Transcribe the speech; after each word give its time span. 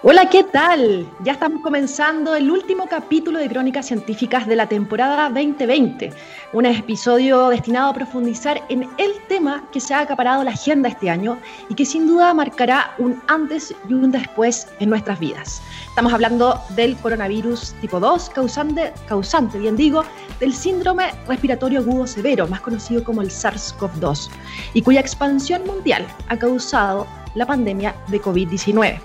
Hola, 0.00 0.30
¿qué 0.30 0.44
tal? 0.44 1.10
Ya 1.24 1.32
estamos 1.32 1.60
comenzando 1.60 2.36
el 2.36 2.52
último 2.52 2.86
capítulo 2.86 3.40
de 3.40 3.48
Crónicas 3.48 3.86
Científicas 3.86 4.46
de 4.46 4.54
la 4.54 4.68
temporada 4.68 5.28
2020, 5.28 6.12
un 6.52 6.66
episodio 6.66 7.48
destinado 7.48 7.90
a 7.90 7.94
profundizar 7.94 8.62
en 8.68 8.88
el 8.98 9.10
tema 9.26 9.64
que 9.72 9.80
se 9.80 9.94
ha 9.94 9.98
acaparado 10.02 10.44
la 10.44 10.52
agenda 10.52 10.88
este 10.88 11.10
año 11.10 11.36
y 11.68 11.74
que 11.74 11.84
sin 11.84 12.06
duda 12.06 12.32
marcará 12.32 12.94
un 12.98 13.20
antes 13.26 13.74
y 13.88 13.92
un 13.92 14.12
después 14.12 14.68
en 14.78 14.90
nuestras 14.90 15.18
vidas. 15.18 15.60
Estamos 15.88 16.12
hablando 16.12 16.62
del 16.76 16.96
coronavirus 16.98 17.74
tipo 17.80 17.98
2, 17.98 18.30
causante, 18.30 18.92
causante 19.08 19.58
bien 19.58 19.74
digo, 19.74 20.04
del 20.38 20.54
síndrome 20.54 21.10
respiratorio 21.26 21.80
agudo 21.80 22.06
severo, 22.06 22.46
más 22.46 22.60
conocido 22.60 23.02
como 23.02 23.20
el 23.20 23.30
SARS-CoV-2, 23.30 24.30
y 24.74 24.82
cuya 24.82 25.00
expansión 25.00 25.66
mundial 25.66 26.06
ha 26.28 26.36
causado 26.36 27.04
la 27.34 27.46
pandemia 27.46 27.96
de 28.06 28.22
COVID-19. 28.22 29.00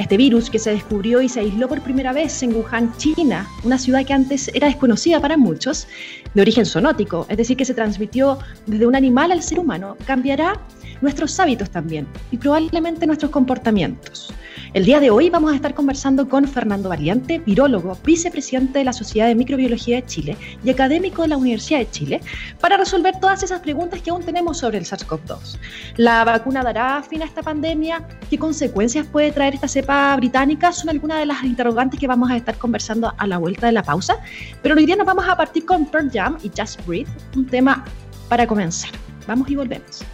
Este 0.00 0.16
virus 0.16 0.48
que 0.48 0.58
se 0.58 0.70
descubrió 0.70 1.20
y 1.20 1.28
se 1.28 1.40
aisló 1.40 1.68
por 1.68 1.82
primera 1.82 2.14
vez 2.14 2.42
en 2.42 2.56
Wuhan, 2.56 2.90
China, 2.96 3.46
una 3.64 3.76
ciudad 3.76 4.02
que 4.06 4.14
antes 4.14 4.50
era 4.54 4.66
desconocida 4.66 5.20
para 5.20 5.36
muchos, 5.36 5.86
de 6.32 6.40
origen 6.40 6.64
zoonótico, 6.64 7.26
es 7.28 7.36
decir, 7.36 7.54
que 7.58 7.66
se 7.66 7.74
transmitió 7.74 8.38
desde 8.64 8.86
un 8.86 8.96
animal 8.96 9.30
al 9.30 9.42
ser 9.42 9.58
humano, 9.58 9.98
cambiará 10.06 10.58
nuestros 11.02 11.38
hábitos 11.38 11.68
también 11.68 12.06
y 12.30 12.38
probablemente 12.38 13.06
nuestros 13.06 13.30
comportamientos. 13.30 14.32
El 14.72 14.84
día 14.84 15.00
de 15.00 15.10
hoy 15.10 15.30
vamos 15.30 15.50
a 15.50 15.56
estar 15.56 15.74
conversando 15.74 16.28
con 16.28 16.46
Fernando 16.46 16.88
Valiente, 16.88 17.40
virólogo, 17.40 17.98
vicepresidente 18.04 18.78
de 18.78 18.84
la 18.84 18.92
Sociedad 18.92 19.26
de 19.26 19.34
Microbiología 19.34 19.96
de 19.96 20.06
Chile 20.06 20.36
y 20.62 20.70
académico 20.70 21.22
de 21.22 21.28
la 21.28 21.38
Universidad 21.38 21.80
de 21.80 21.90
Chile, 21.90 22.20
para 22.60 22.76
resolver 22.76 23.18
todas 23.20 23.42
esas 23.42 23.62
preguntas 23.62 24.00
que 24.00 24.10
aún 24.10 24.22
tenemos 24.22 24.58
sobre 24.58 24.78
el 24.78 24.84
SARS-CoV-2. 24.84 25.58
¿La 25.96 26.22
vacuna 26.22 26.62
dará 26.62 27.02
fin 27.02 27.20
a 27.22 27.24
esta 27.24 27.42
pandemia? 27.42 28.06
¿Qué 28.30 28.38
consecuencias 28.38 29.08
puede 29.08 29.32
traer 29.32 29.54
esta 29.54 29.66
cepa 29.66 30.14
británica? 30.14 30.70
Son 30.70 30.88
algunas 30.88 31.18
de 31.18 31.26
las 31.26 31.42
interrogantes 31.42 31.98
que 31.98 32.06
vamos 32.06 32.30
a 32.30 32.36
estar 32.36 32.56
conversando 32.56 33.12
a 33.18 33.26
la 33.26 33.38
vuelta 33.38 33.66
de 33.66 33.72
la 33.72 33.82
pausa. 33.82 34.18
Pero 34.62 34.76
hoy 34.76 34.86
día 34.86 34.94
nos 34.94 35.06
vamos 35.06 35.28
a 35.28 35.36
partir 35.36 35.66
con 35.66 35.84
Pearl 35.86 36.08
Jam 36.12 36.38
y 36.44 36.50
Just 36.56 36.86
Breathe, 36.86 37.10
un 37.34 37.44
tema 37.44 37.84
para 38.28 38.46
comenzar. 38.46 38.92
Vamos 39.26 39.50
y 39.50 39.56
volvemos. 39.56 40.04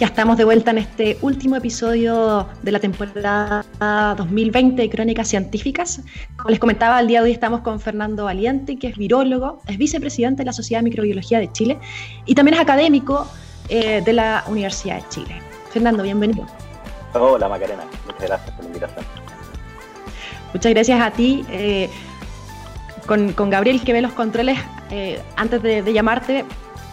Ya 0.00 0.08
estamos 0.08 0.36
de 0.36 0.42
vuelta 0.42 0.72
en 0.72 0.78
este 0.78 1.18
último 1.22 1.54
episodio 1.54 2.48
de 2.62 2.72
la 2.72 2.80
temporada 2.80 3.64
2020 4.16 4.82
de 4.82 4.90
Crónicas 4.90 5.28
Científicas. 5.28 6.00
Como 6.36 6.50
les 6.50 6.58
comentaba, 6.58 6.98
el 6.98 7.06
día 7.06 7.20
de 7.20 7.26
hoy 7.26 7.32
estamos 7.32 7.60
con 7.60 7.78
Fernando 7.78 8.24
Valiente, 8.24 8.76
que 8.76 8.88
es 8.88 8.96
virólogo, 8.96 9.62
es 9.68 9.78
vicepresidente 9.78 10.42
de 10.42 10.46
la 10.46 10.52
Sociedad 10.52 10.80
de 10.80 10.90
Microbiología 10.90 11.38
de 11.38 11.52
Chile 11.52 11.78
y 12.26 12.34
también 12.34 12.56
es 12.56 12.60
académico 12.60 13.28
eh, 13.68 14.02
de 14.04 14.12
la 14.12 14.42
Universidad 14.48 14.96
de 14.96 15.08
Chile. 15.10 15.40
Fernando, 15.70 16.02
bienvenido. 16.02 16.44
Hola 17.12 17.48
Macarena, 17.48 17.84
muchas 18.06 18.26
gracias 18.26 18.50
por 18.50 18.64
la 18.64 18.66
invitación. 18.66 19.04
Muchas 20.52 20.72
gracias 20.72 21.00
a 21.00 21.10
ti. 21.12 21.44
Eh, 21.50 21.88
con, 23.06 23.32
Gabriel 23.48 23.80
que 23.80 23.92
ve 23.92 24.02
los 24.02 24.12
controles, 24.12 24.58
eh, 24.90 25.22
antes 25.36 25.62
de 25.62 25.92
llamarte, 25.92 26.44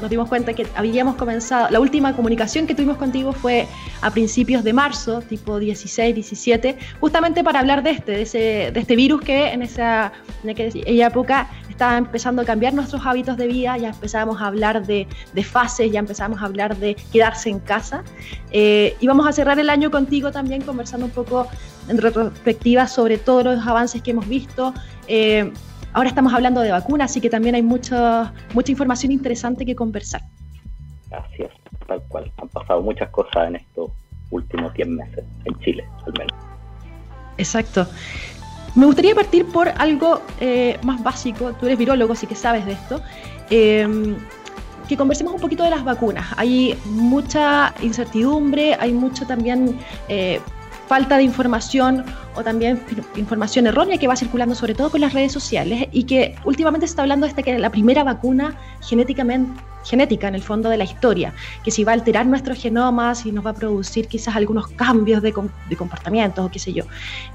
nos 0.01 0.09
dimos 0.09 0.27
cuenta 0.27 0.53
que 0.53 0.65
habíamos 0.75 1.15
comenzado, 1.15 1.69
la 1.69 1.79
última 1.79 2.15
comunicación 2.15 2.67
que 2.67 2.75
tuvimos 2.75 2.97
contigo 2.97 3.33
fue 3.33 3.67
a 4.01 4.11
principios 4.11 4.63
de 4.63 4.73
marzo, 4.73 5.21
tipo 5.21 5.59
16, 5.59 6.15
17, 6.15 6.77
justamente 6.99 7.43
para 7.43 7.59
hablar 7.59 7.83
de 7.83 7.91
este, 7.91 8.11
de, 8.11 8.21
ese, 8.23 8.71
de 8.73 8.79
este 8.79 8.95
virus 8.95 9.21
que 9.21 9.49
en 9.49 9.61
esa, 9.61 10.11
en 10.43 10.49
aquella 10.49 11.07
época 11.07 11.49
estaba 11.69 11.97
empezando 11.97 12.41
a 12.41 12.45
cambiar 12.45 12.73
nuestros 12.73 13.05
hábitos 13.05 13.37
de 13.37 13.47
vida, 13.47 13.77
ya 13.77 13.89
empezábamos 13.89 14.41
a 14.41 14.47
hablar 14.47 14.85
de, 14.85 15.07
de 15.33 15.43
fases, 15.43 15.91
ya 15.91 15.99
empezamos 15.99 16.41
a 16.41 16.45
hablar 16.45 16.77
de 16.77 16.95
quedarse 17.11 17.49
en 17.49 17.59
casa. 17.59 18.03
Eh, 18.51 18.95
y 18.99 19.07
vamos 19.07 19.27
a 19.27 19.31
cerrar 19.31 19.59
el 19.59 19.69
año 19.69 19.89
contigo 19.89 20.31
también 20.31 20.61
conversando 20.61 21.05
un 21.05 21.11
poco 21.11 21.47
en 21.87 21.97
retrospectiva 21.97 22.87
sobre 22.87 23.17
todos 23.17 23.43
los 23.43 23.65
avances 23.65 24.01
que 24.01 24.11
hemos 24.11 24.27
visto. 24.27 24.73
Eh, 25.07 25.51
Ahora 25.93 26.09
estamos 26.09 26.33
hablando 26.33 26.61
de 26.61 26.71
vacunas, 26.71 27.11
así 27.11 27.19
que 27.19 27.29
también 27.29 27.55
hay 27.55 27.61
mucha, 27.61 28.33
mucha 28.53 28.71
información 28.71 29.11
interesante 29.11 29.65
que 29.65 29.75
conversar. 29.75 30.21
Así 31.11 31.43
es, 31.43 31.49
tal 31.87 32.01
cual. 32.07 32.31
Han 32.37 32.47
pasado 32.49 32.81
muchas 32.81 33.09
cosas 33.09 33.47
en 33.47 33.57
estos 33.57 33.91
últimos 34.29 34.73
10 34.73 34.87
meses, 34.87 35.25
en 35.45 35.59
Chile 35.59 35.85
al 36.05 36.13
menos. 36.17 36.33
Exacto. 37.37 37.87
Me 38.75 38.85
gustaría 38.85 39.13
partir 39.13 39.45
por 39.47 39.67
algo 39.67 40.21
eh, 40.39 40.79
más 40.83 41.03
básico. 41.03 41.51
Tú 41.53 41.65
eres 41.65 41.77
virólogo, 41.77 42.13
así 42.13 42.25
que 42.25 42.35
sabes 42.35 42.65
de 42.65 42.71
esto. 42.71 43.01
Em, 43.49 44.15
que 44.87 44.95
conversemos 44.95 45.33
un 45.33 45.41
poquito 45.41 45.63
de 45.63 45.69
las 45.69 45.83
vacunas. 45.83 46.27
Hay 46.37 46.77
mucha 46.85 47.73
incertidumbre, 47.81 48.75
hay 48.79 48.93
mucho 48.93 49.25
también 49.25 49.77
eh, 50.07 50.39
falta 50.91 51.15
de 51.15 51.23
información 51.23 52.03
o 52.35 52.43
también 52.43 52.77
información 53.15 53.65
errónea 53.65 53.97
que 53.97 54.09
va 54.09 54.17
circulando 54.17 54.55
sobre 54.55 54.75
todo 54.75 54.89
con 54.89 54.99
las 54.99 55.13
redes 55.13 55.31
sociales 55.31 55.87
y 55.93 56.03
que 56.03 56.35
últimamente 56.43 56.85
se 56.85 56.91
está 56.91 57.03
hablando 57.03 57.25
de 57.25 57.43
que 57.43 57.57
la 57.57 57.69
primera 57.69 58.03
vacuna 58.03 58.57
genéticamente 58.81 59.49
genética 59.85 60.27
en 60.27 60.35
el 60.35 60.43
fondo 60.43 60.67
de 60.69 60.75
la 60.75 60.83
historia, 60.83 61.33
que 61.63 61.71
si 61.71 61.85
va 61.85 61.93
a 61.93 61.95
alterar 61.95 62.25
nuestros 62.25 62.61
genomas 62.61 63.25
y 63.25 63.31
nos 63.31 63.45
va 63.45 63.51
a 63.51 63.53
producir 63.53 64.09
quizás 64.09 64.35
algunos 64.35 64.67
cambios 64.67 65.21
de, 65.21 65.33
de 65.69 65.75
comportamiento 65.77 66.43
o 66.43 66.51
qué 66.51 66.59
sé 66.59 66.73
yo. 66.73 66.83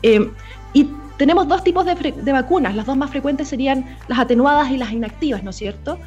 Eh, 0.03 0.31
y 0.75 0.91
tenemos 1.17 1.49
dos 1.49 1.65
tipos 1.65 1.87
de, 1.87 2.33
vacunas, 2.33 2.75
las 2.75 2.85
dos 2.85 2.97
más 2.99 3.11
frecuentes 3.11 3.49
serían 3.49 3.87
las 4.07 4.19
atenuadas 4.19 4.71
y 4.71 4.77
las 4.77 4.93
inactivas, 4.93 5.43
¿no 5.43 5.49
es 5.49 5.57
cierto? 5.57 5.99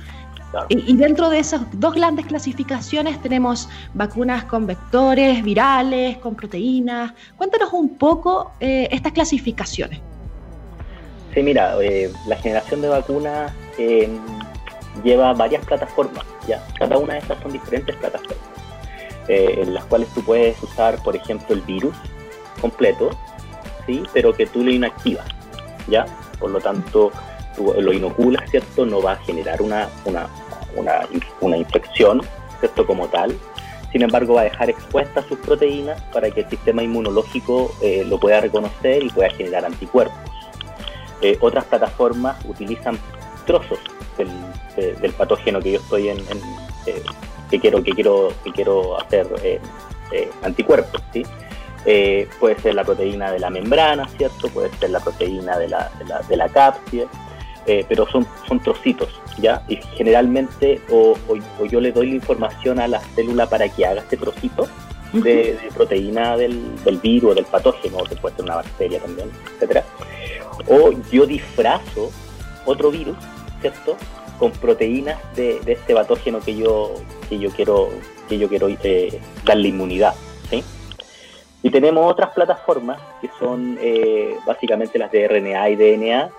Y, 0.70 0.96
dentro 0.98 1.30
de 1.30 1.40
esas 1.40 1.62
dos 1.80 1.94
grandes 1.94 2.26
clasificaciones 2.26 3.22
tenemos 3.22 3.70
vacunas 3.94 4.46
con 4.46 4.66
vectores, 4.66 5.44
virales, 5.44 6.18
con 6.18 6.36
proteínas. 6.36 7.14
Cuéntanos 7.38 7.72
un 7.74 7.98
poco 7.98 8.52
eh, 8.60 8.88
estas 8.92 9.12
clasificaciones. 9.12 10.00
Sí, 11.34 11.44
mira, 11.44 11.76
eh, 11.82 12.12
la 12.28 12.36
generación 12.38 12.82
de 12.82 12.88
vacunas 12.88 13.54
em, 13.78 14.18
lleva 15.04 15.34
varias 15.34 15.64
plataformas, 15.66 16.26
¿ya? 16.48 16.66
Cada 16.80 16.98
una 16.98 17.14
de 17.14 17.20
estas 17.20 17.40
son 17.44 17.52
diferentes 17.52 17.96
plataformas, 17.98 18.38
eh, 19.28 19.60
en 19.62 19.76
las 19.76 19.86
cuales 19.86 20.10
tú 20.16 20.24
puedes 20.24 20.62
usar, 20.64 21.02
por 21.04 21.16
ejemplo, 21.16 21.56
el 21.56 21.62
virus 21.62 21.96
completo, 22.60 23.12
¿sí? 23.86 24.02
Pero 24.14 24.34
que 24.34 24.48
tú 24.48 24.64
lo 24.64 24.72
inactivas, 24.72 25.28
¿ya? 25.88 26.08
Por 26.40 26.50
lo 26.50 26.60
tanto, 26.60 27.12
lo 27.60 27.94
inoculas, 27.94 28.50
¿cierto? 28.50 28.86
No 28.86 29.02
va 29.02 29.14
a 29.14 29.16
generar 29.18 29.62
una, 29.62 29.90
una, 30.06 30.28
una, 31.42 31.58
infección, 31.58 32.22
¿cierto? 32.60 32.86
Como 32.86 33.08
tal. 33.08 33.36
Sin 33.92 34.04
embargo, 34.04 34.36
va 34.36 34.42
a 34.42 34.44
dejar 34.46 34.70
expuestas 34.70 35.26
sus 35.26 35.40
proteínas 35.40 36.02
para 36.14 36.30
que 36.30 36.42
el 36.42 36.50
sistema 36.50 36.84
inmunológico 36.84 37.74
eh, 37.82 38.04
lo 38.06 38.20
pueda 38.20 38.40
reconocer 38.40 39.04
y 39.04 39.10
pueda 39.10 39.30
generar 39.32 39.66
anticuerpos. 39.66 40.18
Eh, 41.22 41.38
otras 41.42 41.66
plataformas 41.66 42.38
utilizan 42.46 42.98
trozos 43.46 43.80
del, 44.18 45.14
patógeno 45.14 45.60
que 45.60 45.74
yo 45.74 45.80
estoy 45.80 46.10
en, 46.10 46.20
eh, 46.86 47.04
que 47.50 47.60
quiero 47.60 47.84
que 47.84 47.92
quiero 47.92 48.32
que 48.44 48.52
quiero 48.52 49.00
hacer 49.00 49.28
anticuerpos, 50.44 51.02
¿sí? 51.14 51.26
puede 52.40 52.60
ser 52.62 52.76
la 52.76 52.84
proteína 52.84 53.32
de 53.32 53.40
la 53.40 53.50
membrana, 53.50 54.08
¿cierto? 54.18 54.50
Puede 54.50 54.70
ser 54.78 54.92
la 54.92 55.00
proteína 55.00 55.58
de 55.58 55.70
la, 55.70 55.90
de 55.98 56.06
la, 56.06 56.20
de 56.22 56.38
eh, 57.70 57.86
pero 57.88 58.08
son, 58.08 58.26
son 58.48 58.60
trocitos, 58.60 59.10
¿ya? 59.38 59.62
Y 59.68 59.76
generalmente 59.96 60.82
o, 60.90 61.16
yo 61.70 61.80
le 61.80 61.92
doy 61.92 62.10
la 62.10 62.16
información 62.16 62.80
a 62.80 62.88
la 62.88 63.00
célula 63.00 63.48
para 63.48 63.70
que 63.70 63.86
haga 63.86 64.02
este 64.02 64.18
trocito 64.18 64.68
de, 65.14 65.56
proteína 65.76 66.36
del, 66.36 66.84
del, 66.84 66.98
virus, 66.98 67.36
del 67.36 67.46
patógeno, 67.46 68.04
que 68.06 68.16
puede 68.16 68.36
ser 68.38 68.46
una 68.46 68.56
bacteria 68.56 69.00
también, 69.00 69.30
etcétera. 69.54 69.84
O 70.68 70.94
yo 71.12 71.28
disfrazo 71.28 72.10
otro 72.66 72.90
virus, 72.90 73.18
¿cierto? 73.62 73.98
Con 74.40 74.50
proteínas 74.50 75.20
de, 75.36 75.60
de 75.60 75.74
este 75.74 75.94
patógeno 75.94 76.40
que 76.40 76.56
yo, 76.56 76.96
que 77.30 77.38
yo 77.38 77.52
quiero, 77.52 77.90
que 78.28 78.40
yo 78.40 78.50
quiero 78.50 78.68
eh, 78.68 79.22
darle 79.46 79.68
inmunidad, 79.68 80.16
¿sí? 80.50 80.64
Y 81.62 81.70
tenemos 81.70 82.12
otras 82.12 82.32
plataformas 82.32 83.00
que 83.22 83.30
son 83.38 83.78
eh, 83.80 84.38
básicamente 84.48 84.98
las 84.98 85.12
de 85.12 85.28
RNA 85.28 85.70
y 85.70 85.76
DNA, 85.76 86.32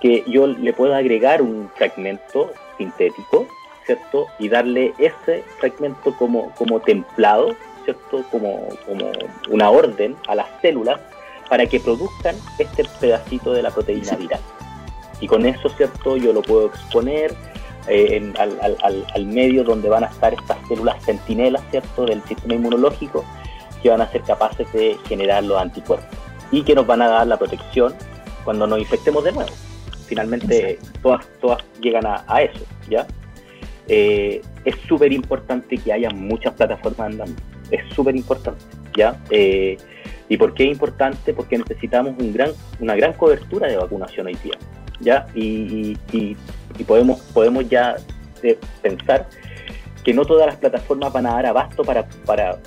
que 0.00 0.24
yo 0.26 0.46
le 0.46 0.72
puedo 0.72 0.94
agregar 0.94 1.42
un 1.42 1.70
fragmento 1.76 2.52
sintético, 2.76 3.46
¿cierto? 3.86 4.26
Y 4.38 4.48
darle 4.48 4.94
ese 4.98 5.44
fragmento 5.58 6.14
como, 6.16 6.50
como 6.54 6.80
templado, 6.80 7.54
¿cierto? 7.84 8.24
Como, 8.30 8.68
como 8.86 9.12
una 9.50 9.70
orden 9.70 10.16
a 10.28 10.34
las 10.34 10.46
células 10.60 11.00
para 11.48 11.66
que 11.66 11.80
produzcan 11.80 12.36
este 12.58 12.84
pedacito 13.00 13.52
de 13.52 13.62
la 13.62 13.70
proteína 13.70 14.16
viral. 14.16 14.40
Y 15.20 15.26
con 15.26 15.46
eso, 15.46 15.68
¿cierto? 15.70 16.16
Yo 16.16 16.32
lo 16.32 16.42
puedo 16.42 16.66
exponer 16.66 17.34
eh, 17.86 18.32
al, 18.38 18.58
al, 18.82 19.06
al, 19.14 19.26
medio 19.26 19.62
donde 19.62 19.88
van 19.88 20.04
a 20.04 20.08
estar 20.08 20.32
estas 20.34 20.56
células 20.68 21.02
centinelas, 21.04 21.62
¿cierto? 21.70 22.06
Del 22.06 22.22
sistema 22.24 22.54
inmunológico 22.54 23.24
que 23.82 23.90
van 23.90 24.00
a 24.00 24.10
ser 24.10 24.22
capaces 24.22 24.70
de 24.72 24.96
generar 25.06 25.44
los 25.44 25.60
anticuerpos 25.60 26.08
y 26.50 26.62
que 26.62 26.74
nos 26.74 26.86
van 26.86 27.02
a 27.02 27.08
dar 27.08 27.26
la 27.26 27.36
protección 27.36 27.94
cuando 28.44 28.66
nos 28.66 28.78
infectemos 28.78 29.22
de 29.24 29.32
nuevo 29.32 29.52
finalmente 30.14 30.78
todas, 31.02 31.26
todas 31.40 31.64
llegan 31.80 32.06
a, 32.06 32.40
eso, 32.40 32.64
¿ya? 32.88 33.04
Eh, 33.88 34.40
es 34.64 34.76
súper 34.86 35.12
importante 35.12 35.76
que 35.76 35.92
haya 35.92 36.08
muchas 36.10 36.54
plataformas 36.54 37.12
andando, 37.12 37.42
es 37.72 37.82
súper 37.92 38.14
importante, 38.14 38.62
¿ya? 38.96 39.20
Eh, 39.30 39.76
¿Y 40.28 40.36
por 40.36 40.54
qué 40.54 40.64
es 40.64 40.70
importante? 40.70 41.34
Porque 41.34 41.58
necesitamos 41.58 42.14
un 42.16 42.32
gran, 42.32 42.50
una 42.78 42.94
gran 42.94 43.12
cobertura 43.14 43.66
de 43.66 43.76
vacunación 43.76 44.26
hoy 44.28 44.36
día. 44.42 44.54
¿ya? 45.00 45.26
Y, 45.34 45.96
podemos, 46.86 47.20
podemos 47.34 47.68
ya 47.68 47.96
pensar 48.82 49.28
que 50.04 50.14
no 50.14 50.24
todas 50.24 50.46
las 50.46 50.56
plataformas 50.56 51.12
van 51.12 51.26
a 51.26 51.34
dar 51.34 51.46
abasto 51.46 51.82
para, 51.82 52.06
para 52.24 52.58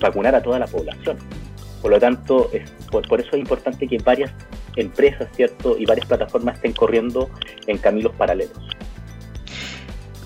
vacunar 0.00 0.34
a 0.34 0.42
toda 0.42 0.58
la 0.58 0.66
población. 0.66 1.18
Por 1.82 1.90
lo 1.92 2.00
tanto, 2.00 2.50
es, 2.52 2.68
por, 2.90 3.06
por 3.06 3.20
eso 3.20 3.30
es 3.32 3.38
importante 3.38 3.86
que 3.86 3.98
varias 3.98 4.32
empresas, 4.76 5.28
¿cierto? 5.34 5.76
Y 5.78 5.86
varias 5.86 6.06
plataformas 6.06 6.56
estén 6.56 6.72
corriendo 6.72 7.30
en 7.66 7.78
caminos 7.78 8.12
paralelos. 8.16 8.58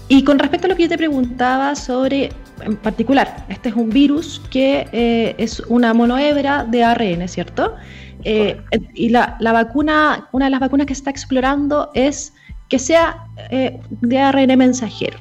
Y 0.08 0.22
con 0.24 0.38
respecto 0.38 0.66
a 0.66 0.70
lo 0.70 0.76
que 0.76 0.82
yo 0.82 0.88
te 0.88 0.98
preguntaba 0.98 1.74
sobre, 1.74 2.30
en 2.62 2.76
particular, 2.76 3.46
este 3.48 3.70
es 3.70 3.74
un 3.74 3.88
virus 3.88 4.40
que 4.50 4.86
eh, 4.92 5.34
es 5.38 5.60
una 5.60 5.94
monohebra 5.94 6.64
de 6.64 6.84
ARN, 6.84 7.26
¿cierto? 7.26 7.74
Eh, 8.22 8.60
y 8.94 9.08
la, 9.10 9.36
vacuna, 9.40 10.28
una 10.32 10.46
de 10.46 10.50
las 10.50 10.60
vacunas 10.60 10.86
que 10.86 10.94
se 10.94 11.00
está 11.00 11.10
explorando 11.10 11.90
es 11.94 12.34
que 12.68 12.78
sea 12.78 13.26
eh, 13.50 13.80
de 13.90 14.18
ARN 14.18 14.56
mensajero. 14.58 15.18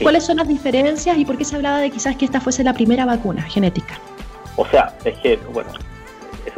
¿Cuáles 0.00 0.24
son 0.24 0.36
las 0.36 0.46
diferencias 0.46 1.16
y 1.18 1.24
por 1.24 1.36
qué 1.36 1.44
se 1.44 1.56
hablaba 1.56 1.78
de 1.78 1.90
quizás 1.90 2.16
que 2.16 2.24
esta 2.24 2.40
fuese 2.40 2.62
la 2.62 2.72
primera 2.72 3.04
vacuna 3.04 3.42
genética? 3.42 3.98
O 4.56 4.66
sea, 4.66 4.94
es 5.04 5.16
que, 5.18 5.36
bueno, 5.52 5.70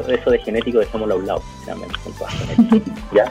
eso, 0.00 0.10
eso 0.12 0.30
de 0.30 0.38
genético 0.38 0.78
dejémoslo 0.78 1.14
a 1.14 1.18
un 1.18 1.26
lado, 1.26 1.42
¿ya? 3.14 3.30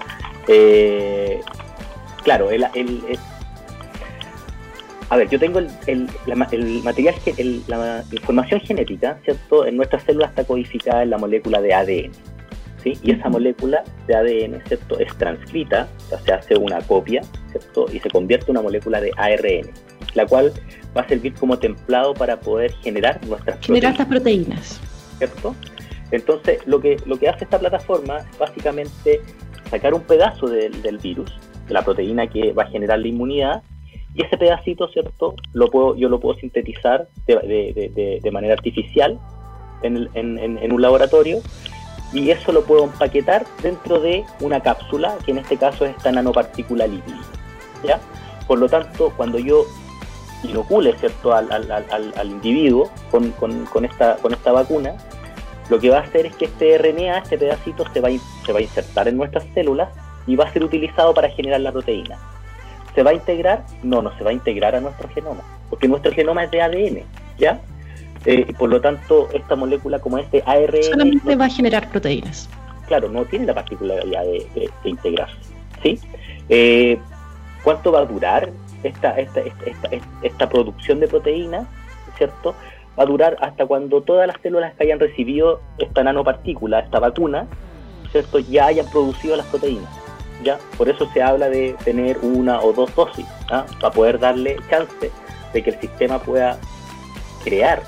claro, 2.23 2.49
el, 2.51 2.63
a 5.09 5.17
ver, 5.17 5.27
yo 5.29 5.39
tengo 5.39 5.59
el, 5.59 5.69
el, 5.87 6.07
material, 6.83 7.15
la 7.67 8.03
información 8.11 8.59
genética, 8.61 9.17
¿cierto? 9.23 9.65
En 9.65 9.75
nuestras 9.75 10.03
células 10.03 10.29
está 10.29 10.43
codificada 10.43 11.01
en 11.01 11.09
la 11.09 11.17
molécula 11.17 11.61
de 11.61 11.73
ADN, 11.73 12.11
¿sí? 12.83 12.97
Y 13.01 13.11
esa 13.11 13.27
molécula 13.27 13.83
de 14.05 14.15
ADN, 14.15 14.61
¿cierto? 14.67 14.99
Es 14.99 15.15
transcrita, 15.17 15.87
o 16.05 16.09
sea, 16.09 16.19
se 16.19 16.33
hace 16.33 16.57
una 16.57 16.79
copia, 16.81 17.21
¿cierto? 17.49 17.87
Y 17.91 17.99
se 17.99 18.09
convierte 18.09 18.45
en 18.45 18.51
una 18.51 18.61
molécula 18.61 19.01
de 19.01 19.11
ARN, 19.17 19.71
la 20.13 20.27
cual 20.27 20.53
va 20.95 21.01
a 21.01 21.07
servir 21.07 21.33
como 21.33 21.57
templado 21.57 22.13
para 22.13 22.39
poder 22.39 22.71
generar 22.83 23.19
nuestras 23.25 23.59
generar 23.65 23.93
estas 23.93 24.07
proteínas. 24.07 24.79
¿Cierto? 25.17 25.55
Entonces, 26.11 26.65
lo 26.65 26.79
que, 26.79 26.97
lo 27.05 27.17
que 27.17 27.29
hace 27.29 27.43
esta 27.43 27.59
plataforma 27.59 28.17
es 28.17 28.37
básicamente 28.37 29.21
sacar 29.69 29.93
un 29.93 30.01
pedazo 30.01 30.47
del 30.47 30.97
virus, 30.97 31.31
de 31.67 31.73
la 31.73 31.83
proteína 31.83 32.27
que 32.27 32.53
va 32.53 32.63
a 32.63 32.67
generar 32.67 32.99
la 32.99 33.07
inmunidad, 33.07 33.63
y 34.15 34.25
ese 34.25 34.37
pedacito, 34.37 34.87
¿cierto? 34.89 35.35
Lo 35.53 35.69
puedo, 35.69 35.95
yo 35.95 36.09
lo 36.09 36.19
puedo 36.19 36.39
sintetizar 36.39 37.07
de, 37.27 38.29
manera 38.31 38.53
artificial 38.53 39.19
en, 39.83 40.73
un 40.73 40.81
laboratorio 40.81 41.41
y 42.11 42.31
eso 42.31 42.51
lo 42.51 42.63
puedo 42.63 42.85
empaquetar 42.85 43.45
dentro 43.61 43.99
de 43.99 44.25
una 44.41 44.61
cápsula, 44.61 45.15
que 45.25 45.31
en 45.31 45.37
este 45.37 45.57
caso 45.57 45.85
es 45.85 45.95
esta 45.95 46.11
nanopartícula 46.11 46.87
lipídica. 46.87 47.27
¿ya? 47.83 47.99
Por 48.47 48.57
lo 48.57 48.67
tanto, 48.67 49.13
cuando 49.15 49.37
yo 49.37 49.65
inocule 50.43 50.95
¿cierto? 50.97 51.33
Al, 51.33 51.51
individuo 52.23 52.89
con, 53.11 53.85
esta, 53.85 54.15
con 54.17 54.33
esta 54.33 54.51
vacuna, 54.51 54.95
lo 55.69 55.79
que 55.79 55.89
va 55.89 55.97
a 55.97 56.01
hacer 56.01 56.25
es 56.25 56.35
que 56.35 56.45
este 56.45 56.77
RNA, 56.77 57.19
este 57.19 57.37
pedacito, 57.37 57.85
se 57.93 58.01
va, 58.01 58.09
se 58.45 58.53
va 58.53 58.59
a 58.59 58.61
insertar 58.61 59.07
en 59.07 59.17
nuestras 59.17 59.45
células 59.53 59.89
y 60.27 60.35
va 60.35 60.45
a 60.45 60.53
ser 60.53 60.63
utilizado 60.63 61.13
para 61.13 61.29
generar 61.29 61.61
la 61.61 61.71
proteína. 61.71 62.17
¿Se 62.95 63.03
va 63.03 63.11
a 63.11 63.13
integrar? 63.13 63.63
No, 63.83 64.01
no 64.01 64.15
se 64.17 64.23
va 64.23 64.31
a 64.31 64.33
integrar 64.33 64.75
a 64.75 64.81
nuestro 64.81 65.07
genoma, 65.09 65.41
porque 65.69 65.87
nuestro 65.87 66.11
genoma 66.11 66.43
es 66.43 66.51
de 66.51 66.61
ADN, 66.61 67.03
¿ya? 67.37 67.59
Eh, 68.25 68.51
por 68.57 68.69
lo 68.69 68.81
tanto, 68.81 69.29
esta 69.31 69.55
molécula 69.55 69.99
como 69.99 70.17
este 70.17 70.43
ARN... 70.45 70.83
Solamente 70.83 71.35
va 71.35 71.45
a 71.45 71.49
generar 71.49 71.89
proteínas. 71.89 72.49
Claro, 72.87 73.07
no 73.09 73.23
tiene 73.25 73.45
la 73.45 73.53
particularidad 73.53 74.23
de, 74.23 74.69
integrarse, 74.83 75.37
¿sí? 75.83 75.99
Eh, 76.49 76.97
¿Cuánto 77.63 77.91
va 77.91 77.99
a 77.99 78.05
durar 78.05 78.49
esta, 78.83 79.17
esta, 79.19 79.41
esta, 79.41 79.89
esta, 80.23 80.49
producción 80.49 80.99
de 80.99 81.07
proteínas, 81.07 81.67
¿cierto? 82.17 82.55
Va 82.99 83.03
a 83.03 83.07
durar 83.07 83.37
hasta 83.39 83.65
cuando 83.65 84.01
todas 84.01 84.27
las 84.27 84.35
células 84.41 84.75
que 84.75 84.83
hayan 84.83 84.99
recibido 84.99 85.61
esta 85.77 86.03
nanopartícula, 86.03 86.79
esta 86.79 86.99
vacuna, 86.99 87.47
¿cierto? 88.11 88.39
Ya 88.39 88.65
hayan 88.65 88.89
producido 88.91 89.37
las 89.37 89.45
proteínas. 89.45 89.99
¿ya? 90.43 90.57
Por 90.77 90.89
eso 90.89 91.09
se 91.13 91.21
habla 91.21 91.49
de 91.49 91.75
tener 91.83 92.17
una 92.21 92.61
o 92.61 92.73
dos 92.73 92.93
dosis, 92.95 93.25
¿ah? 93.51 93.65
para 93.79 93.93
poder 93.93 94.19
darle 94.19 94.57
chance 94.69 95.11
de 95.53 95.63
que 95.63 95.69
el 95.69 95.79
sistema 95.79 96.19
pueda 96.19 96.57
crear, 97.43 97.81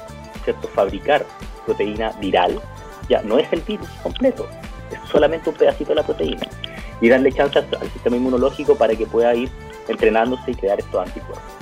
¿cierto? 0.43 0.67
Fabricar 0.69 1.25
proteína 1.65 2.11
viral, 2.19 2.59
ya 3.09 3.21
no 3.23 3.37
es 3.37 3.51
el 3.53 3.61
virus 3.61 3.89
completo, 4.03 4.47
es 4.91 5.09
solamente 5.09 5.49
un 5.49 5.55
pedacito 5.55 5.89
de 5.89 5.95
la 5.95 6.03
proteína. 6.03 6.47
Y 6.99 7.09
darle 7.09 7.31
chance 7.31 7.57
al 7.57 7.91
sistema 7.91 8.15
inmunológico 8.15 8.75
para 8.75 8.95
que 8.95 9.07
pueda 9.07 9.33
ir 9.33 9.49
entrenándose 9.87 10.51
y 10.51 10.53
crear 10.53 10.79
estos 10.79 11.07
anticuerpos. 11.07 11.60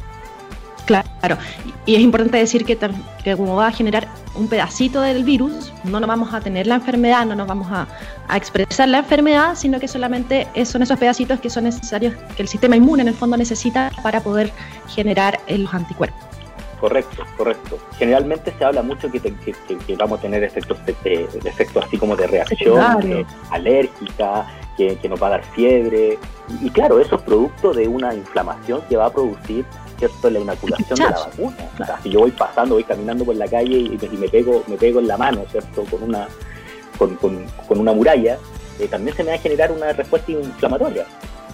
Claro, 0.90 1.38
y 1.86 1.96
es 1.96 2.02
importante 2.02 2.38
decir 2.38 2.66
que, 2.66 2.78
que, 3.24 3.38
como 3.38 3.56
va 3.56 3.68
a 3.68 3.72
generar 3.72 4.08
un 4.36 4.48
pedacito 4.48 5.02
del 5.02 5.24
virus, 5.24 5.72
no 5.84 6.00
nos 6.00 6.08
vamos 6.08 6.34
a 6.34 6.42
tener 6.42 6.66
la 6.66 6.76
enfermedad, 6.76 7.26
no 7.26 7.36
nos 7.36 7.48
vamos 7.48 7.68
a, 7.72 7.88
expresar 8.36 8.88
la 8.88 9.00
enfermedad, 9.00 9.56
sino 9.56 9.80
que 9.80 9.88
solamente 9.88 10.48
son 10.66 10.82
esos 10.82 10.98
pedacitos 10.98 11.40
que 11.40 11.50
son 11.50 11.66
necesarios, 11.66 12.16
que 12.36 12.42
el 12.42 12.48
sistema 12.48 12.76
inmune 12.76 13.02
en 13.02 13.10
el 13.10 13.16
fondo 13.16 13.38
necesita 13.38 13.92
para 14.04 14.22
poder 14.22 14.52
generar 14.88 15.40
los 15.48 15.74
anticuerpos. 15.74 16.20
Correcto, 16.80 17.24
correcto. 17.38 17.78
Generalmente 17.98 18.54
se 18.58 18.64
habla 18.64 18.82
mucho 18.82 19.12
que, 19.12 19.20
vamos 19.98 20.20
a 20.20 20.22
tener 20.22 20.44
efectos, 20.44 20.78
de, 20.86 21.28
efectos 21.44 21.86
así 21.86 21.98
como 21.98 22.16
de 22.16 22.28
reacción 22.28 23.26
alérgica, 23.52 24.48
que, 24.78 25.10
nos 25.10 25.22
va 25.22 25.28
a 25.28 25.32
dar 25.32 25.44
fiebre. 25.44 26.18
Y, 26.62 26.70
claro, 26.70 27.00
eso 27.00 27.18
es 27.18 27.22
producto 27.24 27.74
de 27.74 27.88
una 27.88 28.14
inflamación 28.14 28.82
que 28.88 28.96
va 28.96 29.08
a 29.08 29.10
producir 29.12 29.66
¿cierto? 30.00 30.30
la 30.30 30.40
inoculación 30.40 30.98
de 30.98 31.04
la 31.04 31.12
vacuna. 31.12 32.00
si 32.02 32.10
yo 32.10 32.22
voy 32.22 32.32
pasando, 32.32 32.76
voy 32.76 32.84
caminando 32.84 33.26
por 33.26 33.36
la 33.36 33.48
calle 33.48 33.78
y, 33.78 34.18
me, 34.18 34.30
pego, 34.30 34.64
me 34.68 34.78
pego 34.78 35.00
en 35.00 35.08
la 35.08 35.18
mano, 35.18 35.46
¿cierto? 35.52 35.84
Con 35.84 36.04
una, 36.04 36.28
con, 36.98 37.16
con, 37.16 37.80
una 37.80 37.94
muralla, 37.94 38.38
eh, 38.80 38.88
también 38.88 39.16
se 39.16 39.24
me 39.24 39.32
va 39.32 39.36
a 39.36 39.40
generar 39.40 39.72
una 39.72 39.94
respuesta 39.94 40.32
inflamatoria, 40.32 41.06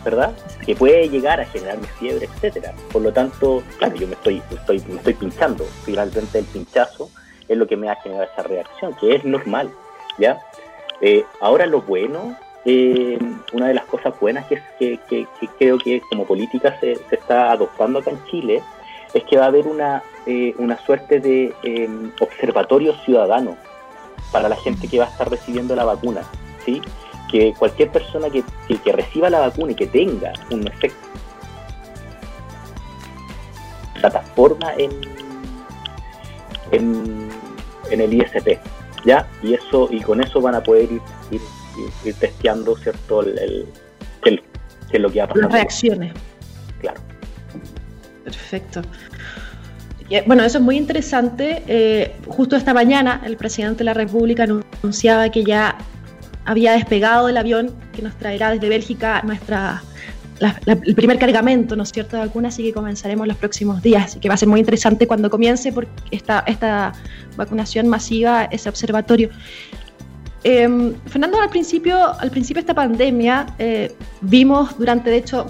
¿verdad? 0.04 0.32
Que 0.66 0.76
puede 0.76 1.10
llegar 1.10 1.42
a 1.42 1.46
generarme 1.46 1.88
fiebre, 2.00 2.30
etcétera. 2.34 2.74
Por 2.92 3.02
lo 3.02 3.12
tanto, 3.12 3.64
claro, 3.78 3.96
yo 3.96 4.08
me 4.08 4.14
estoy, 4.14 4.42
estoy, 4.52 4.84
me 4.88 4.96
estoy 4.98 5.14
pinchando, 5.16 5.66
finalmente 5.84 6.40
el 6.40 6.46
pinchazo 6.46 7.10
es 7.48 7.58
lo 7.58 7.68
que 7.68 7.76
me 7.76 7.88
va 7.88 7.94
a 7.94 8.02
generar 8.02 8.30
esa 8.32 8.44
reacción, 8.44 8.96
que 8.96 9.16
es 9.16 9.26
normal, 9.26 9.72
¿ya? 10.18 10.40
Eh, 11.02 11.26
ahora 11.42 11.66
lo 11.66 11.82
bueno 11.82 12.38
eh, 12.66 13.20
una 13.54 13.68
de 13.68 13.76
las 13.76 13.86
cosas 13.86 14.20
buenas 14.20 14.46
que, 14.48 14.60
que, 14.80 15.28
creo 15.60 15.78
que 15.78 16.02
como 16.10 16.26
política 16.26 16.78
se, 16.80 16.94
está 17.12 17.52
adoptando 17.52 18.00
acá 18.00 18.10
en 18.10 18.24
Chile 18.26 18.64
es 19.14 19.24
que 19.24 19.38
va 19.38 19.46
a 19.46 19.48
haber 19.48 19.68
una, 19.68 20.04
eh, 20.26 20.54
una 20.58 20.78
suerte 20.80 21.20
de 21.20 21.54
em, 21.64 22.12
observatorio 22.20 22.94
ciudadano 23.06 23.56
para 24.32 24.50
la 24.50 24.56
gente 24.58 24.88
que 24.88 24.98
va 24.98 25.06
a 25.06 25.10
estar 25.10 25.30
recibiendo 25.30 25.76
la 25.76 25.86
vacuna, 25.86 26.24
¿sí? 26.66 26.82
Que 27.32 27.54
cualquier 27.54 27.92
persona 27.92 28.30
que, 28.30 28.44
que 28.84 28.92
reciba 28.92 29.30
la 29.30 29.40
vacuna 29.40 29.72
y 29.72 29.76
que 29.76 29.88
tenga 29.88 30.34
un 30.50 30.68
efecto 30.68 31.08
plataforma 33.94 34.74
en, 34.78 34.92
en, 36.72 37.30
en 37.92 38.02
el 38.02 38.14
ISP, 38.14 38.60
¿ya? 39.06 39.28
Y 39.42 39.54
eso 39.54 39.88
y 39.92 40.02
con 40.02 40.22
eso 40.22 40.42
van 40.42 40.56
a 40.56 40.64
poder 40.64 40.92
ir, 40.92 41.02
ir 41.78 41.90
ir, 42.06 42.14
testeando, 42.16 42.76
¿cierto? 42.78 43.22
El, 43.22 43.66
el, 44.24 44.42
qué 44.90 44.98
es 44.98 45.00
lo 45.00 45.12
que 45.12 45.20
va 45.20 45.26
a 45.26 45.28
pasar. 45.28 45.44
Las 45.44 45.52
reacciones. 45.52 46.14
Claro. 46.80 47.02
Perfecto. 48.24 48.82
Bueno, 50.28 50.44
eso 50.44 50.60
es 50.60 50.64
muy 50.64 50.78
interesante. 50.78 51.64
Eh, 51.68 52.16
justo 52.28 52.56
esta 52.56 52.74
mañana 52.74 53.22
el 53.26 53.38
presidente 53.38 53.80
de 53.80 53.86
la 53.86 53.94
República 53.94 54.44
anunciaba 54.44 55.30
que 55.30 55.44
ya 55.44 55.78
había 56.46 56.74
despegado 56.74 57.28
el 57.28 57.38
avión 57.38 57.74
que 57.92 58.04
nos 58.04 58.16
traerá 58.16 58.52
desde 58.52 58.70
Bélgica 58.70 59.22
nuestra, 59.24 59.82
el 60.68 60.96
primer 60.96 61.18
cargamento, 61.18 61.76
¿no 61.76 61.84
es 61.84 61.90
cierto?, 61.90 62.18
de 62.18 62.26
vacunas, 62.26 62.54
así 62.54 62.64
que 62.64 62.74
comenzaremos 62.74 63.28
los 63.28 63.38
próximos 63.38 63.82
días. 63.82 64.06
Así 64.06 64.20
que 64.20 64.28
va 64.28 64.36
a 64.36 64.38
ser 64.38 64.48
muy 64.48 64.60
interesante 64.60 65.08
cuando 65.08 65.30
comience 65.32 65.72
porque 65.72 65.92
esta, 66.12 66.44
esta 66.46 66.94
vacunación 67.36 67.88
masiva, 67.88 68.46
ese 68.46 68.70
observatorio. 68.70 69.30
Em, 70.48 70.94
Fernando, 71.08 71.42
al 71.42 71.50
principio, 71.50 71.98
al 72.20 72.30
principio 72.30 72.62
de 72.62 72.66
esta 72.66 72.76
pandemia, 72.76 73.48
eh, 73.58 73.92
vimos 74.22 74.78
durante, 74.78 75.10
de 75.10 75.18
hecho, 75.18 75.48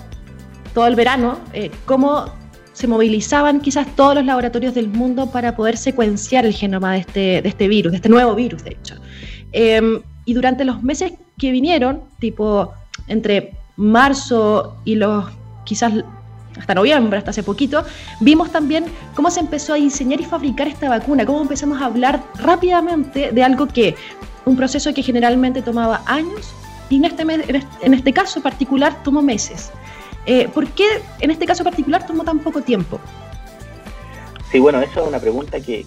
todo 0.74 0.88
el 0.88 0.96
verano, 0.96 1.38
eh, 1.52 1.70
cómo 1.84 2.28
se 2.72 2.88
movilizaban 2.88 3.60
quizás 3.60 3.94
todos 3.98 4.16
los 4.16 4.26
laboratorios 4.26 4.74
del 4.74 4.88
mundo 4.88 5.30
para 5.30 5.54
poder 5.54 5.76
secuenciar 5.76 6.46
el 6.46 6.54
genoma 6.54 6.94
de 6.94 7.00
este, 7.00 7.42
de 7.42 7.50
este 7.50 7.68
virus, 7.68 7.92
de 7.92 7.98
este 7.98 8.08
nuevo 8.08 8.36
virus, 8.36 8.64
de 8.64 8.72
hecho. 8.72 8.96
Em, 9.52 10.02
y 10.24 10.34
durante 10.34 10.64
los 10.64 10.82
meses 10.82 11.12
que 11.38 11.52
vinieron, 11.52 12.04
tipo 12.20 12.72
entre 13.10 13.52
marzo 13.76 14.78
y 14.86 14.96
los 14.96 15.26
quizás 15.66 15.92
hasta 16.58 16.74
noviembre, 16.74 17.18
hasta 17.18 17.32
hace 17.32 17.44
poquito, 17.44 17.84
vimos 18.22 18.50
también 18.50 18.86
cómo 19.14 19.30
se 19.30 19.42
empezó 19.42 19.74
a 19.74 19.76
diseñar 19.76 20.22
y 20.22 20.24
fabricar 20.24 20.70
esta 20.70 20.88
vacuna, 20.88 21.26
cómo 21.26 21.42
empezamos 21.42 21.82
a 21.82 21.88
hablar 21.88 22.24
rápidamente 22.40 23.34
de 23.34 23.44
algo 23.44 23.68
que, 23.68 23.96
un 24.46 24.56
proceso 24.56 24.94
que 24.94 25.02
generalmente 25.02 25.62
tomaba 25.62 26.02
años 26.06 26.54
y 26.90 26.98
en 26.98 27.06
este, 27.06 27.24
en 27.82 27.94
este 27.94 28.14
caso 28.14 28.42
particular 28.42 29.04
tomó 29.04 29.22
meses. 29.22 29.72
Eh, 30.26 30.48
¿Por 30.54 30.68
qué 30.70 30.86
en 31.20 31.32
este 31.32 31.46
caso 31.46 31.64
particular 31.64 32.06
tomó 32.06 32.24
tan 32.24 32.40
poco 32.40 32.62
tiempo? 32.62 33.00
Sí, 34.52 34.60
bueno, 34.60 34.82
eso 34.82 35.02
es 35.02 35.08
una 35.08 35.20
pregunta 35.20 35.60
que, 35.60 35.86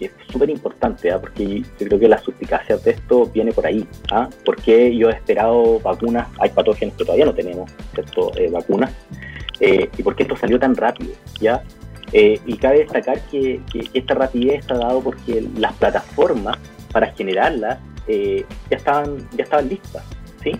es 0.00 0.10
súper 0.30 0.50
importante, 0.50 1.10
¿ah? 1.10 1.20
porque 1.20 1.60
yo 1.60 1.86
creo 1.86 1.98
que 1.98 2.08
la 2.08 2.18
suspicacia 2.18 2.76
de 2.76 2.92
esto 2.92 3.26
viene 3.26 3.52
por 3.52 3.66
ahí. 3.66 3.86
¿ah? 4.12 4.28
¿Por 4.44 4.56
qué 4.56 4.96
yo 4.96 5.10
he 5.10 5.12
esperado 5.12 5.80
vacunas? 5.80 6.28
Hay 6.38 6.50
patógenos 6.50 6.94
que 6.96 7.04
todavía 7.04 7.26
no 7.26 7.34
tenemos, 7.34 7.70
¿cierto? 7.94 8.32
Eh, 8.36 8.48
vacunas. 8.50 8.92
Eh, 9.60 9.88
¿Y 9.96 10.02
por 10.02 10.14
qué 10.14 10.22
esto 10.22 10.36
salió 10.36 10.58
tan 10.58 10.76
rápido? 10.76 11.12
¿ya? 11.40 11.62
Eh, 12.12 12.40
y 12.46 12.56
cabe 12.56 12.78
destacar 12.78 13.20
que, 13.30 13.60
esta 13.92 14.14
rapidez 14.14 14.60
está 14.60 14.78
dado 14.78 15.00
porque 15.00 15.46
las 15.58 15.72
plataformas 15.74 16.56
para 16.92 17.12
generarlas 17.12 17.78
ya, 18.08 18.76
estaban, 18.76 19.18
ya 19.36 19.44
estaban 19.44 19.68
listas. 19.68 20.04
¿sí? 20.42 20.52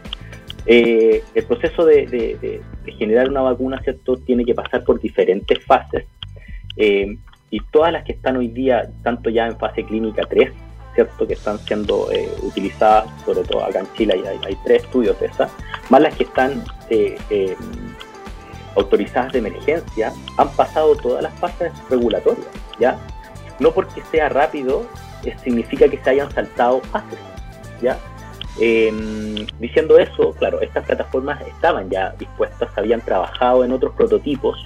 el 0.66 1.45
proceso 1.47 1.85
de, 1.85 2.06
de, 2.06 2.92
generar 2.95 3.28
una 3.30 3.42
vacuna, 3.42 3.80
¿cierto? 3.83 4.16
Tiene 4.16 4.45
que 4.45 4.54
pasar 4.54 4.83
por 4.83 5.00
diferentes 5.00 5.64
fases 5.64 6.06
eh, 6.76 7.16
y 7.50 7.61
todas 7.61 7.92
las 7.92 8.04
que 8.04 8.12
están 8.12 8.37
hoy 8.37 8.49
día, 8.49 8.90
tanto 9.02 9.30
ya 9.30 9.47
en 9.47 9.59
fase 9.59 9.85
clínica 9.85 10.23
3, 10.28 10.50
¿cierto? 10.95 11.26
que 11.26 11.35
están 11.35 11.59
siendo 11.61 12.11
eh, 12.11 12.28
utilizadas, 12.42 13.06
sobre 13.25 13.42
todo 13.45 13.64
acá 13.64 13.80
en 13.80 13.92
Chile 13.95 14.23
hay, 14.45 14.56
tres 14.64 14.83
estudios 14.85 15.18
de 15.21 15.26
esas, 15.26 15.50
más 15.88 16.00
las 16.00 16.14
que 16.14 16.25
están 16.25 16.64
eh, 16.90 17.16
autorizadas 18.75 19.33
de 19.33 19.38
emergencia, 19.38 20.12
han 20.37 20.49
pasado 20.50 20.97
todas 20.97 21.23
las 21.23 21.35
fases 21.35 21.73
regulatorias, 21.88 22.47
¿ya? 22.78 22.99
No 23.59 23.73
porque 23.73 24.02
sea 24.11 24.28
rápido, 24.28 24.87
significa 25.42 25.88
que 25.88 25.99
se 25.99 26.11
hayan 26.11 26.30
saltado 26.30 26.80
fases, 26.80 27.18
¿ya? 27.82 27.99
diciendo 29.58 29.99
eso, 29.99 30.32
claro, 30.38 30.62
estas 30.62 30.87
plataformas 30.87 31.38
estaban 31.46 31.90
ya 31.90 32.14
dispuestas, 32.18 32.70
habían 32.76 33.02
trabajado 33.02 33.64
en 33.64 33.73
otros 33.73 33.92
prototipos, 33.94 34.58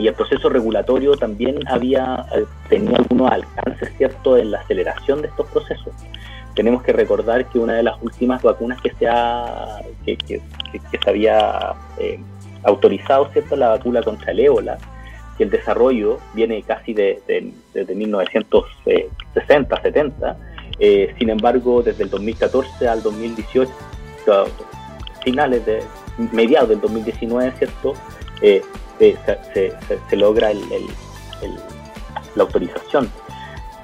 y 0.00 0.08
el 0.08 0.14
proceso 0.14 0.48
regulatorio 0.48 1.14
también 1.14 1.58
había 1.68 2.24
eh, 2.34 2.46
tenido 2.70 2.96
algunos 2.96 3.30
alcances 3.30 3.92
cierto 3.98 4.38
en 4.38 4.50
la 4.50 4.60
aceleración 4.60 5.20
de 5.20 5.28
estos 5.28 5.46
procesos. 5.48 5.92
Tenemos 6.54 6.82
que 6.82 6.92
recordar 6.92 7.44
que 7.46 7.58
una 7.58 7.74
de 7.74 7.82
las 7.82 8.00
últimas 8.02 8.42
vacunas 8.42 8.80
que 8.80 8.92
se 8.98 9.06
ha 9.06 9.80
que, 10.06 10.40
se 10.90 11.10
había 11.10 11.74
eh, 11.98 12.18
autorizado 12.64 13.28
cierto 13.32 13.56
la 13.56 13.68
vacuna 13.68 14.02
contra 14.02 14.32
el 14.32 14.40
ébola 14.40 14.78
el 15.44 15.50
desarrollo 15.50 16.18
viene 16.34 16.62
casi 16.62 16.92
de, 16.92 17.20
desde 17.74 17.94
1960 17.94 19.82
70 19.82 20.36
eh, 20.78 21.14
sin 21.18 21.30
embargo 21.30 21.82
desde 21.82 22.04
el 22.04 22.10
2014 22.10 22.88
al 22.88 23.02
2018 23.02 23.72
finales 25.24 25.64
de 25.66 25.82
mediados 26.32 26.68
del 26.68 26.80
2019 26.80 27.52
cierto 27.58 27.94
se, 28.98 30.16
logra 30.16 30.52
la 32.34 32.42
autorización. 32.42 33.10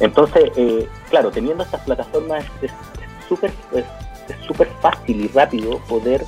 Entonces, 0.01 0.51
eh, 0.57 0.87
claro, 1.09 1.31
teniendo 1.31 1.65
estas 1.65 1.81
plataformas 1.83 2.45
es 2.63 2.71
súper 3.29 3.51
es, 3.73 3.85
fácil 4.81 5.25
y 5.25 5.29
rápido 5.29 5.79
poder 5.89 6.25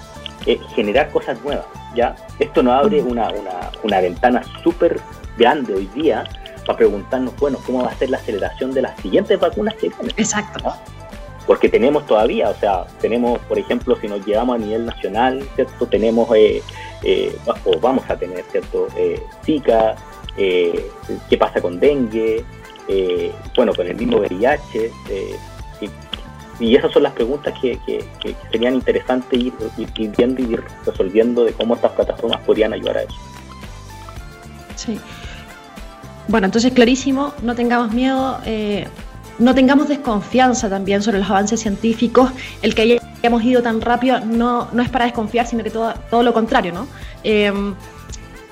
eh, 0.47 0.59
generar 0.75 1.11
cosas 1.11 1.43
nuevas. 1.43 1.67
¿Ya? 1.99 2.15
Esto 2.39 2.63
nos 2.63 2.75
abre 2.75 3.03
una, 3.03 3.29
una, 3.83 4.01
ventana 4.01 4.43
súper 4.63 5.01
grande 5.37 5.75
hoy 5.75 5.87
día 5.95 6.25
para 6.65 6.79
preguntarnos, 6.79 7.35
bueno, 7.37 7.59
¿cómo 7.67 7.83
va 7.83 7.91
a 7.91 7.95
ser 7.95 8.11
la 8.11 8.19
aceleración 8.19 8.73
de 8.73 8.83
las 8.83 9.01
siguientes 9.01 9.39
vacunas 9.41 9.75
que 9.75 9.89
vienen? 9.89 10.13
Exacto. 10.17 10.73
Porque 11.47 11.69
tenemos 11.69 12.07
todavía, 12.07 12.51
o 12.51 12.55
sea, 12.55 12.87
tenemos, 13.01 13.41
por 13.41 13.59
ejemplo, 13.59 13.97
si 14.01 14.07
nos 14.07 14.25
llevamos 14.25 14.57
a 14.57 14.59
nivel 14.59 14.87
nacional, 14.87 15.43
¿cierto? 15.57 15.87
Tenemos 15.87 16.29
eh, 16.37 16.63
eh, 17.03 17.37
o 17.65 17.79
vamos 17.81 18.09
a 18.09 18.17
tener, 18.17 18.45
¿cierto? 18.51 18.89
Eh, 18.97 19.21
Zika, 19.45 19.97
eh, 20.37 20.91
qué 21.29 21.39
pasa 21.39 21.61
con 21.61 21.81
dengue, 21.81 22.45
bueno, 23.57 23.73
con 23.75 23.87
el 23.87 23.97
mismo 23.97 24.19
VIH, 24.19 24.91
y, 26.61 26.77
esas 26.77 26.93
son 26.93 27.03
las 27.03 27.13
preguntas 27.13 27.55
que, 27.61 27.79
serían 28.51 28.75
interesantes 28.75 29.39
ir, 29.39 29.53
viendo 30.17 30.43
y 30.43 30.53
ir 30.55 30.65
resolviendo 30.85 31.45
de 31.45 31.53
cómo 31.53 31.75
estas 31.75 31.93
plataformas 31.93 32.41
podrían 32.43 32.73
ayudar 32.73 32.99
a 32.99 33.03
eso. 33.03 33.17
Sí. 34.77 34.99
Bueno, 36.29 36.47
entonces 36.47 36.73
clarísimo, 36.73 37.33
no 37.43 37.55
tengamos 37.55 37.93
miedo, 37.93 38.39
no 39.39 39.55
tengamos 39.55 39.89
desconfianza 39.89 40.69
también 40.69 41.03
sobre 41.03 41.19
los 41.19 41.31
avances 41.31 41.61
científicos, 41.61 42.31
el 42.63 42.75
que 42.75 42.83
haya 42.83 43.09
hemos 43.23 43.43
ido 43.43 43.63
tan 43.63 43.81
rápido 43.81 44.21
no, 44.21 44.69
no 44.73 44.83
es 44.83 44.89
para 44.89 45.05
desconfiar, 45.05 45.47
sino 45.47 45.65
que 45.65 45.71
todo, 45.71 45.95
todo 46.11 46.23
lo 46.23 46.33
contrario, 46.33 46.73
¿no? 46.73 46.87
Eh, 47.25 47.53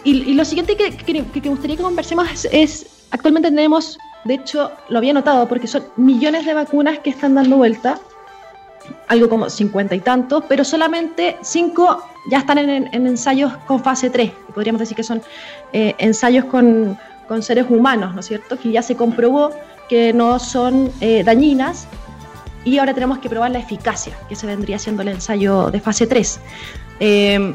y, 0.05 0.35
lo 0.35 0.45
siguiente 0.45 0.77
que, 0.77 0.97
que, 0.97 1.41
me 1.41 1.49
gustaría 1.49 1.77
que 1.77 1.83
conversemos 1.83 2.45
es, 2.53 2.87
actualmente 3.11 3.49
tenemos, 3.49 3.99
de 4.27 4.35
hecho, 4.35 4.73
lo 4.89 4.99
había 4.99 5.13
notado, 5.13 5.49
porque 5.49 5.67
son 5.67 5.85
millones 5.97 6.45
de 6.45 6.55
vacunas 6.55 6.99
que 6.99 7.11
están 7.11 7.35
dando 7.35 7.57
vuelta, 7.57 7.99
algo 9.09 9.29
como 9.29 9.49
cincuenta 9.51 9.95
y 9.95 10.01
tantos, 10.01 10.45
pero 10.49 10.65
solamente 10.65 11.37
cinco 11.43 12.03
ya 12.31 12.39
están 12.39 12.59
en, 12.59 12.89
ensayos 12.93 13.57
con 13.67 13.83
fase 13.83 14.11
3, 14.11 14.33
podríamos 14.55 14.81
decir 14.81 14.97
que 14.97 15.03
son 15.03 15.23
eh, 15.73 15.95
ensayos 15.99 16.47
con, 16.47 16.99
con, 17.29 17.43
seres 17.43 17.67
humanos, 17.69 18.15
¿no 18.15 18.21
es 18.21 18.27
cierto? 18.27 18.59
Que 18.59 18.73
ya 18.73 18.83
se 18.83 18.97
comprobó 18.97 19.51
que 19.89 20.13
no 20.13 20.39
son 20.39 20.91
eh, 21.01 21.23
dañinas 21.25 21.87
y 22.65 22.79
ahora 22.79 22.95
tenemos 22.95 23.19
que 23.19 23.29
probar 23.29 23.53
la 23.53 23.61
eficacia, 23.61 24.17
que 24.29 24.35
se 24.35 24.47
vendría 24.47 24.79
siendo 24.79 25.03
el 25.03 25.09
ensayo 25.09 25.71
de 25.71 25.81
fase 25.81 26.07
3. 26.07 26.41
Eh, 26.99 27.55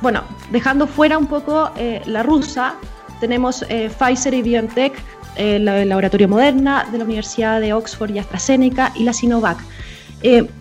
bueno, 0.00 0.22
dejando 0.50 0.86
fuera 0.86 1.18
un 1.18 1.26
poco 1.26 1.70
eh, 1.76 2.00
la 2.06 2.22
rusa, 2.22 2.74
tenemos 3.20 3.64
Pfizer 3.98 4.34
y 4.34 4.42
BioNTech, 4.42 4.94
el 5.36 5.64
laboratorio 5.64 6.28
Moderna 6.28 6.86
de 6.90 6.98
la 6.98 7.04
Universidad 7.04 7.60
de 7.60 7.72
Oxford 7.72 8.10
y 8.10 8.18
AstraZeneca 8.18 8.92
y 8.94 9.04
la 9.04 9.12
Sinovac. 9.12 9.58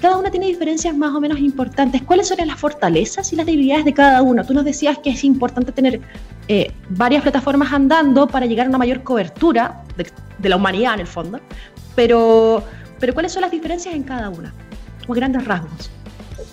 cada 0.02 0.18
una 0.18 0.32
tiene 0.32 0.48
diferencias 0.48 0.96
más 0.96 1.14
o 1.14 1.22
menos 1.22 1.40
importantes. 1.40 2.02
¿Cuáles 2.04 2.28
son 2.28 2.38
las 2.46 2.60
fortalezas 2.60 3.32
y 3.34 3.36
las 3.36 3.46
debilidades 3.46 3.86
de 3.86 3.94
cada 3.94 4.22
uno? 4.22 4.46
Tú 4.46 4.54
nos 4.54 4.66
decías 4.66 4.98
que 5.00 5.12
es 5.12 5.24
importante 5.24 5.72
tener 5.72 6.02
varias 6.90 7.22
plataformas 7.22 7.72
andando 7.72 8.28
para 8.28 8.46
llegar 8.46 8.66
a 8.66 8.70
una 8.70 8.78
mayor 8.78 9.04
cobertura 9.04 9.84
de, 9.98 10.08
de 10.38 10.50
la 10.50 10.56
humanidad 10.56 10.96
en 10.96 11.02
el 11.02 11.08
fondo, 11.08 11.40
pero 11.96 12.64
pero 13.02 13.14
¿cuáles 13.16 13.34
son 13.34 13.42
las 13.42 13.52
diferencias 13.52 13.96
en 13.96 14.04
cada 14.04 14.30
una? 14.30 14.54
Como 15.02 15.16
grandes 15.16 15.44
rasgos. 15.44 15.92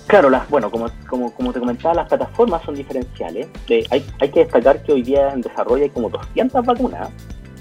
Claro, 0.07 0.31
las, 0.31 0.49
bueno, 0.49 0.71
como, 0.71 0.89
como, 1.07 1.31
como 1.35 1.53
te 1.53 1.61
comentaba, 1.61 1.95
las 1.95 2.09
plataformas 2.09 2.63
son 2.65 2.75
diferenciales. 2.75 3.47
Eh, 3.69 3.85
hay, 3.91 4.05
hay 4.19 4.31
que 4.31 4.41
destacar 4.41 4.83
que 4.83 4.93
hoy 4.93 5.03
día 5.03 5.29
en 5.29 5.43
desarrollo 5.43 5.85
hay 5.85 5.91
como 5.91 6.09
200 6.09 6.65
vacunas 6.65 7.11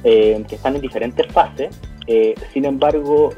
eh, 0.03 0.43
que 0.47 0.55
están 0.55 0.75
en 0.75 0.81
diferentes 0.81 1.27
fases. 1.31 1.79
Eh, 2.07 2.35
sin 2.53 2.65
embargo, 2.65 3.33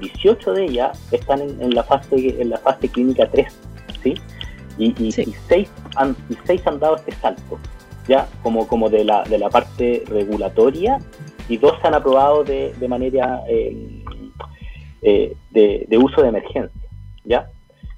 18 0.00 0.52
de 0.54 0.64
ellas 0.64 0.98
están 1.12 1.40
en, 1.42 1.74
la 1.74 1.82
fase 1.82 2.40
en 2.40 2.50
la 2.50 2.58
fase 2.58 2.88
clínica 2.88 3.28
3, 3.30 3.46
¿sí? 4.02 4.14
Y, 4.78 4.94
y, 5.02 5.12
6 5.12 5.70
han, 5.96 6.16
y 6.30 6.36
seis 6.44 6.66
han 6.66 6.80
dado 6.80 6.96
este 6.96 7.12
salto, 7.12 7.58
¿ya? 8.08 8.26
Como, 8.42 8.66
como 8.66 8.88
de, 8.88 9.04
la, 9.04 9.22
de 9.24 9.38
la 9.38 9.50
parte 9.50 10.04
regulatoria 10.08 10.98
y 11.48 11.58
dos 11.58 11.74
se 11.80 11.86
han 11.86 11.94
aprobado 11.94 12.42
de, 12.42 12.72
de 12.80 12.88
manera 12.88 13.42
eh, 15.06 15.36
de, 15.50 15.98
uso 15.98 16.22
de 16.22 16.28
emergencia. 16.28 16.80
¿ya? 17.24 17.50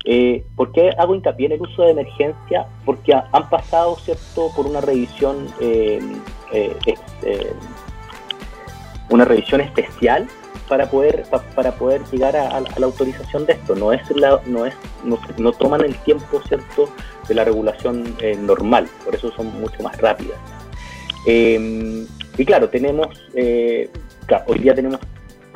Eh, 0.04 0.44
¿Por 0.56 0.72
qué 0.72 0.90
hago 0.98 1.14
hincapié 1.14 1.46
en 1.46 1.52
el 1.52 1.62
uso 1.62 1.82
de 1.82 1.92
emergencia? 1.92 2.66
Porque 2.84 3.14
han 3.14 3.48
pasado 3.48 3.94
cierto 3.96 4.50
por 4.56 4.66
una 4.66 4.80
revisión 4.80 5.46
eh, 5.60 6.00
una 9.10 9.24
revisión 9.24 9.60
especial 9.60 10.26
para 10.68 10.90
poder 10.90 11.24
para 11.54 11.72
poder 11.72 12.02
llegar 12.10 12.36
a, 12.36 12.60
la 12.60 12.86
autorización 12.86 13.46
de 13.46 13.52
esto 13.52 13.76
no 13.76 13.92
es 13.92 14.00
la, 14.10 14.40
no 14.46 14.66
es 14.66 14.74
no, 15.38 15.52
toman 15.52 15.82
el 15.82 15.94
tiempo 15.98 16.40
cierto 16.48 16.88
de 17.28 17.34
la 17.34 17.44
regulación 17.44 18.16
normal 18.40 18.88
por 19.04 19.14
eso 19.14 19.30
son 19.36 19.60
mucho 19.60 19.80
más 19.84 19.96
rápidas 19.98 20.38
y 21.24 22.44
claro 22.44 22.68
tenemos 22.68 23.08
hoy 24.46 24.58
día 24.58 24.74
tenemos 24.74 24.98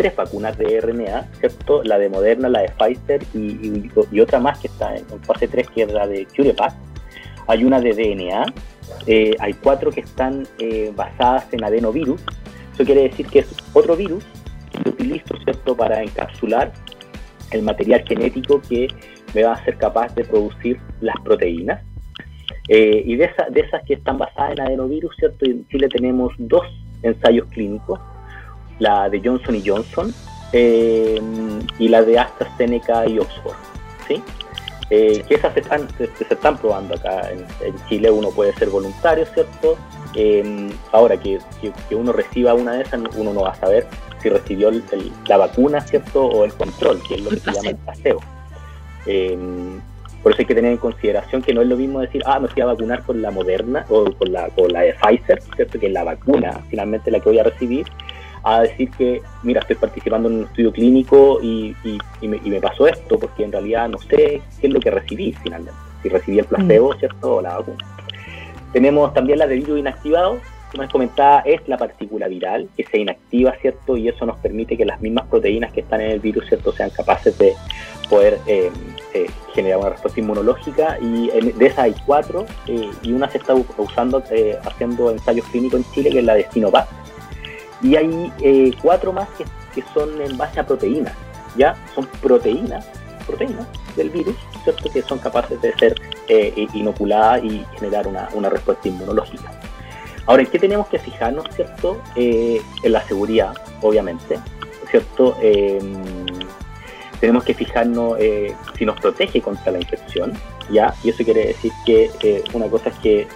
tres 0.01 0.17
vacunas 0.17 0.57
de 0.57 0.81
RNA, 0.81 1.29
¿cierto? 1.41 1.83
La 1.85 1.99
de 1.99 2.09
Moderna, 2.09 2.49
la 2.49 2.61
de 2.61 2.71
Pfizer 2.71 3.23
y, 3.35 4.19
otra 4.19 4.41
más 4.41 4.59
que 4.59 4.69
está 4.69 4.97
en, 4.97 5.05
fase 5.25 5.47
3, 5.47 5.69
que 5.75 5.83
es 5.83 5.93
la 5.93 6.07
de 6.07 6.27
CureVac. 6.35 6.73
Hay 7.47 7.65
una 7.65 7.79
de 7.83 7.93
DNA, 7.93 8.47
eh, 9.07 9.37
hay 9.39 9.53
cuatro 9.53 9.91
que 9.91 10.01
están 10.01 10.49
eh, 10.59 10.91
basadas 10.97 11.53
en 11.53 11.65
adenovirus. 11.65 12.23
Eso 12.81 12.87
quiere 12.87 13.11
decir 13.11 13.27
que 13.27 13.41
es 13.41 13.57
otro 13.75 13.95
virus 13.95 14.25
que 14.73 14.89
utilizo, 14.89 15.37
¿cierto?, 15.45 15.77
para 15.77 16.03
encapsular 16.03 16.73
el 17.51 17.61
material 17.61 18.03
genético 18.09 18.63
que 18.63 18.89
me 19.35 19.43
va 19.43 19.53
a 19.53 19.65
ser 19.67 19.77
capaz 19.77 20.15
de 20.15 20.25
producir 20.25 20.81
las 21.03 21.15
proteínas. 21.23 21.85
y 22.69 23.17
de, 23.17 23.31
de 23.51 23.61
esas 23.61 23.85
que 23.85 23.95
están 23.95 24.17
basadas 24.17 24.53
en 24.53 24.61
adenovirus, 24.63 25.15
¿cierto? 25.17 25.45
en 25.45 25.69
Chile 25.69 25.89
tenemos 25.91 26.33
dos 26.39 26.65
ensayos 27.03 27.47
clínicos, 27.49 28.01
la 28.79 29.11
de 29.11 29.21
Johnson 29.23 29.57
y 29.57 29.69
Johnson 29.69 30.15
y 30.55 31.89
la 31.89 32.03
de 32.03 32.19
AstraZeneca 32.19 33.07
y 33.07 33.19
Oxford, 33.19 33.57
¿sí? 34.09 34.23
Que 34.91 35.35
esas 35.35 35.55
se 35.55 35.61
están, 35.61 35.89
se, 35.97 36.05
están 36.05 36.59
probando 36.59 36.97
acá 36.97 37.31
en, 37.31 37.47
Chile, 37.89 38.11
uno 38.11 38.31
puede 38.31 38.53
ser 38.55 38.71
voluntario, 38.71 39.25
¿cierto? 39.27 39.79
ahora 40.91 41.17
que, 41.17 41.39
que, 41.89 41.95
uno 41.95 42.13
reciba 42.13 42.53
una 42.55 42.73
de 42.73 42.83
esas, 42.83 43.01
uno 43.15 43.33
no 43.33 43.43
va 43.43 43.51
a 43.51 43.55
saber 43.55 43.87
si 44.21 44.29
recibió 44.29 44.71
la 45.29 45.37
vacuna, 45.37 45.81
¿cierto? 45.81 46.27
O 46.27 46.45
el 46.45 46.53
control, 46.55 47.01
que 47.07 47.15
es 47.15 47.23
lo 47.23 47.31
que 47.31 47.37
se 47.37 47.53
llama 47.53 47.71
el 47.71 47.77
paseo. 47.77 48.19
Em, 49.07 49.81
por 50.23 50.33
eso 50.33 50.43
hay 50.43 50.47
que 50.47 50.55
tener 50.55 50.73
en 50.73 50.79
consideración 50.79 51.41
que 51.41 51.55
no 51.55 51.63
es 51.63 51.69
lo 51.69 51.77
mismo 51.77 52.01
decir, 52.01 52.23
ah, 52.27 52.39
me 52.39 52.49
fui 52.49 52.61
a 52.61 52.67
vacunar 52.67 53.03
con 53.05 53.23
la 53.23 53.31
Moderna 53.31 53.87
o 53.89 54.13
con 54.13 54.33
la, 54.33 54.49
con 54.49 54.71
la 54.73 54.81
de 54.81 54.95
Pfizer, 54.95 55.41
¿cierto? 55.57 55.79
Que 55.79 55.87
es 55.87 55.93
la 55.93 56.05
vacuna 56.05 56.61
finalmente 56.69 57.11
la 57.11 57.21
que 57.21 57.31
voy 57.31 57.39
a 57.39 57.45
recibir, 57.45 57.87
a 58.43 58.63
decir 58.63 58.91
que, 58.91 59.23
mira, 59.43 59.61
estoy 59.61 59.77
participando 59.77 60.29
en 60.29 60.37
un 60.37 60.45
estudio 60.45 60.73
clínico 60.73 61.41
y, 61.43 61.75
y, 62.21 62.29
me, 62.29 62.61
pasó 62.61 62.87
esto, 62.87 63.19
porque 63.19 63.45
en 63.45 63.53
realidad 63.53 63.89
no 63.89 63.99
sé 63.99 64.43
qué 64.61 64.67
es 64.67 64.73
lo 64.73 64.81
que 64.81 64.91
recibí 64.91 65.33
finalmente, 65.43 65.79
si 66.03 66.09
recibí 66.09 66.39
el 66.39 66.45
placebo, 66.45 66.95
mm. 66.95 66.99
¿cierto? 66.99 67.37
O 67.37 67.43
la 67.43 67.59
vacuna. 67.59 67.85
Tenemos 68.73 69.13
también 69.13 69.39
la 69.39 69.47
de 69.47 69.57
virus 69.57 69.79
inactivado, 69.79 70.39
como 70.71 70.85
les 70.85 70.93
comentaba, 70.93 71.41
es 71.41 71.67
la 71.67 71.77
partícula 71.77 72.29
viral 72.29 72.69
que 72.77 72.85
se 72.85 72.99
inactiva, 72.99 73.53
¿cierto? 73.61 73.97
Y 73.97 74.09
eso 74.09 74.25
nos 74.25 74.39
permite 74.39 74.77
que 74.77 74.85
las 74.85 75.01
mismas 75.01 75.27
proteínas 75.27 75.73
que 75.73 75.81
están 75.81 76.01
en 76.01 76.13
el 76.13 76.21
virus, 76.21 76.47
¿cierto?, 76.47 76.73
sean 76.73 76.91
capaces 76.91 77.37
de 77.39 77.55
poder 78.09 78.39
eh, 78.47 78.71
eh, 79.15 79.27
generar 79.53 79.79
una 79.81 79.91
respuesta 79.91 80.21
inmunológica. 80.21 80.97
Y 81.01 81.29
de 81.31 81.67
esas 81.67 81.79
hay 81.79 81.95
cuatro, 82.07 82.47
eh, 82.69 82.89
y 83.03 83.13
una 83.13 83.29
se 83.29 83.39
está 83.39 83.55
usando, 83.55 84.23
haciendo 84.65 85.11
ensayos 85.11 85.47
clínicos 85.47 85.81
en 85.81 85.93
Chile, 85.93 86.11
que 86.11 86.19
es 86.21 86.25
la 86.25 86.35
de 86.35 86.47
Sinovac. 86.53 86.89
Y 87.83 87.97
hay 87.97 88.75
cuatro 88.83 89.13
más 89.13 89.29
que, 89.31 89.45
son 89.95 90.21
en 90.21 90.37
base 90.37 90.61
a 90.61 90.67
proteínas, 90.67 91.15
¿ya? 91.57 91.75
Son 91.95 92.07
proteínas, 92.21 92.87
proteínas 93.27 93.67
del 93.97 94.11
virus, 94.11 94.37
¿cierto?, 94.65 94.91
que 94.91 95.03
son 95.03 95.19
capaces 95.19 95.61
de 95.63 95.73
ser 95.79 95.95
inoculadas 96.75 97.43
y 97.43 97.65
generar 97.77 98.07
una, 98.07 98.29
una 98.35 98.51
respuesta 98.51 98.89
inmunológica. 98.89 99.51
Ahora, 100.31 100.43
¿en 100.43 100.49
qué 100.49 100.61
tenemos 100.61 100.87
que 100.87 101.01
fijarnos, 101.01 101.45
cierto? 101.57 102.01
Eh, 102.15 102.63
en 102.85 102.93
la 102.93 103.03
seguridad, 103.03 103.53
obviamente, 103.81 104.39
¿cierto? 104.89 105.37
Em, 105.41 106.27
tenemos 107.19 107.43
que 107.43 107.53
fijarnos 107.53 108.17
eh, 108.21 108.55
si 108.79 108.85
nos 108.87 109.01
protege 109.01 109.41
contra 109.41 109.73
la 109.73 109.79
infección, 109.79 110.33
¿ya? 110.71 110.95
Y 111.03 111.11
eso 111.11 111.25
quiere 111.25 111.49
decir 111.49 111.73
que 111.85 112.11
eh, 112.23 112.45
una 112.53 112.69
cosa 112.69 112.91
es 112.91 112.99
que, 112.99 113.29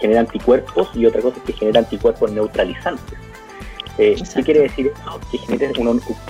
genera 0.00 0.20
anticuerpos 0.20 0.90
y 0.94 1.06
otra 1.06 1.20
cosa 1.20 1.38
es 1.38 1.42
que 1.42 1.52
genera 1.54 1.80
anticuerpos 1.80 2.30
neutralizantes. 2.30 3.18
¿Qué 3.96 4.42
quiere 4.44 4.60
decir? 4.60 4.92
Que 5.30 5.38
genera 5.38 5.72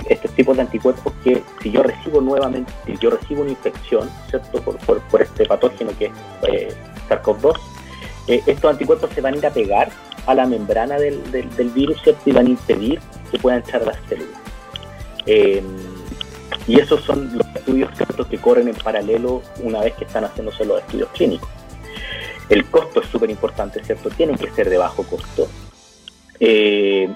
estos 0.09 0.31
tipos 0.31 0.55
de 0.55 0.61
anticuerpos 0.61 1.13
que 1.23 1.43
si 1.61 1.71
yo 1.71 1.83
recibo 1.83 2.21
nuevamente, 2.21 2.71
si 2.85 2.97
yo 2.97 3.09
recibo 3.09 3.41
una 3.41 3.51
infección, 3.51 4.09
¿cierto? 4.29 4.61
Por, 4.61 4.99
por, 4.99 5.21
este 5.21 5.45
patógeno 5.45 5.91
que 5.97 6.05
es 6.43 6.75
SARS-CoV-2, 7.09 7.59
eh, 8.27 8.43
estos 8.45 8.71
anticuerpos 8.71 9.09
se 9.13 9.21
van 9.21 9.33
a 9.33 9.37
ir 9.37 9.45
a 9.45 9.51
pegar 9.51 9.89
a 10.25 10.33
la 10.33 10.45
membrana 10.45 10.97
del, 10.97 11.21
virus 11.73 12.01
y 12.25 12.31
van 12.31 12.47
a 12.47 12.49
impedir 12.49 12.99
que 13.31 13.39
puedan 13.39 13.59
entrar 13.59 13.81
a 13.81 13.85
las 13.85 13.97
células. 14.07 14.39
Eh, 15.25 15.61
y 16.67 16.79
esos 16.79 17.01
son 17.03 17.37
los 17.37 17.47
estudios 17.55 17.89
ciertos 17.95 18.27
que 18.27 18.37
corren 18.37 18.67
en 18.67 18.75
paralelo 18.75 19.41
una 19.61 19.81
vez 19.81 19.93
que 19.95 20.03
están 20.03 20.25
haciéndose 20.25 20.65
los 20.65 20.81
estudios 20.81 21.09
clínicos. 21.13 21.49
El 22.49 22.65
costo 22.65 23.01
es 23.01 23.07
súper 23.07 23.29
importante, 23.29 23.83
¿cierto? 23.83 24.09
Tiene 24.09 24.37
que 24.37 24.49
ser 24.51 24.69
de 24.69 24.77
bajo 24.77 25.03
costo. 25.03 25.47
Eh, 26.39 27.09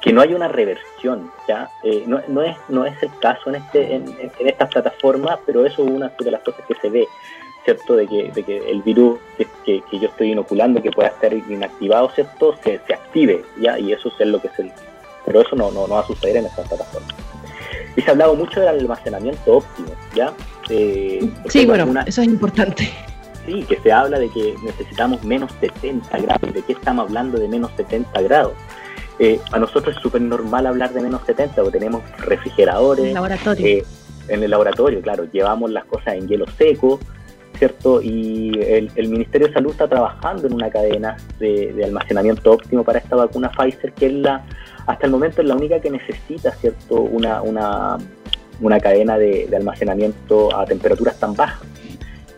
que 0.00 0.12
no 0.12 0.22
haya 0.22 0.34
una 0.34 0.48
reversión, 0.48 1.30
¿ya? 1.46 1.70
no, 2.06 2.20
no, 2.28 2.42
es, 2.42 2.56
no 2.68 2.86
es 2.86 3.02
el 3.02 3.10
caso 3.20 3.50
en, 3.50 3.56
este, 3.56 3.94
en, 3.94 4.04
en 4.38 4.48
estas 4.48 4.70
plataformas, 4.70 5.38
pero 5.44 5.66
eso 5.66 5.84
es 5.84 5.90
una 5.90 6.10
de 6.18 6.30
las 6.30 6.40
cosas 6.42 6.64
que 6.66 6.74
se 6.74 6.88
ve 6.88 7.06
¿cierto? 7.64 7.96
De 7.96 8.06
que, 8.06 8.30
de 8.32 8.42
que 8.42 8.70
el 8.70 8.82
virus 8.82 9.18
que, 9.36 9.46
que, 9.82 9.98
yo 9.98 10.08
estoy 10.08 10.32
inoculando, 10.32 10.82
que 10.82 10.90
pueda 10.90 11.08
estar 11.08 11.32
inactivado, 11.32 12.10
¿cierto? 12.10 12.56
Se, 12.62 12.80
se 12.86 12.94
active, 12.94 13.44
¿ya? 13.60 13.78
Y 13.78 13.92
eso 13.92 14.10
es 14.18 14.26
lo 14.26 14.40
que 14.40 14.48
es 14.48 14.58
el... 14.58 14.72
Pero 15.24 15.42
eso 15.42 15.54
no, 15.56 15.70
no, 15.70 15.86
no 15.86 15.94
va 15.94 16.00
a 16.00 16.06
suceder 16.06 16.38
en 16.38 16.46
esta 16.46 16.62
plataforma. 16.62 17.08
Y 17.96 18.02
se 18.02 18.08
ha 18.08 18.12
hablado 18.12 18.34
mucho 18.34 18.60
del 18.60 18.68
almacenamiento 18.70 19.58
óptimo, 19.58 19.90
¿ya? 20.14 20.32
Eh, 20.70 21.28
sí, 21.48 21.66
bueno, 21.66 21.86
eso 22.06 22.22
es 22.22 22.28
importante. 22.28 22.90
Sí, 23.46 23.64
que 23.64 23.76
se 23.80 23.92
habla 23.92 24.18
de 24.18 24.30
que 24.30 24.54
necesitamos 24.62 25.22
menos 25.24 25.50
70 25.60 26.18
grados. 26.18 26.54
¿De 26.54 26.62
qué 26.62 26.72
estamos 26.72 27.06
hablando 27.06 27.38
de 27.38 27.48
menos 27.48 27.70
70 27.76 28.22
grados? 28.22 28.52
Eh, 29.22 29.38
a 29.52 29.58
nosotros 29.58 29.94
es 29.94 30.02
súper 30.02 30.22
normal 30.22 30.66
hablar 30.66 30.94
de 30.94 31.02
menos 31.02 31.20
70 31.26 31.62
porque 31.62 31.78
tenemos 31.78 32.02
refrigeradores. 32.20 33.12
Laboratorio. 33.12 33.66
Eh, 33.66 33.84
en 34.28 34.42
el 34.42 34.50
laboratorio, 34.50 35.02
claro, 35.02 35.24
llevamos 35.30 35.70
las 35.70 35.84
cosas 35.84 36.14
en 36.14 36.26
hielo 36.26 36.46
seco, 36.56 36.98
¿cierto? 37.58 38.00
Y 38.00 38.58
el, 38.58 39.08
Ministerio 39.08 39.48
de 39.48 39.52
Salud 39.52 39.72
está 39.72 39.88
trabajando 39.88 40.46
en 40.46 40.54
una 40.54 40.70
cadena 40.70 41.18
de, 41.38 41.82
almacenamiento 41.84 42.52
óptimo 42.52 42.82
para 42.82 42.98
esta 43.00 43.16
vacuna 43.16 43.50
Pfizer, 43.50 43.92
que 43.92 44.06
es 44.06 44.12
la, 44.14 44.42
hasta 44.86 45.04
el 45.04 45.12
momento 45.12 45.42
es 45.42 45.48
la 45.48 45.54
única 45.56 45.80
que 45.80 45.90
necesita, 45.90 46.52
¿cierto? 46.52 47.02
Una, 47.02 47.42
una, 47.42 47.98
una 48.60 48.80
cadena 48.80 49.18
de, 49.18 49.50
almacenamiento 49.54 50.56
a 50.56 50.64
temperaturas 50.64 51.18
tan 51.20 51.34
bajas. 51.34 51.68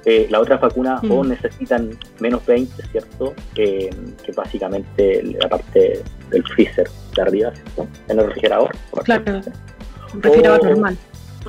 Eh, 0.05 0.27
las 0.31 0.41
otras 0.41 0.61
vacunas 0.61 1.03
o 1.05 1.23
mm. 1.23 1.29
necesitan 1.29 1.91
menos 2.19 2.45
20, 2.45 2.83
¿cierto? 2.89 3.35
que 3.55 3.91
básicamente 4.37 5.23
la 5.23 5.49
parte 5.49 6.03
del 6.31 6.43
freezer 6.49 6.89
de 7.15 7.23
arriba, 7.23 7.53
¿cierto? 7.55 7.87
En 8.09 8.19
el 8.19 8.27
refrigerador. 8.27 8.71
Claro, 9.05 9.41
refrigerador 10.15 10.65
normal. 10.65 10.97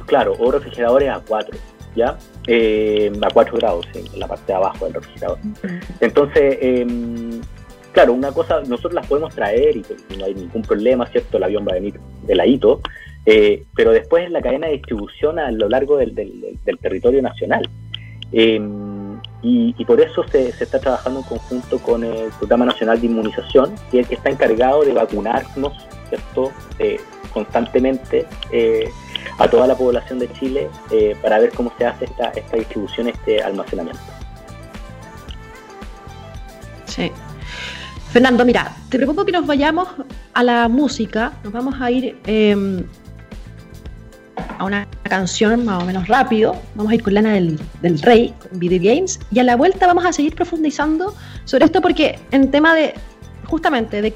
Claro, 0.05 0.35
o 0.39 0.51
refrigeradores 0.51 1.09
a 1.09 1.19
4. 1.19 1.57
¿ya? 1.95 2.17
Eh, 2.47 3.11
a 3.21 3.29
4 3.29 3.57
grados 3.57 3.85
en 3.93 4.19
la 4.19 4.27
parte 4.27 4.47
de 4.47 4.53
abajo 4.53 4.85
del 4.85 4.95
refrigerador. 4.95 5.39
Entonces, 5.99 6.57
em, 6.61 7.41
claro, 7.91 8.13
una 8.13 8.31
cosa, 8.31 8.61
nosotros 8.61 8.93
las 8.93 9.07
podemos 9.07 9.33
traer 9.33 9.77
y, 9.77 9.85
no 10.17 10.25
hay 10.25 10.35
ningún 10.35 10.61
problema, 10.61 11.07
¿cierto? 11.07 11.37
El 11.37 11.43
avión 11.43 11.65
va 11.67 11.71
a 11.71 11.75
venir 11.75 11.99
de 12.23 12.35
la 12.35 12.45
hito, 12.45 12.81
eh, 13.25 13.63
pero 13.75 13.91
después 13.91 14.29
la 14.31 14.41
cadena 14.41 14.67
de 14.67 14.73
distribución 14.73 15.39
a 15.39 15.51
lo 15.51 15.69
largo 15.69 15.97
del, 15.97 16.13
territorio 16.81 17.21
nacional. 17.21 17.69
Em, 18.33 19.19
y, 19.41 19.85
por 19.85 20.01
eso 20.01 20.23
se, 20.31 20.49
está 20.49 20.79
trabajando 20.79 21.19
en 21.19 21.25
conjunto 21.25 21.77
con 21.79 22.03
el 22.03 22.29
Programa 22.39 22.65
Nacional 22.65 22.99
de 22.99 23.07
Inmunización, 23.07 23.75
que 23.91 23.99
es 23.99 24.03
el 24.03 24.07
que 24.09 24.15
está 24.15 24.29
encargado 24.29 24.83
de 24.83 24.93
vacunarnos, 24.93 25.73
¿cierto? 26.09 26.51
Eh, 26.79 26.99
constantemente 27.31 28.25
a 29.37 29.47
toda 29.47 29.67
la 29.67 29.75
población 29.75 30.19
de 30.19 30.31
Chile 30.33 30.69
eh, 30.91 31.15
para 31.21 31.39
ver 31.39 31.51
cómo 31.51 31.73
se 31.77 31.85
hace 31.85 32.05
esta, 32.05 32.29
esta 32.29 32.57
distribución, 32.57 33.07
este 33.09 33.41
almacenamiento. 33.41 34.01
Sí. 36.85 37.11
Fernando, 38.11 38.45
mira, 38.45 38.75
te 38.89 38.97
propongo 38.97 39.25
que 39.25 39.31
nos 39.31 39.47
vayamos 39.47 39.87
a 40.33 40.43
la 40.43 40.67
música, 40.67 41.33
nos 41.43 41.51
vamos 41.51 41.81
a 41.81 41.89
ir 41.89 42.19
em, 42.27 42.85
a 44.57 44.63
una 44.65 44.87
canción 45.03 45.65
más 45.65 45.83
o 45.83 45.85
menos 45.85 46.07
rápido, 46.07 46.55
vamos 46.75 46.91
a 46.91 46.95
ir 46.95 47.03
con 47.03 47.13
Lana 47.13 47.33
del, 47.33 47.59
del 47.81 48.01
Rey, 48.01 48.33
con 48.39 48.59
Video 48.59 48.79
Games, 48.81 49.19
y 49.31 49.39
a 49.39 49.43
la 49.43 49.55
vuelta 49.55 49.87
vamos 49.87 50.05
a 50.05 50.13
seguir 50.13 50.35
profundizando 50.35 51.15
sobre 51.45 51.65
esto 51.65 51.81
porque 51.81 52.19
en 52.31 52.51
tema 52.51 52.73
de, 52.75 52.93
justamente, 53.45 54.01
de 54.01 54.13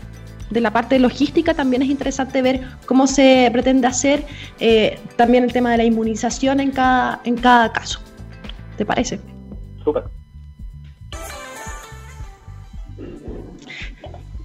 de 0.49 0.61
la 0.61 0.71
parte 0.71 0.97
logística 0.99 1.53
también 1.53 1.81
es 1.81 1.89
interesante 1.89 2.41
ver 2.41 2.61
cómo 2.85 3.07
se 3.07 3.49
pretende 3.51 3.87
hacer 3.87 4.25
eh, 4.59 4.99
también 5.15 5.43
el 5.43 5.51
tema 5.51 5.71
de 5.71 5.77
la 5.77 5.83
inmunización 5.83 6.59
en 6.59 6.71
cada, 6.71 7.21
en 7.23 7.35
cada 7.35 7.71
caso. 7.71 7.99
¿Te 8.77 8.85
parece? 8.85 9.19
Súper. 9.83 10.05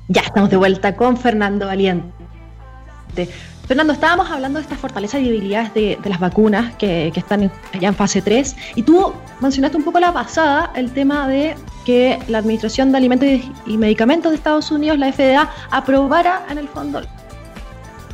Ya 0.09 0.23
estamos 0.23 0.51
de 0.51 0.57
vuelta 0.57 0.97
con 0.97 1.17
Fernando 1.17 1.67
Valiente. 1.67 3.29
Fernando, 3.67 3.93
estábamos 3.93 4.31
hablando 4.31 4.59
de 4.59 4.65
estas 4.65 4.79
fortalezas 4.79 5.21
y 5.21 5.25
debilidades 5.25 5.73
de, 5.73 5.99
las 6.05 6.19
vacunas 6.19 6.75
que, 6.77 7.13
están 7.15 7.51
ya 7.81 7.89
en 7.89 7.95
fase 7.95 8.21
3 8.21 8.57
y 8.75 8.83
tú 8.83 9.13
mencionaste 9.41 9.77
un 9.77 9.85
poco 9.85 10.01
la 10.01 10.13
pasada 10.13 10.73
el 10.75 10.91
tema 10.93 11.29
de 11.29 11.55
que 11.85 12.19
la 12.29 12.39
Administración 12.39 12.91
de 12.91 12.99
Alimentos 12.99 13.29
y 13.67 13.79
Medicamentos 13.79 14.33
de 14.33 14.37
Estados 14.37 14.71
Unidos, 14.71 14.99
la 14.99 15.13
FDA, 15.13 15.49
aprobara 15.71 16.45
en 16.51 16.59
el 16.59 16.69
fondo 16.69 17.03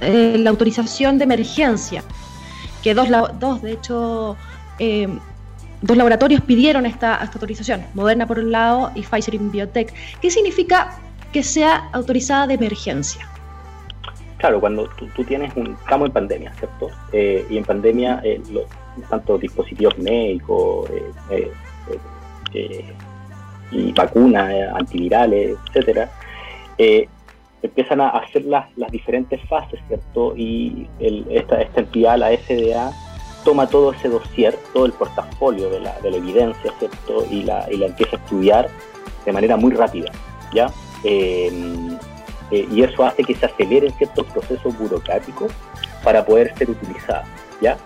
eh, 0.01 0.37
la 0.39 0.51
autorización 0.51 1.19
de 1.19 1.25
emergencia, 1.25 2.05
que 2.83 2.95
dos, 2.95 3.09
dos 3.41 3.63
de 3.63 3.73
hecho, 3.73 4.37
eh, 4.79 5.09
dos 5.81 5.97
laboratorios 5.97 6.43
pidieron 6.43 6.85
esta, 6.85 7.15
esta 7.15 7.33
autorización, 7.35 7.85
Moderna 7.95 8.27
por 8.27 8.39
un 8.39 8.53
lado 8.53 8.93
y 8.95 9.03
Pfizer 9.03 9.35
y 9.35 9.39
Biotech. 9.39 9.95
¿Qué 10.21 10.31
significa 10.31 10.99
que 11.33 11.43
sea 11.43 11.89
autorizada 11.93 12.47
de 12.47 12.55
emergencia? 12.55 13.29
Claro, 14.39 14.61
cuando 14.61 14.89
tú, 15.15 15.25
tienes 15.25 15.55
un, 15.57 15.77
estamos 15.83 16.07
en 16.09 16.13
pandemia, 16.13 16.53
¿cierto? 16.55 16.89
Eh, 17.13 17.47
y 17.51 17.59
en 17.59 17.65
pandemia, 17.65 18.21
eh, 18.25 18.41
los, 18.51 18.65
tanto 19.09 19.39
dispositivos 19.39 19.97
médicos, 19.99 20.91
eh, 21.31 21.53
y 23.71 23.93
vacunas 23.93 24.51
antivirales, 24.75 25.57
etcétera, 25.69 26.11
empiezan 27.61 28.01
a 28.01 28.09
hacer 28.11 28.45
las, 28.45 28.67
las 28.77 28.91
diferentes 28.91 29.41
fases, 29.49 29.79
¿cierto? 29.89 30.35
Y 30.37 30.89
esta, 31.29 31.61
esta 31.61 31.81
entidad, 31.81 32.17
la 32.19 32.31
FDA, 32.31 32.91
toma 33.45 33.67
todo 33.67 33.93
ese 33.93 34.09
dossier, 34.09 34.57
todo 34.73 34.87
el 34.87 34.93
portafolio 34.93 35.69
de 35.71 35.81
la, 35.81 35.99
de 36.01 36.11
la 36.11 36.17
evidencia, 36.17 36.73
¿cierto? 36.79 37.27
Y 37.31 37.43
la, 37.43 37.67
y 37.71 37.77
la 37.77 37.87
empieza 37.87 38.17
a 38.17 38.19
estudiar 38.21 38.69
de 39.25 39.33
manera 39.33 39.57
muy 39.57 39.73
rápida, 39.73 40.11
¿ya? 40.55 40.71
Eh, 41.05 41.51
eh, 42.51 42.67
y 42.71 42.83
eso 42.83 43.05
hace 43.05 43.25
que 43.25 43.35
se 43.35 43.47
aceleren 43.47 43.93
ciertos 43.95 44.27
procesos 44.27 44.77
burocráticos 44.79 45.53
para 46.03 46.25
poder 46.25 46.57
ser 46.57 46.71
utilizados, 46.71 47.27
¿ya? 47.61 47.77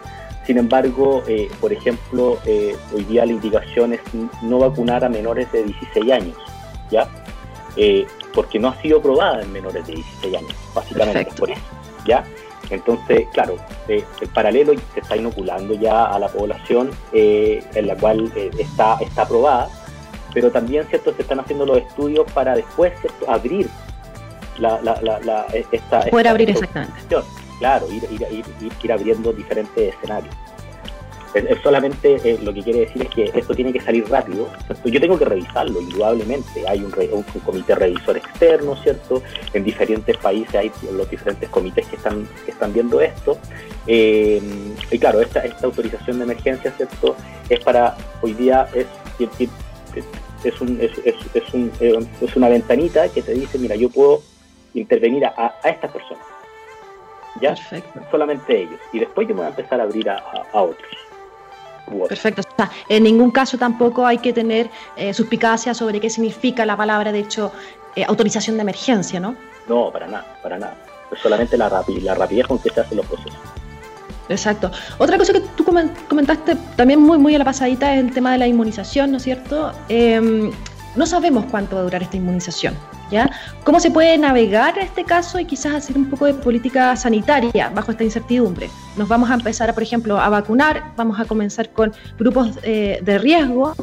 Sin 0.46 0.58
embargo, 0.58 1.22
eh, 1.28 1.48
por 1.60 1.72
ejemplo, 1.72 2.38
hoy 2.92 3.04
día 3.04 3.24
la 3.24 3.32
indicación 3.32 3.92
es 3.92 4.00
no 4.42 4.58
vacunar 4.58 5.04
a 5.04 5.08
menores 5.08 5.50
de 5.52 5.62
16 5.64 6.12
años, 6.12 6.36
¿ya? 6.90 7.08
porque 8.34 8.58
no 8.58 8.68
ha 8.68 8.82
sido 8.82 9.00
probada 9.00 9.42
en 9.42 9.52
menores 9.52 9.86
de 9.86 9.94
16 9.94 10.36
años, 10.36 10.54
básicamente 10.74 11.32
por 11.36 11.50
eso, 11.50 11.60
¿ya? 12.06 12.24
Entonces, 12.70 13.26
claro, 13.32 13.56
eh, 13.88 14.02
el 14.20 14.28
paralelo 14.28 14.72
se 14.94 15.00
está 15.00 15.16
inoculando 15.16 15.74
ya 15.74 16.06
a 16.06 16.18
la 16.18 16.28
población 16.28 16.90
eh, 17.12 17.62
en 17.74 17.86
la 17.86 17.96
cual 17.96 18.32
eh, 18.34 18.50
está, 18.58 18.96
está 19.00 19.22
aprobada, 19.22 19.68
pero 20.32 20.50
también, 20.50 20.86
¿cierto?, 20.88 21.12
se 21.14 21.22
están 21.22 21.40
haciendo 21.40 21.66
los 21.66 21.78
estudios 21.78 22.30
para 22.32 22.54
después, 22.54 22.92
¿cierto?, 23.00 23.30
abrir 23.30 23.68
la, 24.58 24.80
la, 24.82 25.20
la, 25.20 25.46
esta... 25.72 26.00
Poder 26.02 26.28
abrir 26.28 26.50
exactamente. 26.50 26.94
Claro, 27.58 27.86
ir, 27.92 28.02
ir, 28.10 28.44
ir, 28.60 28.72
ir 28.82 28.92
abriendo 28.92 29.32
diferentes 29.32 29.94
escenarios. 29.94 30.34
Es, 31.34 31.58
solamente 31.62 32.16
eh, 32.24 32.38
lo 32.42 32.52
que 32.52 32.62
quiere 32.62 32.80
decir 32.80 33.02
es 33.02 33.08
que 33.08 33.38
esto 33.38 33.54
tiene 33.54 33.72
que 33.72 33.80
salir 33.80 34.06
rápido. 34.08 34.48
Yo 34.84 35.00
tengo 35.00 35.18
que 35.18 35.24
revisarlo, 35.24 35.80
indudablemente. 35.80 36.66
Hay 36.68 36.80
un, 36.80 36.92
comité 37.44 37.74
revisor 37.74 38.16
externo, 38.16 38.76
¿cierto? 38.76 39.22
En 39.54 39.64
diferentes 39.64 40.16
países 40.18 40.54
hay 40.54 40.70
los 40.92 41.08
diferentes 41.08 41.48
comités 41.48 41.86
que 41.86 41.96
están, 41.96 42.28
están 42.46 42.72
viendo 42.72 43.00
esto. 43.00 43.38
Eh, 43.86 44.42
y 44.90 44.98
claro, 44.98 45.20
esta, 45.20 45.40
esta 45.40 45.66
autorización 45.66 46.18
de 46.18 46.24
emergencia, 46.24 46.70
¿cierto? 46.72 47.16
Es 47.48 47.60
para, 47.60 47.96
hoy 48.20 48.34
día, 48.34 48.68
es, 48.74 48.86
es, 50.44 50.60
un, 50.60 50.80
es, 50.80 50.92
es, 51.34 51.54
un, 51.54 51.72
es 52.20 52.36
una 52.36 52.48
ventanita 52.48 53.08
que 53.08 53.22
te 53.22 53.32
dice, 53.32 53.58
mira, 53.58 53.74
yo 53.74 53.88
puedo 53.88 54.20
intervenir 54.74 55.26
a, 55.26 55.54
a 55.62 55.68
estas 55.68 55.90
personas. 55.90 56.24
¿Ya? 57.40 57.54
Solamente 58.10 58.62
ellos. 58.62 58.80
Y 58.92 58.98
después 59.00 59.26
yo 59.26 59.34
me 59.34 59.40
voy 59.40 59.46
a 59.46 59.50
empezar 59.50 59.80
a 59.80 59.84
abrir 59.84 60.08
a, 60.10 60.22
a 60.52 60.62
otros. 60.62 60.90
Perfecto. 62.08 62.42
en 62.88 63.02
ningún 63.02 63.30
caso 63.30 63.58
tampoco 63.58 64.06
hay 64.06 64.18
que 64.18 64.32
tener 64.32 64.70
eh, 64.96 65.12
suspicacia 65.12 65.74
sobre 65.74 66.00
qué 66.00 66.08
significa 66.10 66.64
la 66.64 66.76
palabra, 66.76 67.12
de 67.12 67.18
hecho, 67.18 67.52
eh, 67.96 68.04
autorización 68.06 68.56
de 68.56 68.62
emergencia, 68.62 69.20
¿no? 69.20 69.34
No, 69.68 69.90
para 69.90 70.06
nada, 70.06 70.38
para 70.42 70.58
nada. 70.58 70.76
Es 71.10 71.18
solamente 71.20 71.56
la, 71.58 71.68
la 71.68 72.14
rapidez 72.14 72.46
con 72.46 72.58
que 72.58 72.70
se 72.70 72.80
hacen 72.80 72.96
los 72.96 73.06
procesos. 73.06 73.38
Exacto. 74.28 74.70
Otra 74.98 75.18
cosa 75.18 75.32
que 75.32 75.40
tú 75.40 75.64
comentaste 75.64 76.56
también 76.76 77.00
muy, 77.00 77.18
muy 77.18 77.34
a 77.34 77.38
la 77.38 77.44
pasadita 77.44 77.94
es 77.94 78.00
el 78.00 78.12
tema 78.12 78.32
de 78.32 78.38
la 78.38 78.46
inmunización, 78.46 79.10
¿no 79.10 79.18
es 79.18 79.24
cierto? 79.24 79.72
Em, 79.88 80.50
no 80.96 81.06
sabemos 81.06 81.44
cuánto 81.50 81.76
va 81.76 81.82
a 81.82 81.84
durar 81.84 82.02
esta 82.02 82.16
inmunización. 82.16 82.74
¿ya? 83.10 83.30
¿Cómo 83.64 83.78
se 83.78 83.90
puede 83.90 84.16
navegar 84.18 84.78
este 84.78 85.04
caso 85.04 85.38
y 85.38 85.44
quizás 85.44 85.74
hacer 85.74 85.96
un 85.96 86.08
poco 86.08 86.26
de 86.26 86.34
política 86.34 86.96
sanitaria 86.96 87.70
bajo 87.74 87.92
esta 87.92 88.04
incertidumbre? 88.04 88.68
Nos 88.96 89.08
vamos 89.08 89.30
a 89.30 89.34
empezar, 89.34 89.72
por 89.74 89.82
ejemplo, 89.82 90.18
a 90.18 90.28
vacunar, 90.28 90.92
vamos 90.96 91.20
a 91.20 91.24
comenzar 91.24 91.70
con 91.70 91.92
grupos 92.18 92.58
eh, 92.62 92.98
de 93.02 93.18
riesgo, 93.18 93.74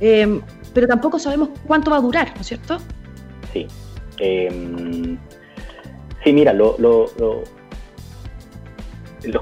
em, 0.00 0.40
pero 0.74 0.86
tampoco 0.86 1.18
sabemos 1.18 1.50
cuánto 1.66 1.90
va 1.90 1.98
a 1.98 2.00
durar, 2.00 2.32
¿no 2.34 2.40
es 2.40 2.46
cierto? 2.46 2.78
Sí. 3.52 3.66
Em, 4.18 5.18
sí, 6.24 6.32
mira, 6.32 6.52
los 6.52 6.74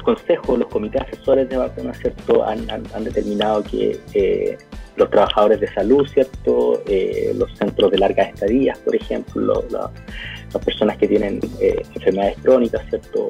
consejos, 0.02 0.58
los 0.58 0.68
comités 0.68 1.02
asesores 1.02 1.48
de 1.48 1.56
vacunas, 1.56 1.98
¿cierto? 1.98 2.44
Han, 2.44 2.66
determinado 3.04 3.62
que 3.62 4.00
eh, 4.12 4.58
los 4.96 5.10
trabajadores 5.10 5.60
de 5.60 5.72
salud, 5.72 6.06
¿cierto? 6.08 6.82
Eh, 6.86 7.32
los 7.36 7.52
centros 7.56 7.90
de 7.90 7.98
largas 7.98 8.28
estadías, 8.28 8.78
por 8.78 8.96
ejemplo, 8.96 9.64
las 9.70 10.64
personas 10.64 10.96
que 10.96 11.06
tienen 11.06 11.40
eh, 11.60 11.82
enfermedades 11.94 12.38
crónicas, 12.42 12.82
¿cierto? 12.88 13.28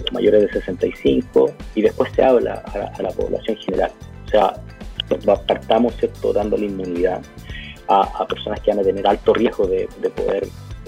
Los 0.00 0.12
mayores 0.12 0.42
de 0.42 0.52
65, 0.52 1.52
y 1.74 1.82
después 1.82 2.10
se 2.14 2.22
habla 2.22 2.62
a, 2.94 3.02
la 3.02 3.10
población 3.10 3.56
general. 3.58 3.90
O 4.26 4.28
sea, 4.28 4.54
partamos, 5.46 5.94
¿cierto?, 5.96 6.32
dándole 6.32 6.66
inmunidad 6.66 7.20
a, 7.88 8.26
personas 8.26 8.60
que 8.60 8.70
van 8.70 8.80
a 8.80 8.82
tener 8.82 9.06
alto 9.06 9.34
riesgo 9.34 9.66
de, 9.66 9.86
poder 10.16 10.46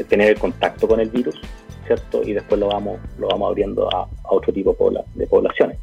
tener 0.08 0.30
el 0.30 0.38
contacto 0.38 0.88
con 0.88 1.00
el 1.00 1.10
virus, 1.10 1.38
¿cierto? 1.86 2.22
Y 2.22 2.32
después 2.32 2.58
lo 2.58 2.68
vamos, 2.68 2.98
lo 3.18 3.28
vamos 3.28 3.50
abriendo 3.50 3.94
a, 3.94 4.08
otro 4.30 4.54
tipo 4.54 4.74
de 5.14 5.26
poblaciones. 5.26 5.78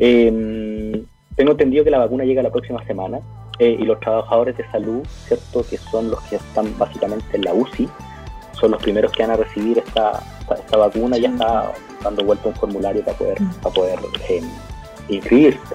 Em, 0.00 1.04
tengo 1.36 1.52
entendido 1.52 1.84
que 1.84 1.90
la 1.90 1.98
vacuna 1.98 2.24
llega 2.24 2.42
la 2.42 2.50
próxima 2.50 2.82
semana 2.86 3.20
eh, 3.58 3.76
y 3.78 3.84
los 3.84 3.98
trabajadores 4.00 4.56
de 4.56 4.70
salud, 4.70 5.06
¿cierto? 5.26 5.64
Que 5.68 5.78
son 5.78 6.10
los 6.10 6.20
que 6.22 6.36
están 6.36 6.76
básicamente 6.78 7.36
en 7.36 7.42
la 7.42 7.54
UCI, 7.54 7.88
son 8.52 8.72
los 8.72 8.82
primeros 8.82 9.12
que 9.12 9.22
van 9.22 9.32
a 9.32 9.36
recibir 9.36 9.78
esta, 9.78 10.22
esta, 10.56 10.76
vacuna, 10.76 11.16
ya 11.16 11.28
está 11.28 11.72
dando 12.02 12.24
vuelta 12.24 12.48
un 12.48 12.54
formulario 12.54 13.04
para 13.04 13.16
poder, 13.16 13.40
mm. 13.40 13.50
para 13.62 13.74
poder 13.74 13.98
eh, 14.28 14.42
inscribirse. 15.08 15.74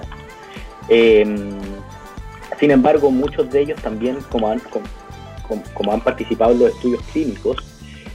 Em, 0.88 1.58
sin 2.58 2.70
embargo, 2.70 3.10
muchos 3.10 3.50
de 3.50 3.60
ellos 3.60 3.80
también, 3.82 4.18
como 4.30 4.48
han, 4.48 4.60
como 5.74 5.92
han 5.92 6.00
participado 6.00 6.52
en 6.52 6.60
los 6.60 6.74
estudios 6.74 7.02
clínicos, 7.12 7.56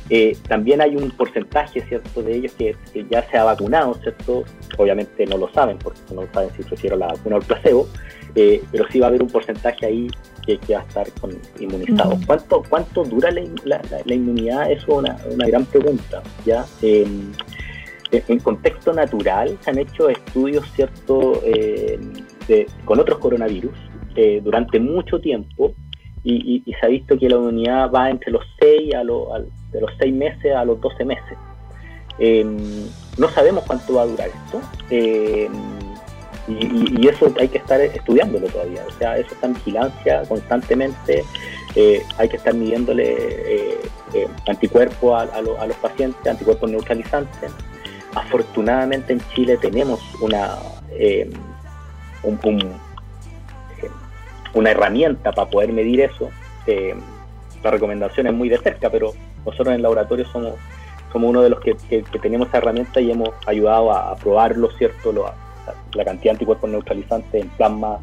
eh, 0.10 0.36
también 0.48 0.82
hay 0.82 0.96
un 0.96 1.12
porcentaje, 1.12 1.82
¿cierto?, 1.82 2.24
de 2.24 2.36
ellos 2.36 2.54
que, 2.54 2.76
ya 3.10 3.30
se 3.30 3.38
ha 3.38 3.44
vacunado, 3.44 3.94
¿cierto? 3.96 4.44
Obviamente 4.78 5.26
no 5.28 5.38
lo 5.38 5.52
saben, 5.54 5.78
porque 5.78 6.00
no 6.14 6.24
saben 6.34 6.50
si 6.56 6.64
recibieron 6.64 7.00
la 7.00 7.08
vacuna 7.08 7.36
o 7.36 7.40
el 7.40 7.46
placebo, 7.46 7.88
eh, 8.36 8.62
pero 8.72 8.86
sí 8.92 9.00
va 9.00 9.08
a 9.08 9.10
haber 9.10 9.24
un 9.24 9.30
porcentaje 9.30 9.86
ahí 9.86 10.08
que, 10.46 10.58
va 10.74 10.80
a 10.80 10.84
estar 10.84 11.12
con 11.22 11.32
inmunizados. 11.60 12.26
¿Cuánto, 12.26 12.64
¿Cuánto 12.68 13.04
dura 13.04 13.30
la, 13.32 13.42
inmunidad? 14.14 14.72
Eso 14.72 14.82
es 14.82 14.98
una, 14.98 15.18
una, 15.32 15.46
gran 15.46 15.66
pregunta, 15.66 16.24
¿ya? 16.46 16.66
en 18.12 18.40
contexto 18.40 18.92
natural 18.92 19.56
se 19.62 19.70
han 19.70 19.78
hecho 19.78 20.10
estudios, 20.10 20.66
¿cierto?, 20.74 21.42
con 22.86 23.00
otros 23.00 23.20
coronavirus 23.20 23.76
eh, 24.16 24.42
durante 24.44 24.80
mucho 24.80 25.22
tiempo 25.22 25.74
y, 26.24 26.64
se 26.80 26.86
ha 26.86 26.90
visto 26.90 27.18
que 27.18 27.30
la 27.30 27.38
inmunidad 27.38 27.92
va 27.92 28.10
entre 28.10 28.32
los 28.32 28.44
6 28.60 28.94
a, 28.96 29.04
los 29.04 29.28
de 29.72 29.80
los 29.80 29.92
6 29.98 30.14
meses 30.14 30.54
a 30.54 30.66
los 30.66 30.82
12 30.82 31.06
meses. 31.06 31.38
Em, 32.18 32.58
no 33.18 33.30
sabemos 33.30 33.64
cuánto 33.66 33.94
va 33.94 34.02
a 34.02 34.06
durar 34.08 34.28
esto 34.28 34.62
em, 36.50 37.00
y, 37.00 37.08
eso 37.08 37.32
hay 37.40 37.48
que 37.48 37.60
estar 37.60 37.80
estudiándolo 37.82 38.48
todavía. 38.48 38.84
O 38.88 38.92
sea, 38.92 39.18
eso 39.18 39.34
está 39.34 39.48
en 39.48 39.54
vigilancia 39.54 40.24
constantemente. 40.28 41.24
Eh, 41.76 42.04
hay 42.18 42.30
que 42.30 42.38
estar 42.38 42.54
midiéndole 42.54 43.14
eh, 43.14 43.80
eh, 44.14 44.28
anticuerpos 44.48 45.30
a, 45.32 45.42
los 45.42 45.78
pacientes, 45.78 46.26
anticuerpos 46.26 46.70
neutralizantes. 46.70 47.52
Afortunadamente 48.16 49.14
en 49.14 49.22
Chile 49.34 49.58
tenemos 49.58 50.00
una, 50.22 50.58
em, 50.92 51.30
una 54.54 54.72
herramienta 54.72 55.32
para 55.32 55.50
poder 55.50 55.72
medir 55.72 56.02
eso. 56.02 56.30
la 57.64 57.72
recomendación 57.72 58.28
es 58.28 58.34
muy 58.34 58.48
de 58.48 58.58
cerca, 58.60 58.90
pero 58.90 59.14
nosotros 59.46 59.68
en 59.70 59.74
el 59.76 59.82
laboratorio 59.82 60.26
somos, 60.26 60.54
somos 61.12 61.30
uno 61.30 61.42
de 61.42 61.50
los 61.50 61.60
que, 61.60 61.76
tenemos 62.22 62.48
esa 62.48 62.60
herramienta 62.60 63.02
y 63.02 63.12
hemos 63.12 63.30
ayudado 63.46 63.92
a, 63.92 64.16
probarlo, 64.16 64.70
¿cierto? 64.78 65.12
La 65.94 66.06
cantidad 66.06 66.32
de 66.32 66.38
anticuerpos 66.38 66.70
neutralizantes 66.70 67.44
en 67.44 67.50
plasma 67.50 68.00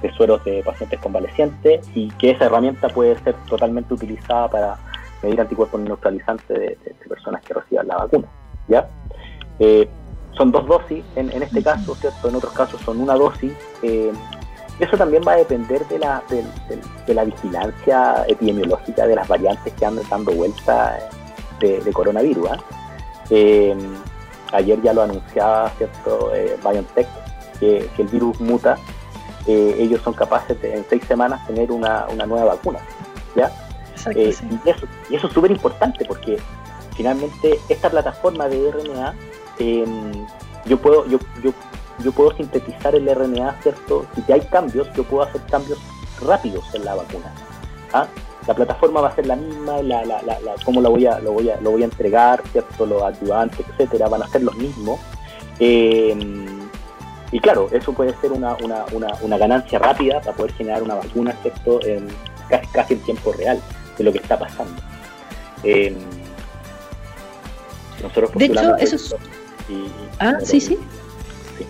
de 0.00 0.12
sueros 0.12 0.44
de 0.44 0.62
pacientes 0.62 1.00
convalecientes 1.00 1.86
y 1.94 2.08
que 2.12 2.30
esa 2.30 2.46
herramienta 2.46 2.88
puede 2.88 3.18
ser 3.20 3.34
totalmente 3.48 3.94
utilizada 3.94 4.48
para 4.48 4.78
medir 5.22 5.40
anticuerpos 5.40 5.80
neutralizantes 5.80 6.48
de, 6.48 6.94
personas 7.08 7.42
que 7.42 7.54
reciban 7.54 7.88
la 7.88 7.96
vacuna. 7.96 8.28
¿ya? 8.68 8.88
Eh, 9.58 9.88
son 10.36 10.52
dos 10.52 10.66
dosis 10.66 11.04
en, 11.16 11.30
este 11.42 11.62
caso, 11.62 11.94
¿cierto? 11.94 12.28
En 12.28 12.36
otros 12.36 12.52
casos 12.52 12.80
son 12.82 13.00
una 13.00 13.14
dosis. 13.14 13.52
Eh, 13.82 14.12
eso 14.78 14.96
también 14.98 15.22
va 15.26 15.32
a 15.32 15.36
depender 15.36 15.86
de 15.88 15.98
la, 15.98 16.22
de, 16.28 17.14
la 17.14 17.24
vigilancia 17.24 18.24
epidemiológica 18.28 19.06
de 19.06 19.14
las 19.14 19.26
variantes 19.26 19.72
que 19.72 19.86
andan 19.86 20.04
dando 20.10 20.32
vuelta 20.32 20.98
de, 21.60 21.90
coronavirus. 21.92 22.50
¿ah? 22.50 22.58
Em, 23.30 23.78
ayer 24.52 24.80
ya 24.82 24.92
lo 24.92 25.02
anunciaba 25.02 25.70
cierto 25.70 26.34
eh, 26.34 26.56
BioNTech 26.62 27.08
que, 27.58 27.90
el 27.98 28.06
virus 28.08 28.40
muta. 28.40 28.76
Eh, 29.46 29.76
ellos 29.78 30.00
son 30.02 30.12
capaces 30.12 30.60
de 30.60 30.74
en 30.74 30.84
seis 30.88 31.04
semanas 31.06 31.46
tener 31.46 31.70
una, 31.70 32.06
nueva 32.26 32.46
vacuna. 32.46 32.80
¿ya? 33.36 33.50
Eh, 34.14 34.34
y, 34.64 34.68
eso, 34.68 34.86
y 35.10 35.16
eso 35.16 35.26
es 35.26 35.32
súper 35.32 35.50
importante 35.50 36.04
porque 36.04 36.38
finalmente 36.96 37.58
esta 37.68 37.90
plataforma 37.90 38.48
de 38.48 38.70
RNA 38.70 39.14
em, 39.58 40.12
yo 40.64 40.78
puedo 40.78 41.06
yo, 41.06 41.18
yo 41.42 41.52
yo 42.04 42.12
puedo 42.12 42.36
sintetizar 42.36 42.94
el 42.94 43.08
RNA, 43.08 43.56
¿cierto? 43.62 44.06
Si 44.14 44.32
hay 44.32 44.42
cambios, 44.42 44.86
yo 44.94 45.04
puedo 45.04 45.22
hacer 45.22 45.40
cambios 45.50 45.78
rápidos 46.20 46.64
en 46.74 46.84
la 46.84 46.94
vacuna. 46.94 47.32
¿ah? 47.92 48.06
la 48.46 48.54
plataforma 48.54 49.00
va 49.00 49.08
a 49.08 49.14
ser 49.14 49.26
la 49.26 49.36
misma, 49.36 49.82
la, 49.82 50.04
la, 50.04 50.22
la, 50.22 50.38
cómo 50.64 50.80
la 50.80 50.88
voy 50.88 51.04
a, 51.06 51.18
lo, 51.18 51.32
voy 51.32 51.50
a, 51.50 51.60
lo 51.60 51.72
voy 51.72 51.82
a 51.82 51.86
entregar, 51.86 52.42
¿cierto? 52.52 52.86
los 52.86 53.02
ayudantes, 53.02 53.66
etcétera, 53.70 54.08
van 54.08 54.22
a 54.22 54.28
ser 54.28 54.42
los 54.42 54.54
mismos. 54.56 55.00
Eh, 55.58 56.14
y 57.32 57.40
claro, 57.40 57.68
eso 57.72 57.92
puede 57.92 58.14
ser 58.20 58.32
una, 58.32 58.56
una, 58.62 58.84
una, 58.92 59.08
una, 59.20 59.38
ganancia 59.38 59.78
rápida 59.78 60.20
para 60.20 60.36
poder 60.36 60.52
generar 60.52 60.82
una 60.82 60.94
vacuna, 60.96 61.32
¿cierto? 61.42 61.84
En, 61.84 62.08
casi, 62.48 62.66
casi 62.68 62.94
en 62.94 63.00
tiempo 63.00 63.32
real 63.32 63.60
de 63.98 64.04
lo 64.04 64.12
que 64.12 64.18
está 64.18 64.38
pasando. 64.38 64.80
Eh, 65.64 65.96
nosotros 68.02 68.32
de 68.34 68.44
hecho, 68.44 68.76
eso 68.76 68.96
es... 68.96 69.14
ah, 70.20 70.34
sí, 70.42 70.60
sí. 70.60 70.78
Sí, 71.58 71.66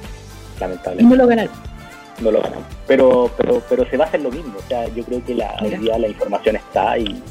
lamentablemente. 0.61 1.03
Y 1.03 1.07
no 1.07 1.23
lo 1.23 1.29
ganaron. 1.29 1.55
No 2.21 2.31
lo 2.31 2.43
ganamos. 2.43 2.67
Pero, 2.87 3.31
pero, 3.37 3.63
pero 3.69 3.89
se 3.89 3.97
va 3.97 4.05
a 4.05 4.09
hacer 4.09 4.21
lo 4.21 4.31
mismo. 4.31 4.59
O 4.59 4.69
sea, 4.69 4.89
yo 4.89 5.05
creo 5.05 5.25
que 5.25 5.35
la, 5.35 5.57
hoy 5.63 5.77
día 5.77 5.99
la 5.99 6.09
información 6.09 6.57
está 6.57 6.99
y, 6.99 7.23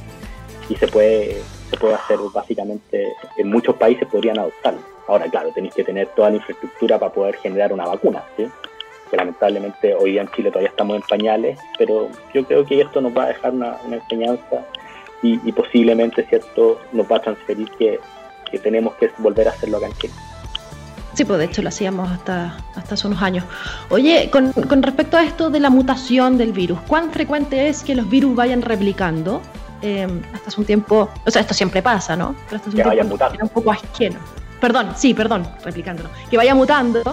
y 0.70 0.76
se 0.76 0.88
puede 0.88 1.42
se 1.70 1.78
puede 1.78 1.96
hacer 1.96 2.18
básicamente, 2.34 3.14
en 3.38 3.50
muchos 3.50 3.76
países 3.76 4.08
podrían 4.08 4.40
adoptarlo. 4.40 4.80
Ahora, 5.08 5.28
claro, 5.30 5.52
tenéis 5.52 5.74
que 5.76 5.84
tener 5.84 6.08
toda 6.10 6.30
la 6.30 6.38
infraestructura 6.38 6.98
para 6.98 7.12
poder 7.12 7.36
generar 7.38 7.72
una 7.72 7.86
vacuna, 7.86 8.24
¿sí? 8.38 8.48
que 9.10 9.18
lamentablemente 9.18 9.94
hoy 9.94 10.14
día 10.14 10.22
en 10.22 10.32
Chile 10.32 10.50
todavía 10.50 10.70
estamos 10.70 10.96
en 10.96 11.04
pañales, 11.04 11.60
pero 11.78 12.10
yo 12.34 12.44
creo 12.46 12.66
que 12.66 12.82
esto 12.82 13.02
nos 13.02 13.16
va 13.16 13.26
a 13.26 13.28
dejar 13.28 13.54
una, 13.54 13.78
enseñanza 13.92 14.66
y, 15.22 15.52
posiblemente, 15.54 16.24
¿cierto?, 16.24 16.80
nos 16.92 17.12
va 17.12 17.18
a 17.18 17.22
transferir 17.22 17.68
que, 17.80 18.00
que 18.52 18.60
tenemos 18.60 18.94
que 18.96 19.10
volver 19.18 19.48
a 19.48 19.52
hacerlo 19.52 19.78
acá 19.78 19.88
en 19.88 19.94
Chile. 19.94 20.14
Sí, 21.16 21.26
pues 21.26 21.40
de 21.40 21.46
hecho 21.46 21.64
lo 21.64 21.70
hacíamos 21.70 22.12
hasta, 22.12 22.58
hasta 22.76 22.94
hace 22.94 23.08
unos 23.08 23.24
años. 23.24 23.44
Oye, 23.90 24.30
con, 24.30 24.52
con, 24.52 24.84
respecto 24.84 25.18
a 25.18 25.24
esto 25.24 25.50
de 25.50 25.60
la 25.60 25.72
mutación 25.72 26.38
del 26.38 26.52
virus, 26.52 26.80
¿cuán 26.82 27.12
frecuente 27.12 27.70
es 27.70 27.84
que 27.84 27.96
los 27.96 28.08
virus 28.08 28.36
vayan 28.36 28.62
replicando? 28.62 29.42
Eh, 29.82 30.08
hasta 30.34 30.50
hace 30.50 30.60
un 30.60 30.68
tiempo, 30.68 31.10
o 31.26 31.32
sea, 31.32 31.42
esto 31.42 31.56
siempre 31.56 31.82
pasa, 31.82 32.16
¿no? 32.16 32.36
Pero 32.46 32.58
hasta 32.58 32.70
hace 32.70 32.78
un 32.78 32.94
tiempo 32.94 33.16
era 33.16 33.44
un 33.44 33.50
poco 33.50 33.72
ajeno. 33.72 34.20
Perdón, 34.60 34.94
sí, 34.96 35.14
perdón, 35.14 35.48
replicándolo. 35.64 36.10
Que 36.30 36.38
vaya 36.38 36.56
mutando. 36.56 37.04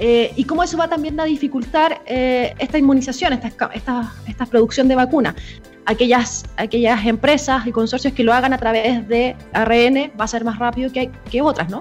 Eh, 0.00 0.32
y 0.36 0.44
cómo 0.44 0.62
eso 0.62 0.76
va 0.76 0.88
también 0.88 1.18
a 1.18 1.24
dificultar 1.24 2.02
eh, 2.06 2.54
esta 2.58 2.78
inmunización, 2.78 3.32
esta, 3.32 3.48
esta, 3.74 4.12
esta 4.28 4.46
producción 4.46 4.86
de 4.86 4.94
vacunas. 4.94 5.34
Aquellas, 5.86 6.44
aquellas 6.56 7.04
empresas 7.06 7.66
y 7.66 7.72
consorcios 7.72 8.12
que 8.14 8.22
lo 8.22 8.32
hagan 8.32 8.52
a 8.52 8.58
través 8.58 9.08
de 9.08 9.34
ARN 9.52 10.12
va 10.18 10.24
a 10.24 10.28
ser 10.28 10.44
más 10.44 10.58
rápido 10.58 10.92
que, 10.92 11.10
que 11.30 11.42
otras, 11.42 11.68
¿no? 11.68 11.80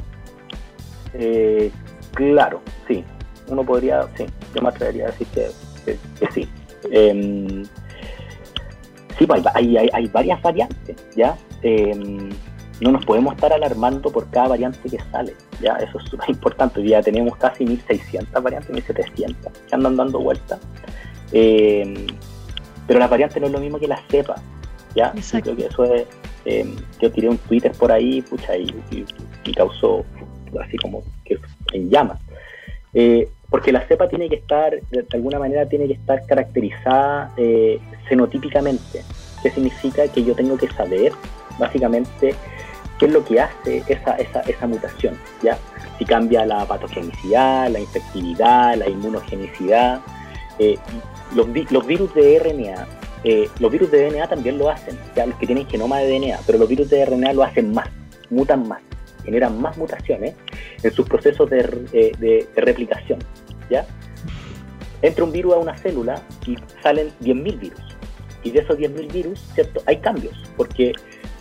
Eh, 1.13 1.71
claro, 2.13 2.61
sí. 2.87 3.03
Uno 3.49 3.63
podría, 3.63 4.07
sí, 4.17 4.25
yo 4.55 4.61
me 4.61 4.69
atrevería 4.69 5.07
a 5.07 5.11
decir 5.11 5.27
que, 5.27 5.97
sí. 6.33 6.49
Em, 6.91 7.63
sí, 9.17 9.27
pues, 9.27 9.43
hay, 9.53 9.77
hay, 9.77 9.89
hay, 9.93 10.07
varias 10.07 10.41
variantes, 10.41 10.95
¿ya? 11.15 11.37
No 12.81 12.91
nos 12.91 13.05
podemos 13.05 13.35
estar 13.35 13.51
alarmando 13.51 14.11
por 14.11 14.29
cada 14.29 14.49
variante 14.49 14.89
que 14.89 14.99
sale, 15.11 15.33
¿ya? 15.61 15.73
Eso 15.77 15.99
es 15.99 16.09
súper 16.09 16.29
importante. 16.29 16.83
Ya 16.83 17.01
tenemos 17.01 17.35
casi 17.37 17.65
1600 17.65 18.43
variantes, 18.43 18.71
1700 18.71 19.51
que 19.51 19.75
andan 19.75 19.95
dando 19.95 20.19
vueltas. 20.19 20.59
Em, 21.31 22.07
pero 22.85 22.99
las 22.99 23.09
variantes 23.09 23.41
no 23.41 23.47
es 23.47 23.53
lo 23.53 23.59
mismo 23.59 23.79
que 23.79 23.87
las 23.87 24.01
cepas, 24.07 24.41
¿ya? 24.95 25.13
Yo 25.15 25.41
creo 25.41 25.55
que 25.55 25.65
eso 25.65 25.83
es... 25.93 26.07
yo 27.01 27.11
tiré 27.11 27.29
un 27.29 27.37
Twitter 27.37 27.71
por 27.73 27.91
ahí, 27.91 28.21
pucha, 28.21 28.55
y, 28.55 28.73
y 29.43 29.53
causó 29.53 30.05
así 30.61 30.77
como 30.77 31.03
que 31.25 31.37
en 31.73 31.89
llamas. 31.89 32.19
Eh, 32.93 33.29
porque 33.49 33.71
la 33.71 33.85
cepa 33.87 34.07
tiene 34.09 34.29
que 34.29 34.35
estar, 34.35 34.71
de 34.89 35.05
alguna 35.13 35.39
manera, 35.39 35.67
tiene 35.67 35.87
que 35.87 35.93
estar 35.93 36.25
caracterizada 36.25 37.31
eh, 37.37 37.79
fenotípicamente. 38.09 39.03
¿Qué 39.41 39.51
significa? 39.51 40.07
Que 40.07 40.23
yo 40.23 40.35
tengo 40.35 40.57
que 40.57 40.67
saber, 40.69 41.13
básicamente, 41.59 42.35
qué 42.99 43.05
es 43.05 43.11
lo 43.11 43.23
que 43.23 43.39
hace 43.41 43.83
esa, 43.87 44.15
esa, 44.15 44.67
mutación, 44.67 45.17
¿ya? 45.41 45.57
Si 45.97 46.05
cambia 46.05 46.45
la 46.45 46.65
patogenicidad, 46.65 47.69
la 47.69 47.79
infectividad, 47.79 48.75
la 48.75 48.89
inmunogenicidad. 48.89 50.01
Eh, 50.59 50.77
los, 51.35 51.85
virus 51.85 52.13
de 52.15 52.39
RNA, 52.39 52.87
los 53.59 53.71
virus 53.71 53.91
de 53.91 54.09
DNA 54.09 54.27
también 54.27 54.57
lo 54.57 54.69
hacen, 54.69 54.97
ya 55.15 55.25
los 55.25 55.37
que 55.37 55.45
tienen 55.45 55.67
genoma 55.67 55.99
de 55.99 56.07
DNA, 56.07 56.39
pero 56.45 56.57
los 56.57 56.67
virus 56.67 56.89
de 56.89 57.05
RNA 57.05 57.33
lo 57.33 57.43
hacen 57.43 57.73
más, 57.73 57.89
mutan 58.29 58.67
más 58.67 58.81
generan 59.27 59.61
más 59.61 59.77
mutaciones 59.77 60.35
en 60.81 60.91
sus 60.93 61.05
procesos 61.05 61.49
de, 61.49 61.59
eh, 61.91 62.47
replicación. 62.55 63.19
¿ya? 63.69 63.85
Entra 65.01 65.25
un 65.25 65.33
virus 65.33 65.53
a 65.53 65.57
una 65.57 65.77
célula 65.77 66.21
y 66.45 66.55
salen 66.81 67.09
10.000 67.21 67.59
virus. 67.59 67.97
Y 68.43 68.51
de 68.51 68.59
esos 68.61 68.77
10.000 68.77 69.11
virus, 69.11 69.39
¿cierto? 69.53 69.81
Hay 69.85 69.97
cambios, 69.97 70.33
porque 70.55 70.93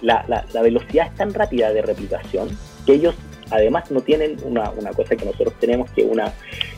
la, 0.03 0.45
velocidad 0.63 1.09
es 1.09 1.15
tan 1.15 1.33
rápida 1.33 1.73
de 1.73 1.83
replicación 1.83 2.49
que 2.85 2.95
ellos 2.95 3.15
además 3.51 3.91
no 3.91 4.01
tienen 4.01 4.37
una, 4.45 4.71
cosa 4.95 5.17
que 5.17 5.25
nosotros 5.25 5.55
tenemos, 5.61 5.91
que 5.93 6.03
una, 6.03 6.33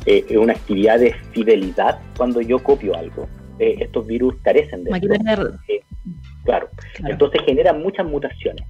eh, 0.07 0.37
una 0.39 0.53
actividad 0.53 0.99
de 0.99 1.15
fidelidad 1.33 1.99
cuando 2.17 2.41
yo 2.41 2.63
copio 2.63 2.95
algo. 2.97 3.27
Eh, 3.59 3.77
estos 3.81 4.07
virus 4.07 4.37
carecen 4.43 4.85
de 4.85 4.91
eso. 4.91 5.83
claro. 6.45 6.69
Entonces 7.05 7.41
generan 7.45 7.83
muchas 7.83 8.07
mutaciones. 8.07 8.65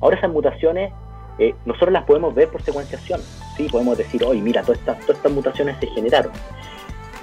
Ahora 0.00 0.16
esas 0.16 0.30
mutaciones 0.30 0.92
eh, 1.38 1.54
nosotros 1.64 1.92
las 1.92 2.04
podemos 2.04 2.34
ver 2.34 2.48
por 2.48 2.62
secuenciación. 2.62 3.20
¿sí? 3.56 3.68
Podemos 3.70 3.96
decir, 3.96 4.24
oye, 4.24 4.40
mira, 4.40 4.62
todas 4.62 4.78
estas, 4.78 5.00
todas 5.00 5.16
estas 5.16 5.32
mutaciones 5.32 5.76
se 5.80 5.86
generaron. 5.88 6.32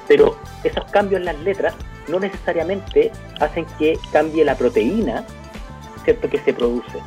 Pero 0.07 0.37
esos 0.63 0.85
cambios 0.85 1.19
en 1.19 1.25
las 1.25 1.39
letras 1.39 1.75
no 2.07 2.19
necesariamente 2.19 3.11
hacen 3.39 3.65
que 3.77 3.97
cambie 4.11 4.45
la 4.45 4.55
proteína 4.55 5.25
¿cierto? 6.05 6.29
que 6.29 6.39
se 6.39 6.53
produce. 6.53 6.99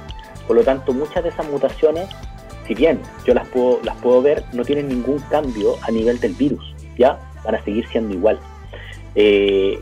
Por 0.46 0.56
lo 0.56 0.64
tanto, 0.64 0.92
muchas 0.92 1.22
de 1.22 1.30
esas 1.30 1.48
mutaciones, 1.48 2.08
si 2.66 2.74
bien 2.74 3.00
yo 3.24 3.34
las 3.34 3.46
puedo, 3.48 3.80
las 3.82 3.96
puedo 3.96 4.20
ver, 4.22 4.44
no 4.52 4.64
tienen 4.64 4.88
ningún 4.88 5.18
cambio 5.30 5.76
a 5.82 5.90
nivel 5.90 6.20
del 6.20 6.34
virus. 6.34 6.74
¿ya? 6.96 7.18
Van 7.44 7.54
a 7.54 7.64
seguir 7.64 7.86
siendo 7.88 8.14
igual. 8.14 8.38
Eh, 9.14 9.78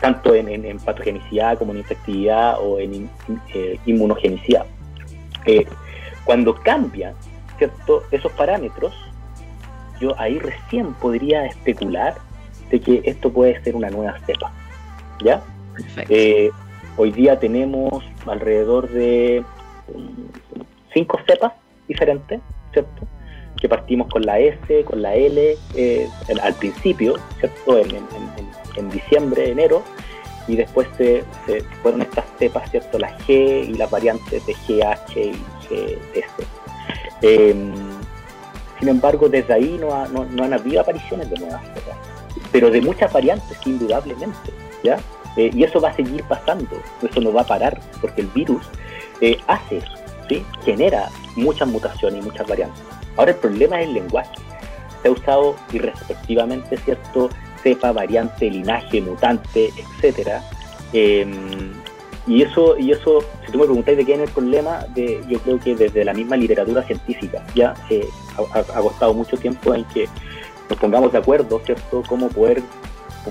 tanto 0.00 0.34
en, 0.34 0.78
patogenicidad 0.78 1.58
como 1.58 1.72
en 1.72 1.78
infectividad 1.78 2.58
o 2.60 2.78
en 2.78 3.10
eh, 3.54 3.78
inmunogenicidad. 3.84 4.64
Cuando 6.24 6.54
cambian 6.54 7.14
¿cierto? 7.58 8.04
esos 8.10 8.32
parámetros, 8.32 8.94
yo 10.00 10.18
ahí 10.18 10.38
recién 10.38 10.94
podría 10.94 11.44
especular 11.46 12.14
de 12.70 12.80
que 12.80 13.02
esto 13.04 13.30
puede 13.30 13.62
ser 13.62 13.76
una 13.76 13.90
nueva 13.90 14.18
cepa. 14.26 14.50
¿Ya? 15.22 15.42
Eh, 16.08 16.50
hoy 16.96 17.12
día 17.12 17.38
tenemos 17.38 18.04
alrededor 18.26 18.88
de 18.90 19.44
mm, 19.94 20.60
cinco 20.92 21.18
cepas 21.26 21.52
diferentes, 21.88 22.40
¿cierto? 22.72 23.06
Que 23.60 23.68
partimos 23.68 24.08
con 24.08 24.22
la 24.22 24.38
S, 24.38 24.84
con 24.84 25.02
la 25.02 25.14
L, 25.14 25.56
eh, 25.74 26.08
al 26.42 26.54
principio, 26.54 27.16
¿cierto? 27.38 27.78
En, 27.78 28.88
diciembre, 28.90 29.50
enero, 29.50 29.82
y 30.48 30.56
después 30.56 30.88
se, 30.96 31.22
fueron 31.82 32.00
estas 32.00 32.24
cepas, 32.38 32.70
¿cierto? 32.70 32.98
La 32.98 33.14
G 33.18 33.68
y 33.68 33.74
las 33.74 33.90
variantes 33.90 34.46
de 34.46 34.54
GH 34.54 35.18
y 35.18 35.32
GS. 35.68 36.46
Em, 37.20 37.74
sin 38.78 38.88
embargo, 38.88 39.28
desde 39.28 39.52
ahí 39.52 39.78
no, 39.78 40.06
no, 40.08 40.44
han 40.44 40.54
habido 40.54 40.80
apariciones 40.80 41.28
de 41.28 41.38
nuevas 41.40 41.62
cepas, 41.74 41.96
pero 42.50 42.70
de 42.70 42.80
muchas 42.80 43.12
variantes, 43.12 43.58
indudablemente, 43.66 44.50
¿ya? 44.82 44.98
Eh, 45.36 45.50
y 45.54 45.62
eso 45.62 45.80
va 45.80 45.90
a 45.90 45.94
seguir 45.94 46.24
pasando, 46.24 46.66
eso 47.02 47.20
no 47.20 47.32
va 47.32 47.42
a 47.42 47.46
parar, 47.46 47.80
porque 48.00 48.22
el 48.22 48.26
virus 48.28 48.68
eh, 49.20 49.38
hace 49.46 49.80
¿sí? 50.28 50.44
genera 50.64 51.08
muchas 51.36 51.68
mutaciones 51.68 52.22
y 52.22 52.28
muchas 52.28 52.46
variantes. 52.46 52.82
Ahora 53.16 53.30
el 53.32 53.36
problema 53.36 53.80
es 53.80 53.88
el 53.88 53.94
lenguaje. 53.94 54.34
Se 55.02 55.08
ha 55.08 55.10
usado 55.12 55.56
irrespectivamente, 55.72 56.76
¿cierto? 56.78 57.30
cepa, 57.62 57.92
variante, 57.92 58.50
linaje, 58.50 59.00
mutante, 59.00 59.70
etcétera. 59.76 60.42
Em, 60.92 61.72
y 62.26 62.42
eso, 62.42 62.76
y 62.78 62.92
eso, 62.92 63.24
si 63.44 63.52
tú 63.52 63.58
me 63.58 63.64
preguntáis 63.64 63.96
de 63.98 64.04
qué 64.04 64.14
es 64.14 64.20
el 64.20 64.28
problema, 64.28 64.84
de, 64.94 65.22
yo 65.28 65.38
creo 65.40 65.58
que 65.58 65.74
desde 65.74 66.04
la 66.04 66.12
misma 66.12 66.36
literatura 66.36 66.82
científica 66.82 67.44
ya 67.54 67.74
eh, 67.88 68.06
ha, 68.54 68.80
costado 68.80 69.14
mucho 69.14 69.36
tiempo 69.36 69.74
en 69.74 69.84
que 69.86 70.06
nos 70.68 70.78
pongamos 70.78 71.12
de 71.12 71.18
acuerdo, 71.18 71.60
¿cierto?, 71.64 72.02
cómo 72.08 72.28
poder, 72.28 72.62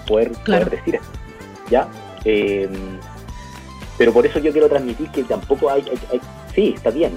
poder, 0.08 0.32
decir 0.70 0.96
esto, 0.96 1.19
¿ya? 1.70 1.88
Em, 2.26 3.00
pero 3.98 4.14
por 4.14 4.26
eso 4.26 4.40
yo 4.40 4.52
quiero 4.52 4.70
transmitir 4.70 5.10
que 5.10 5.24
tampoco 5.24 5.70
hay, 5.70 5.84
hay, 6.12 6.22
sí, 6.54 6.74
está 6.76 6.90
bien, 6.90 7.12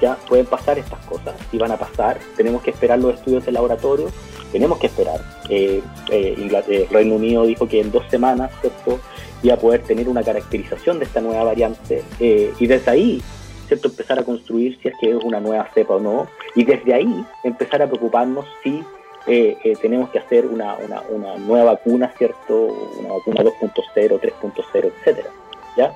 ya 0.00 0.16
pueden 0.28 0.46
pasar 0.46 0.78
estas 0.78 1.04
cosas, 1.06 1.34
y 1.52 1.58
van 1.58 1.72
a 1.72 1.76
pasar, 1.76 2.18
tenemos 2.36 2.62
que 2.62 2.70
esperar 2.70 2.98
los 2.98 3.14
estudios 3.14 3.44
de 3.46 3.52
laboratorio, 3.52 4.08
tenemos 4.50 4.78
que 4.78 4.86
esperar. 4.86 5.20
Eh, 5.48 5.82
eh, 6.10 6.62
eh, 6.68 6.88
Reino 6.90 7.14
Unido 7.14 7.44
dijo 7.46 7.66
que 7.66 7.80
en 7.80 7.90
dos 7.90 8.04
semanas, 8.10 8.50
¿cierto?, 8.60 9.00
iba 9.42 9.54
a 9.54 9.58
poder 9.58 9.82
tener 9.82 10.08
una 10.08 10.22
caracterización 10.22 10.98
de 10.98 11.06
esta 11.06 11.20
nueva 11.20 11.42
variante 11.42 12.04
eh, 12.20 12.52
y 12.58 12.66
desde 12.66 12.90
ahí, 12.90 13.22
¿cierto?, 13.66 13.88
empezar 13.88 14.18
a 14.18 14.24
construir 14.24 14.78
si 14.80 14.88
es 14.88 14.94
que 15.00 15.10
es 15.10 15.16
una 15.24 15.40
nueva 15.40 15.68
cepa 15.72 15.94
o 15.94 16.00
no, 16.00 16.26
y 16.54 16.64
desde 16.64 16.94
ahí 16.94 17.24
empezar 17.42 17.82
a 17.82 17.86
preocuparnos 17.86 18.44
si 18.62 18.84
tenemos 19.24 20.10
que 20.10 20.18
hacer 20.18 20.46
una, 20.46 20.76
una, 20.76 21.02
una, 21.08 21.36
nueva 21.36 21.72
vacuna, 21.72 22.12
¿cierto?, 22.18 22.66
una 22.98 23.14
vacuna 23.14 23.42
2.0, 23.42 24.20
3.0, 24.20 24.92
etcétera, 24.98 25.30
¿ya? 25.76 25.94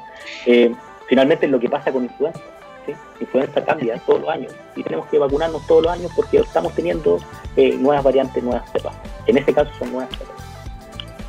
finalmente 1.06 1.46
es 1.46 1.52
lo 1.52 1.58
que 1.58 1.68
pasa 1.68 1.92
con 1.92 2.04
influenza. 2.04 2.40
¿sí? 2.84 2.92
Influenza 3.20 3.64
cambia 3.64 3.98
todos 4.06 4.20
los 4.20 4.30
años 4.30 4.52
y 4.74 4.82
tenemos 4.82 5.06
que 5.06 5.18
vacunarnos 5.18 5.66
todos 5.66 5.84
los 5.84 5.92
años 5.92 6.10
porque 6.14 6.38
estamos 6.38 6.74
teniendo 6.74 7.18
eh, 7.56 7.76
nuevas 7.76 8.04
variantes, 8.04 8.42
nuevas 8.42 8.70
cepas. 8.70 8.94
En 9.26 9.38
este 9.38 9.52
caso 9.52 9.70
son 9.78 9.92
nuevas 9.92 10.10
cepas. 10.10 10.36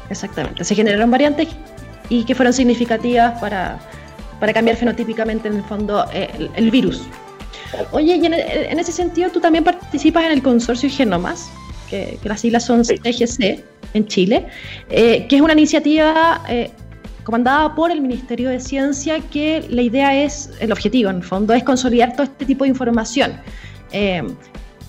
Exactamente, 0.09 0.63
se 0.63 0.75
generaron 0.75 1.11
variantes 1.11 1.49
y 2.09 2.23
que 2.23 2.35
fueron 2.35 2.53
significativas 2.53 3.39
para, 3.39 3.79
para 4.39 4.53
cambiar 4.53 4.77
fenotípicamente 4.77 5.47
en 5.47 5.57
el 5.57 5.63
fondo 5.63 6.05
eh, 6.13 6.49
el, 6.55 6.71
virus. 6.71 7.03
Oye, 7.91 8.15
y 8.15 8.25
en, 8.25 8.33
ese 8.79 8.93
sentido 8.93 9.29
tú 9.29 9.41
también 9.41 9.65
participas 9.65 10.23
en 10.25 10.31
el 10.31 10.41
consorcio 10.41 10.89
Genomas, 10.89 11.51
que, 11.89 12.19
las 12.23 12.41
siglas 12.41 12.65
son 12.65 12.83
CGC 12.83 13.63
en 13.93 14.05
Chile, 14.07 14.47
eh, 14.89 15.25
que 15.27 15.37
es 15.37 15.41
una 15.41 15.53
iniciativa 15.53 16.43
eh, 16.49 16.71
comandada 17.23 17.75
por 17.75 17.91
el 17.91 18.01
Ministerio 18.01 18.49
de 18.49 18.59
Ciencia 18.59 19.19
que 19.19 19.65
la 19.69 19.81
idea 19.81 20.15
es, 20.23 20.51
el 20.59 20.71
objetivo 20.71 21.09
en 21.09 21.17
el 21.17 21.23
fondo, 21.23 21.53
es 21.53 21.63
consolidar 21.63 22.13
todo 22.13 22.23
este 22.23 22.45
tipo 22.45 22.63
de 22.63 22.69
información. 22.69 23.33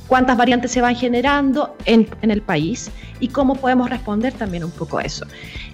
cuántas 0.09 0.37
variantes 0.39 0.71
se 0.71 0.81
van 0.81 0.97
generando 0.97 1.77
en, 1.85 2.09
en, 2.23 2.31
el 2.31 2.41
país 2.41 2.91
y 3.21 3.29
cómo 3.29 3.55
podemos 3.55 3.91
responder 3.91 4.33
también 4.33 4.65
un 4.65 4.71
poco 4.71 4.99
a 4.99 5.03
eso. 5.03 5.27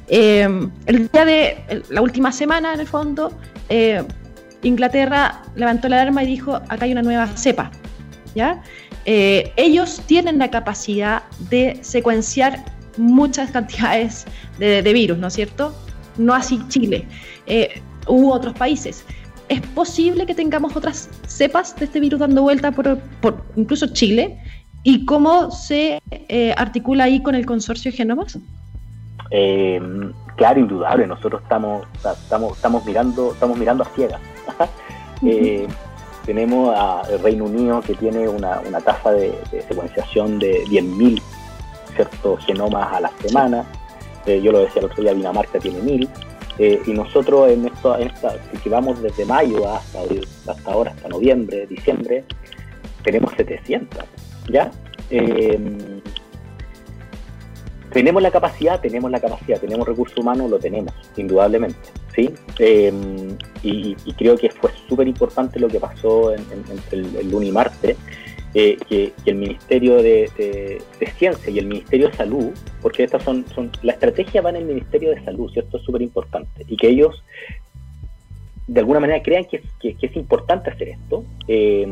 el 0.08 1.08
día 1.12 1.24
de 1.24 1.82
la 1.88 2.00
última 2.02 2.32
semana, 2.32 2.74
en 2.74 2.80
el 2.80 2.86
fondo, 2.86 3.32
eh, 3.68 4.02
Inglaterra 4.62 5.42
levantó 5.56 5.88
la 5.88 6.00
alarma 6.00 6.22
y 6.22 6.26
dijo, 6.26 6.56
acá 6.56 6.84
hay 6.84 6.92
una 6.92 7.02
nueva 7.02 7.26
cepa. 7.36 7.70
¿ya? 8.34 8.62
Eh, 9.04 9.52
ellos 9.56 10.00
tienen 10.06 10.38
la 10.38 10.50
capacidad 10.50 11.24
de 11.50 11.78
secuenciar 11.82 12.64
muchas 12.96 13.50
cantidades 13.50 14.24
de, 14.58 14.92
virus, 14.92 15.18
¿no 15.18 15.26
es 15.26 15.34
cierto? 15.34 15.74
No 16.16 16.34
así 16.34 16.60
Chile 16.68 17.06
eh, 17.46 17.80
u 18.06 18.30
otros 18.30 18.54
países. 18.54 19.04
¿Es 19.48 19.60
posible 19.60 20.24
que 20.26 20.34
tengamos 20.34 20.74
otras 20.74 21.10
cepas 21.26 21.76
de 21.76 21.84
este 21.84 22.00
virus 22.00 22.20
dando 22.20 22.42
vuelta 22.42 22.72
por, 22.72 22.98
incluso 23.56 23.88
Chile? 23.88 24.38
¿Y 24.84 25.04
cómo 25.04 25.50
se 25.50 26.00
articula 26.56 27.04
ahí 27.04 27.22
con 27.22 27.34
el 27.34 27.44
consorcio 27.46 27.90
de 27.90 27.96
genomas? 27.96 28.38
claro, 30.36 30.60
indudable, 30.60 31.06
nosotros 31.06 31.42
estamos, 31.42 31.86
estamos, 31.96 32.56
estamos 32.56 32.84
mirando, 32.84 33.32
estamos 33.32 33.58
mirando 33.58 33.84
a 33.84 33.86
ciegas. 33.94 34.20
Eh, 35.26 35.66
tenemos 36.24 36.76
al 36.76 37.18
Reino 37.20 37.44
Unido 37.44 37.80
que 37.80 37.94
tiene 37.94 38.28
una, 38.28 38.60
tasa 38.84 39.12
de, 39.12 39.32
secuenciación 39.68 40.38
de 40.38 40.64
10.000 40.64 41.20
genomas 42.46 42.92
a 42.92 43.00
la 43.00 43.10
semana. 43.20 43.64
Eh, 44.26 44.40
yo 44.42 44.52
lo 44.52 44.60
decía 44.60 44.80
el 44.80 44.86
otro 44.86 45.02
día, 45.02 45.14
Dinamarca 45.14 45.58
tiene 45.58 45.80
1.000. 45.80 46.08
Eh, 46.58 46.80
y 46.86 46.92
nosotros 46.92 47.50
en 47.50 47.66
esto, 47.66 47.98
en 47.98 48.08
esta, 48.08 48.36
que 48.62 48.70
vamos 48.70 49.02
desde 49.02 49.24
mayo 49.24 49.68
hasta, 49.68 50.00
hasta 50.46 50.72
ahora, 50.72 50.92
hasta 50.92 51.08
noviembre, 51.08 51.66
diciembre, 51.66 52.24
tenemos 53.02 53.32
700. 53.36 54.04
¿ya? 54.48 54.70
Tenemos 57.94 58.20
la 58.20 58.32
capacidad, 58.32 58.80
tenemos 58.80 59.08
la 59.10 59.20
capacidad, 59.20 59.60
tenemos 59.60 59.86
recursos 59.86 60.18
humanos, 60.18 60.50
lo 60.50 60.58
tenemos, 60.58 60.92
indudablemente, 61.16 61.78
¿sí? 62.14 62.28
Em, 62.58 63.38
y, 63.62 63.94
creo 64.18 64.36
que 64.36 64.50
fue 64.50 64.70
súper 64.88 65.06
importante 65.06 65.60
lo 65.60 65.68
que 65.68 65.78
pasó 65.78 66.34
entre 66.34 66.98
el, 66.98 67.30
lunes 67.30 67.48
y 67.50 67.52
martes, 67.52 67.96
eh, 68.52 68.76
que, 68.88 69.12
el 69.26 69.36
Ministerio 69.36 70.02
de, 70.02 70.82
Ciencia 71.16 71.50
y 71.50 71.58
el 71.60 71.66
Ministerio 71.66 72.08
de 72.08 72.16
Salud, 72.16 72.50
porque 72.82 73.04
estas 73.04 73.22
son, 73.22 73.44
son, 73.54 73.70
la 73.82 73.92
estrategia 73.92 74.42
va 74.42 74.50
en 74.50 74.56
el 74.56 74.64
Ministerio 74.64 75.10
de 75.10 75.24
Salud, 75.24 75.48
¿cierto? 75.52 75.76
Es 75.76 75.84
súper 75.84 76.02
importante, 76.02 76.64
y 76.66 76.76
que 76.76 76.88
ellos 76.88 77.22
de 78.66 78.80
alguna 78.80 79.00
manera 79.00 79.22
crean 79.22 79.44
que, 79.44 79.62
es 79.82 80.16
importante 80.16 80.70
hacer 80.70 80.88
esto. 80.88 81.24
Eh, 81.48 81.86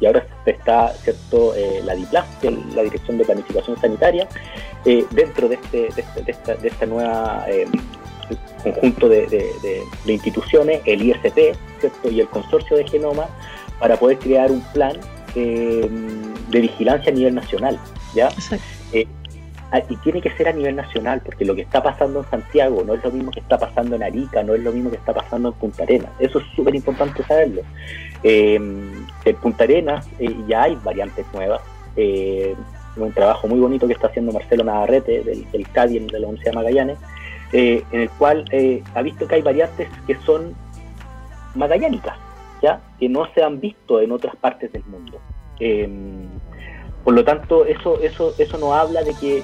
y 0.00 0.06
ahora 0.06 0.24
está 0.46 0.92
cierto 0.94 1.54
eh, 1.56 1.80
la 1.84 1.94
DIPLAS, 1.94 2.26
la 2.74 2.82
Dirección 2.82 3.18
de 3.18 3.24
Planificación 3.24 3.76
Sanitaria, 3.80 4.28
eh, 4.84 5.04
dentro 5.10 5.48
de 5.48 5.56
este, 5.56 5.78
de, 5.94 6.00
este, 6.00 6.22
de, 6.22 6.32
esta, 6.32 6.54
de 6.54 6.68
esta 6.68 6.86
nueva 6.86 7.44
conjunto 8.62 9.08
de, 9.08 9.82
instituciones, 10.06 10.82
el 10.84 11.02
ISP 11.02 11.56
¿cierto? 11.80 12.10
y 12.10 12.20
el 12.20 12.28
consorcio 12.28 12.76
de 12.76 12.86
genoma, 12.86 13.26
para 13.80 13.96
poder 13.96 14.18
crear 14.18 14.50
un 14.50 14.60
plan 14.72 14.96
de 15.34 16.60
vigilancia 16.60 17.10
a 17.10 17.14
nivel 17.14 17.34
nacional. 17.34 17.78
¿ya? 18.14 18.28
Y 19.88 19.96
tiene 19.96 20.22
que 20.22 20.30
ser 20.30 20.48
a 20.48 20.52
nivel 20.52 20.76
nacional, 20.76 21.20
porque 21.22 21.44
lo 21.44 21.54
que 21.54 21.60
está 21.60 21.82
pasando 21.82 22.20
en 22.20 22.30
Santiago 22.30 22.82
no 22.86 22.94
es 22.94 23.04
lo 23.04 23.10
mismo 23.10 23.30
que 23.30 23.40
está 23.40 23.58
pasando 23.58 23.96
en 23.96 24.02
Arica, 24.02 24.42
no 24.42 24.54
es 24.54 24.62
lo 24.62 24.72
mismo 24.72 24.90
que 24.90 24.96
está 24.96 25.12
pasando 25.12 25.50
en 25.50 25.54
Punta 25.54 25.82
Arenas. 25.82 26.10
Eso 26.18 26.38
es 26.38 26.46
súper 26.56 26.74
importante 26.74 27.22
saberlo. 27.22 27.60
Eh, 28.22 28.54
en 28.54 29.36
Punta 29.36 29.64
Arenas 29.64 30.08
eh, 30.18 30.34
ya 30.48 30.62
hay 30.62 30.74
variantes 30.76 31.26
nuevas. 31.34 31.60
Eh, 31.96 32.54
un 32.96 33.12
trabajo 33.12 33.46
muy 33.46 33.60
bonito 33.60 33.86
que 33.86 33.92
está 33.92 34.08
haciendo 34.08 34.32
Marcelo 34.32 34.64
Navarrete 34.64 35.22
del, 35.22 35.48
del 35.52 35.66
de 36.06 36.18
la 36.18 36.26
Universidad 36.26 36.50
de 36.50 36.56
Magallanes, 36.56 36.98
en 37.52 37.84
el 37.92 38.10
cual 38.10 38.44
ha 38.94 39.02
visto 39.02 39.28
que 39.28 39.36
hay 39.36 39.42
variantes 39.42 39.88
que 40.06 40.16
son 40.26 40.54
magallánicas, 41.54 42.16
¿ya? 42.60 42.80
que 42.98 43.08
no 43.08 43.26
se 43.34 43.42
han 43.42 43.60
visto 43.60 44.00
en 44.00 44.10
otras 44.10 44.34
partes 44.34 44.72
del 44.72 44.84
mundo. 44.86 45.20
Por 47.04 47.14
lo 47.14 47.24
tanto, 47.24 47.64
eso, 47.64 48.00
eso, 48.00 48.34
eso 48.38 48.58
nos 48.58 48.72
habla 48.74 49.02
de 49.02 49.14
que 49.14 49.42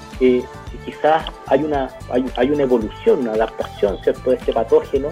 quizás 0.85 1.25
hay 1.47 1.63
una, 1.63 1.89
hay, 2.11 2.51
una 2.51 2.63
evolución, 2.63 3.21
una 3.21 3.33
adaptación 3.33 3.99
¿cierto? 4.03 4.31
de 4.31 4.37
este 4.37 4.53
patógeno 4.53 5.09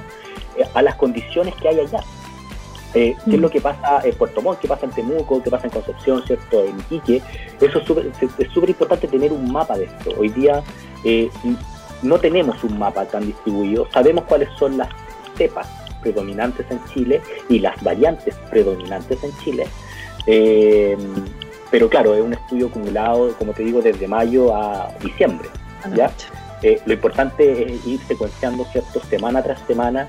eh, 0.56 0.64
a 0.74 0.82
las 0.82 0.96
condiciones 0.96 1.54
que 1.56 1.68
hay 1.68 1.80
allá. 1.80 2.00
Eh, 2.94 3.16
¿Qué 3.24 3.36
es 3.36 3.40
lo 3.40 3.48
que 3.48 3.60
pasa 3.60 4.00
en 4.04 4.14
Puerto 4.16 4.42
Montt? 4.42 4.60
¿Qué 4.60 4.68
pasa 4.68 4.84
en 4.84 4.92
Temuco? 4.92 5.42
¿Qué 5.42 5.50
pasa 5.50 5.66
en 5.66 5.72
Concepción? 5.72 6.22
¿cierto? 6.26 6.62
En 6.62 6.78
Iquique. 6.78 7.22
Eso 7.60 7.78
es 7.78 8.52
súper 8.52 8.68
importante 8.68 9.08
tener 9.08 9.32
un 9.32 9.50
mapa 9.50 9.78
de 9.78 9.84
esto. 9.84 10.10
Hoy 10.18 10.28
día 10.28 10.62
eh, 11.04 11.30
no 12.02 12.18
tenemos 12.18 12.62
un 12.64 12.78
mapa 12.78 13.06
tan 13.06 13.26
distribuido. 13.26 13.88
Sabemos 13.92 14.24
cuáles 14.24 14.50
son 14.58 14.76
las 14.76 14.88
cepas 15.36 15.66
predominantes 16.02 16.66
en 16.70 16.84
Chile 16.92 17.22
y 17.48 17.60
las 17.60 17.82
variantes 17.82 18.34
predominantes 18.50 19.22
en 19.24 19.30
Chile. 19.38 19.66
Pero 21.72 21.88
claro, 21.88 22.14
es 22.14 22.20
un 22.20 22.34
estudio 22.34 22.66
acumulado, 22.66 23.32
como 23.38 23.54
te 23.54 23.64
digo, 23.64 23.80
desde 23.80 24.06
mayo 24.06 24.54
a 24.54 24.92
diciembre. 25.02 25.48
¿ya? 25.96 26.12
Eh, 26.62 26.78
lo 26.84 26.92
importante 26.92 27.74
es 27.74 27.86
ir 27.86 27.98
secuenciando, 28.06 28.66
¿cierto? 28.66 29.00
Semana 29.08 29.42
tras 29.42 29.58
semana, 29.66 30.06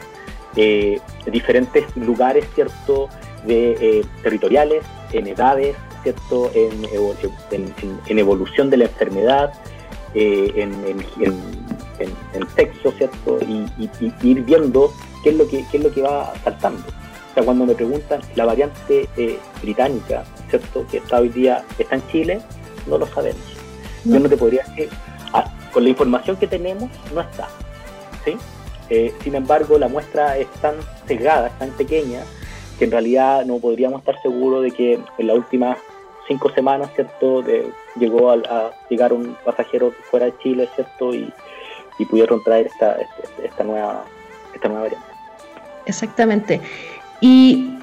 eh, 0.58 0.99
diferentes 1.26 1.86
lugares, 1.95 2.45
¿cierto? 2.54 3.08
De, 3.45 3.78
eh, 3.80 4.06
territoriales, 4.21 4.84
en 5.13 5.28
edades, 5.28 5.78
¿cierto? 6.04 6.52
En, 6.54 6.86
en, 8.08 8.19
evolución 8.19 8.69
de 8.69 8.78
la 8.78 8.84
enfermedad, 8.84 9.54
en, 10.13 10.73
sexo, 12.58 12.91
¿cierto? 12.91 13.39
Y, 13.47 13.89
ir 14.21 14.43
viendo 14.43 14.93
qué 15.23 15.30
es 15.30 15.38
lo 15.38 15.47
que, 15.47 15.65
qué 15.71 15.78
es 15.78 15.84
lo 15.84 15.91
que 15.93 16.02
va 16.02 16.34
saltando. 16.43 16.84
O 17.32 17.34
sea, 17.34 17.43
cuando 17.43 17.65
me 17.65 17.73
preguntan 17.73 18.19
la 18.36 18.43
variante 18.43 19.08
británica, 19.62 20.26
que 20.89 20.98
está 20.98 21.20
hoy 21.20 21.30
día 21.30 21.63
está 21.78 21.96
en 21.96 22.08
Chile, 22.08 22.42
no 22.88 22.98
lo 22.98 23.08
sabemos. 23.08 23.42
Yo 24.06 24.20
no 24.20 24.28
te 24.28 24.38
podría 24.38 24.63
decir, 24.63 24.89
ah, 25.34 25.46
con 25.72 25.84
la 25.84 25.89
información 25.89 26.36
que 26.38 26.48
tenemos, 26.48 26.89
no 27.13 27.22
está. 27.22 27.48
¿sí? 28.26 28.36
Eh, 28.89 29.13
sin 29.24 29.36
embargo, 29.36 29.78
la 29.78 29.88
muestra 29.88 30.38
es 30.38 30.48
tan 30.62 30.76
sesgada, 31.08 31.48
es 31.48 31.60
tan 31.60 31.70
pequeña, 31.72 32.22
que 32.78 32.86
en 32.86 32.92
realidad 32.92 33.46
no 33.46 33.58
podríamos 33.60 34.00
estar 34.00 34.22
seguros 34.22 34.63
de 34.63 34.72
que 34.72 35.00
en 35.18 35.28
las 35.28 35.38
últimas 35.38 35.78
cinco 36.28 36.50
semanas, 36.54 36.89
¿cierto?, 36.96 37.42
de, 37.42 37.72
llegó 37.96 38.32
a, 38.32 38.72
llegar 38.89 39.13
un 39.13 39.36
pasajero 39.46 39.94
fuera 40.10 40.28
de 40.28 40.38
Chile, 40.39 40.70
¿cierto?, 40.76 41.13
y, 41.13 41.32
pudieron 42.10 42.44
traer 42.44 42.68
esta, 42.68 42.98
esta, 43.42 43.63
nueva, 43.63 44.04
esta 44.54 44.68
nueva 44.68 44.84
variante. 44.84 45.08
Exactamente. 45.86 46.60
Y, 47.22 47.78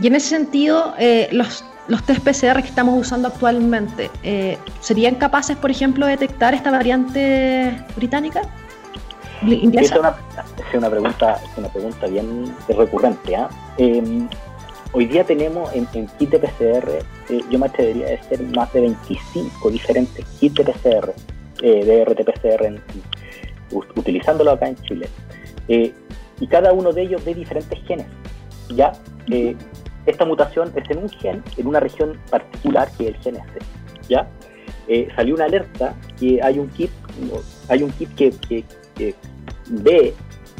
y 0.00 0.06
en 0.08 0.16
ese 0.16 0.30
sentido, 0.30 0.92
eh, 0.98 1.28
los 1.30 1.64
los 1.88 2.02
test 2.04 2.20
PCR 2.20 2.62
que 2.62 2.68
estamos 2.68 2.98
usando 2.98 3.28
actualmente, 3.28 4.10
eh, 4.22 4.58
¿serían 4.80 5.16
capaces, 5.16 5.56
por 5.56 5.70
ejemplo, 5.70 6.06
de 6.06 6.12
detectar 6.12 6.54
esta 6.54 6.70
variante 6.70 7.84
británica? 7.96 8.42
Es 9.42 9.92
una, 9.92 10.88
pregunta, 10.88 11.38
una 11.56 11.68
pregunta 11.68 12.06
bien 12.06 12.54
recurrente. 12.68 13.36
Em, 13.76 14.26
hoy 14.92 15.04
día 15.04 15.24
tenemos 15.24 15.70
en, 15.74 15.86
kit 16.18 16.30
de 16.30 16.38
PCR, 16.38 17.04
eh, 17.28 17.40
yo 17.50 17.58
me 17.58 17.66
atrevería 17.66 18.06
a 18.06 18.10
decir 18.10 18.40
más 18.56 18.72
de 18.72 18.80
25 18.80 19.70
diferentes 19.70 20.24
kits 20.40 20.54
de 20.54 20.64
PCR, 20.64 21.14
eh, 21.62 21.84
de 21.84 22.04
RT-PCR, 22.06 22.80
utilizándolo 23.94 24.52
acá 24.52 24.68
en 24.68 24.76
Chile. 24.76 25.08
y 26.40 26.46
cada 26.48 26.72
uno 26.72 26.92
de 26.92 27.02
ellos 27.02 27.24
de 27.24 27.34
diferentes 27.34 27.78
genes. 27.86 28.06
¿ya? 28.70 28.92
Esta 30.06 30.24
mutación 30.24 30.72
es 30.76 30.90
en 30.90 30.98
un 30.98 31.08
gen, 31.08 31.42
en 31.56 31.66
una 31.66 31.80
región 31.80 32.18
particular 32.30 32.88
que 32.96 33.08
es 33.08 33.14
el 33.14 33.22
gen 33.22 33.36
S. 33.36 33.44
¿ya? 34.08 34.28
Eh, 34.88 35.08
salió 35.16 35.34
una 35.34 35.44
alerta 35.44 35.94
que 36.18 36.40
hay 36.42 36.58
un 36.58 36.68
kit, 36.68 36.90
hay 37.68 37.82
un 37.82 37.90
kit 37.92 38.14
que, 38.14 38.64
ve 39.68 40.14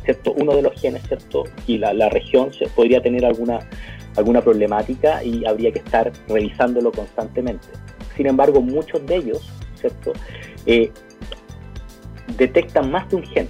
¿cierto? 0.05 0.32
Uno 0.32 0.55
de 0.55 0.62
los 0.62 0.80
genes, 0.80 1.03
¿cierto? 1.07 1.45
Y 1.66 1.78
la, 1.78 1.92
la 1.92 2.09
región 2.09 2.51
podría 2.74 3.03
tener 3.03 3.24
alguna, 3.24 3.61
alguna 4.16 4.40
problemática 4.40 5.22
y 5.22 5.45
habría 5.45 5.72
que 5.72 5.78
estar 5.80 6.12
revisándolo 6.28 6.92
constantemente. 6.92 7.68
Sin 8.16 8.26
embargo, 8.26 8.61
muchos 8.61 9.05
de 9.07 9.16
ellos, 9.16 9.51
¿cierto? 9.74 10.12
Eh, 10.66 10.90
detectan 12.36 12.90
más 12.90 13.09
de 13.11 13.16
un 13.16 13.24
gen, 13.24 13.49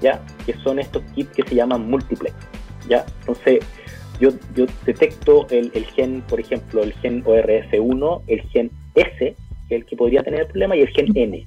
¿ya? 0.00 0.20
Que 0.44 0.54
son 0.64 0.78
estos 0.78 1.02
kits 1.14 1.30
que 1.32 1.42
se 1.44 1.54
llaman 1.54 1.88
multiplex, 1.88 2.34
¿ya? 2.88 3.04
Entonces, 3.20 3.60
yo, 4.20 4.30
yo 4.54 4.66
detecto 4.84 5.46
el, 5.50 5.70
el, 5.74 5.84
gen, 5.86 6.22
por 6.28 6.38
ejemplo, 6.38 6.82
el 6.82 6.92
gen 6.94 7.24
ORF1, 7.24 8.22
el 8.26 8.42
gen 8.42 8.70
S, 8.94 9.18
que 9.18 9.34
es 9.74 9.80
el 9.80 9.86
que 9.86 9.96
podría 9.96 10.22
tener 10.22 10.40
el 10.40 10.46
problema, 10.46 10.76
y 10.76 10.82
el 10.82 10.88
gen 10.88 11.06
N. 11.14 11.46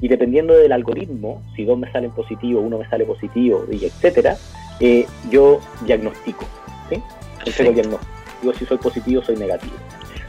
Y 0.00 0.08
dependiendo 0.08 0.54
del 0.54 0.72
algoritmo, 0.72 1.42
si 1.54 1.64
dos 1.64 1.78
me 1.78 1.92
salen 1.92 2.10
positivos, 2.12 2.64
uno 2.64 2.78
me 2.78 2.88
sale 2.88 3.04
positivo, 3.04 3.66
y 3.70 3.84
etcétera, 3.84 4.36
eh, 4.80 5.06
yo 5.30 5.60
diagnostico, 5.84 6.46
¿sí? 6.88 7.00
Entrego 7.44 7.72
diagnóstico. 7.72 8.12
Digo 8.40 8.54
si 8.54 8.64
soy 8.64 8.78
positivo 8.78 9.20
o 9.20 9.24
soy 9.24 9.36
negativo. 9.36 9.74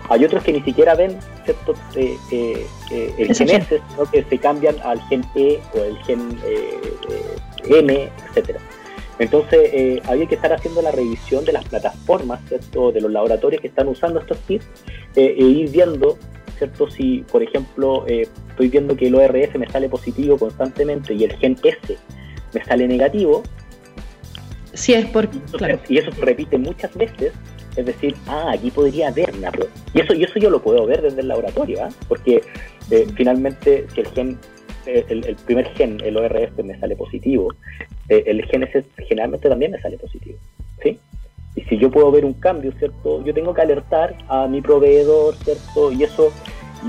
Hay 0.09 0.25
otros 0.25 0.43
que 0.43 0.51
ni 0.51 0.61
siquiera 0.61 0.93
ven 0.95 1.17
¿cierto? 1.45 1.73
Eh, 1.95 2.17
eh, 2.31 2.67
eh 2.91 3.13
el 3.17 3.33
gen 3.33 3.49
S, 3.49 3.81
sino 3.89 4.11
que 4.11 4.23
se 4.23 4.37
cambian 4.37 4.75
al 4.83 5.01
gen 5.07 5.23
E 5.35 5.61
o 5.73 5.83
el 5.83 5.97
gen 5.99 6.37
M, 7.69 8.09
etcétera. 8.27 8.59
Entonces, 9.21 10.01
había 10.05 10.25
que 10.25 10.35
estar 10.35 10.51
haciendo 10.51 10.81
la 10.81 10.91
revisión 10.91 11.45
de 11.45 11.53
las 11.53 11.63
plataformas, 11.65 12.39
¿cierto? 12.47 12.91
de 12.91 13.01
los 13.01 13.11
laboratorios 13.11 13.61
que 13.61 13.67
están 13.67 13.87
usando 13.87 14.19
estos 14.19 14.37
kits 14.47 14.65
e 15.15 15.35
ir 15.37 15.69
viendo, 15.69 16.17
¿cierto? 16.57 16.89
Si, 16.89 17.23
por 17.31 17.43
ejemplo, 17.43 18.05
estoy 18.07 18.69
viendo 18.69 18.95
que 18.97 19.07
el 19.07 19.15
ORF 19.15 19.55
me 19.57 19.69
sale 19.69 19.89
positivo 19.89 20.39
constantemente 20.39 21.13
y 21.13 21.25
el 21.25 21.37
gen 21.37 21.55
S 21.63 21.97
me 22.53 22.65
sale 22.65 22.87
negativo. 22.87 23.43
Sí, 24.73 24.93
es 24.93 25.05
por, 25.05 25.29
claro. 25.29 25.79
Y 25.87 25.97
eso 25.99 26.11
se 26.11 26.21
repite 26.21 26.57
muchas 26.57 26.93
veces, 26.95 27.33
es 27.75 27.85
decir, 27.85 28.15
ah, 28.27 28.51
aquí 28.53 28.71
podría 28.71 29.09
haber 29.09 29.31
una 29.37 29.51
Y 29.93 30.01
eso, 30.01 30.13
y 30.13 30.23
eso 30.23 30.39
yo 30.39 30.49
lo 30.49 30.61
puedo 30.61 30.85
ver 30.85 31.01
desde 31.01 31.21
el 31.21 31.27
laboratorio, 31.27 31.83
¿ah? 31.83 31.89
porque 32.07 32.41
eh, 32.89 33.07
finalmente 33.15 33.85
si 33.93 34.01
el 34.01 34.07
gen, 34.07 34.37
eh, 34.85 35.05
el, 35.09 35.35
primer 35.45 35.67
gen, 35.75 35.97
el 36.03 36.17
ORF, 36.17 36.57
me 36.63 36.79
sale 36.79 36.95
positivo, 36.95 37.53
eh, 38.09 38.23
el 38.25 38.45
gen 38.45 38.63
ese 38.63 38.85
generalmente 39.07 39.49
también 39.49 39.71
me 39.71 39.81
sale 39.81 39.97
positivo, 39.97 40.37
¿sí? 40.81 40.99
Y 41.55 41.61
si 41.63 41.77
yo 41.77 41.91
puedo 41.91 42.11
ver 42.11 42.23
un 42.25 42.33
cambio, 42.33 42.71
¿cierto? 42.79 43.23
Yo 43.25 43.33
tengo 43.33 43.53
que 43.53 43.61
alertar 43.61 44.15
a 44.29 44.47
mi 44.47 44.61
proveedor, 44.61 45.35
¿cierto? 45.35 45.91
Y 45.91 46.03
eso, 46.03 46.31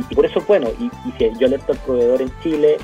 y, 0.09 0.15
por 0.15 0.25
eso, 0.25 0.41
bueno, 0.47 0.69
y, 0.79 0.85
y, 1.09 1.13
si 1.19 1.39
yo 1.39 1.47
alerto 1.47 1.73
al 1.73 1.79
proveedor 1.79 2.23
en 2.23 2.31
Chile, 2.43 2.77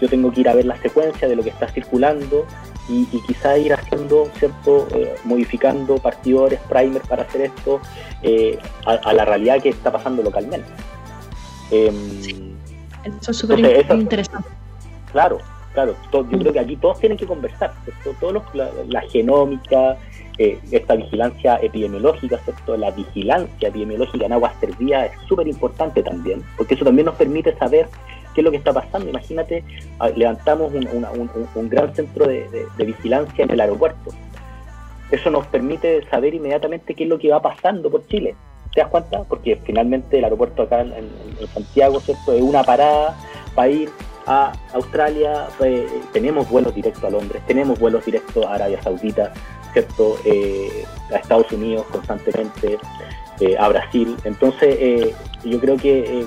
yo 0.00 0.08
tengo 0.08 0.30
que 0.30 0.42
ir 0.42 0.48
a 0.48 0.54
ver 0.54 0.66
la 0.66 0.76
secuencia 0.82 1.26
de 1.26 1.36
lo 1.36 1.42
que 1.42 1.50
está 1.50 1.68
circulando 1.68 2.46
y, 2.88 3.06
quizá 3.26 3.56
ir 3.58 3.72
haciendo, 3.72 4.28
¿cierto? 4.38 4.88
Eh, 4.94 5.14
modificando 5.24 5.96
partidores, 5.96 6.60
primers 6.68 7.06
para 7.06 7.22
hacer 7.22 7.42
esto 7.42 7.80
eh, 8.22 8.58
a, 8.84 9.12
la 9.12 9.24
realidad 9.24 9.62
que 9.62 9.70
está 9.70 9.90
pasando 9.90 10.22
localmente. 10.22 10.68
Em, 11.70 12.41
eso 13.04 13.30
es 13.30 13.36
súper 13.36 13.58
interesante. 13.90 14.48
Claro, 15.12 15.38
claro. 15.74 15.94
yo 16.12 16.24
creo 16.24 16.52
que 16.52 16.60
aquí 16.60 16.76
todos 16.76 16.98
tienen 16.98 17.18
que 17.18 17.26
conversar, 17.26 17.72
Todos 18.20 18.42
la, 18.54 19.00
genómica, 19.02 19.96
eh, 20.38 20.58
esta 20.70 20.94
vigilancia 20.94 21.56
epidemiológica, 21.56 22.38
¿cierto? 22.38 22.76
La 22.76 22.90
vigilancia 22.90 23.68
epidemiológica 23.68 24.26
en 24.26 24.32
aguas 24.32 24.54
servidas 24.60 25.12
es 25.12 25.28
súper 25.28 25.46
importante 25.48 26.02
también, 26.02 26.42
porque 26.56 26.74
eso 26.74 26.84
también 26.84 27.06
nos 27.06 27.16
permite 27.16 27.54
saber 27.56 27.88
qué 28.34 28.40
es 28.40 28.44
lo 28.44 28.50
que 28.50 28.56
está 28.56 28.72
pasando. 28.72 29.10
Imagínate, 29.10 29.64
ah, 29.98 30.08
levantamos 30.08 30.72
un, 30.72 31.68
gran 31.68 31.94
centro 31.94 32.26
de, 32.26 32.66
vigilancia 32.78 33.44
en 33.44 33.50
el 33.50 33.60
aeropuerto. 33.60 34.10
Eso 35.10 35.30
nos 35.30 35.46
permite 35.48 36.06
saber 36.08 36.34
inmediatamente 36.34 36.94
qué 36.94 37.04
es 37.04 37.10
lo 37.10 37.18
que 37.18 37.30
va 37.30 37.42
pasando 37.42 37.90
por 37.90 38.06
Chile. 38.06 38.34
¿Te 38.74 38.80
das 38.80 38.90
cuenta? 38.90 39.22
Porque 39.24 39.56
finalmente 39.64 40.18
el 40.18 40.24
aeropuerto 40.24 40.62
acá 40.62 40.80
en, 40.80 41.10
Santiago, 41.52 42.00
¿cierto? 42.00 42.32
Es 42.32 42.42
una 42.42 42.62
parada 42.62 43.16
para 43.54 43.68
ir 43.68 43.90
a 44.26 44.52
Australia, 44.72 45.48
pues, 45.58 45.90
tenemos 46.12 46.48
vuelos 46.48 46.74
directos 46.74 47.02
a 47.04 47.10
Londres, 47.10 47.42
tenemos 47.46 47.78
vuelos 47.78 48.04
directos 48.04 48.46
a 48.46 48.54
Arabia 48.54 48.80
Saudita, 48.80 49.32
¿cierto? 49.72 50.16
Eh, 50.24 50.84
a 51.12 51.16
Estados 51.16 51.50
Unidos 51.52 51.84
constantemente, 51.90 52.78
eh, 53.40 53.56
a 53.58 53.68
Brasil. 53.68 54.16
Entonces, 54.24 54.76
eh, 54.78 55.14
yo 55.44 55.58
creo 55.60 55.76
que 55.76 56.26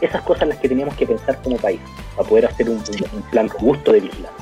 esas 0.00 0.22
cosas 0.22 0.48
las 0.48 0.58
que 0.58 0.68
teníamos 0.68 0.94
que 0.96 1.06
pensar 1.06 1.40
como 1.42 1.56
país, 1.56 1.80
para 2.16 2.28
poder 2.28 2.46
hacer 2.46 2.68
un, 2.68 2.82
plan 3.30 3.48
robusto 3.48 3.92
de 3.92 4.00
vigilancia. 4.00 4.39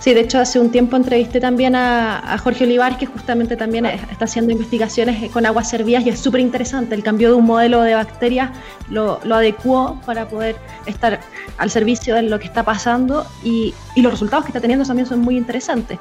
Sí, 0.00 0.14
de 0.14 0.20
hecho 0.20 0.38
hace 0.38 0.58
un 0.58 0.70
tiempo 0.70 0.96
entrevisté 0.96 1.40
también 1.40 1.76
a, 1.76 2.38
Jorge 2.42 2.64
Olivar, 2.64 2.96
que 2.96 3.04
justamente 3.04 3.54
también 3.54 3.84
está 3.84 4.24
haciendo 4.24 4.50
investigaciones 4.50 5.30
con 5.30 5.44
aguas 5.44 5.68
servidas 5.68 6.06
y 6.06 6.08
es 6.08 6.18
súper 6.18 6.40
interesante. 6.40 6.94
El 6.94 7.02
cambio 7.02 7.28
de 7.28 7.34
un 7.34 7.44
modelo 7.44 7.82
de 7.82 7.94
bacterias 7.94 8.50
lo, 8.88 9.20
adecuó 9.30 10.00
para 10.06 10.26
poder 10.26 10.56
estar 10.86 11.20
al 11.58 11.70
servicio 11.70 12.14
de 12.14 12.22
lo 12.22 12.38
que 12.38 12.46
está 12.46 12.62
pasando 12.64 13.26
y, 13.44 13.74
los 13.96 14.10
resultados 14.10 14.46
que 14.46 14.50
está 14.50 14.60
teniendo 14.60 14.86
también 14.86 15.06
son 15.06 15.20
muy 15.20 15.36
interesantes. 15.36 15.98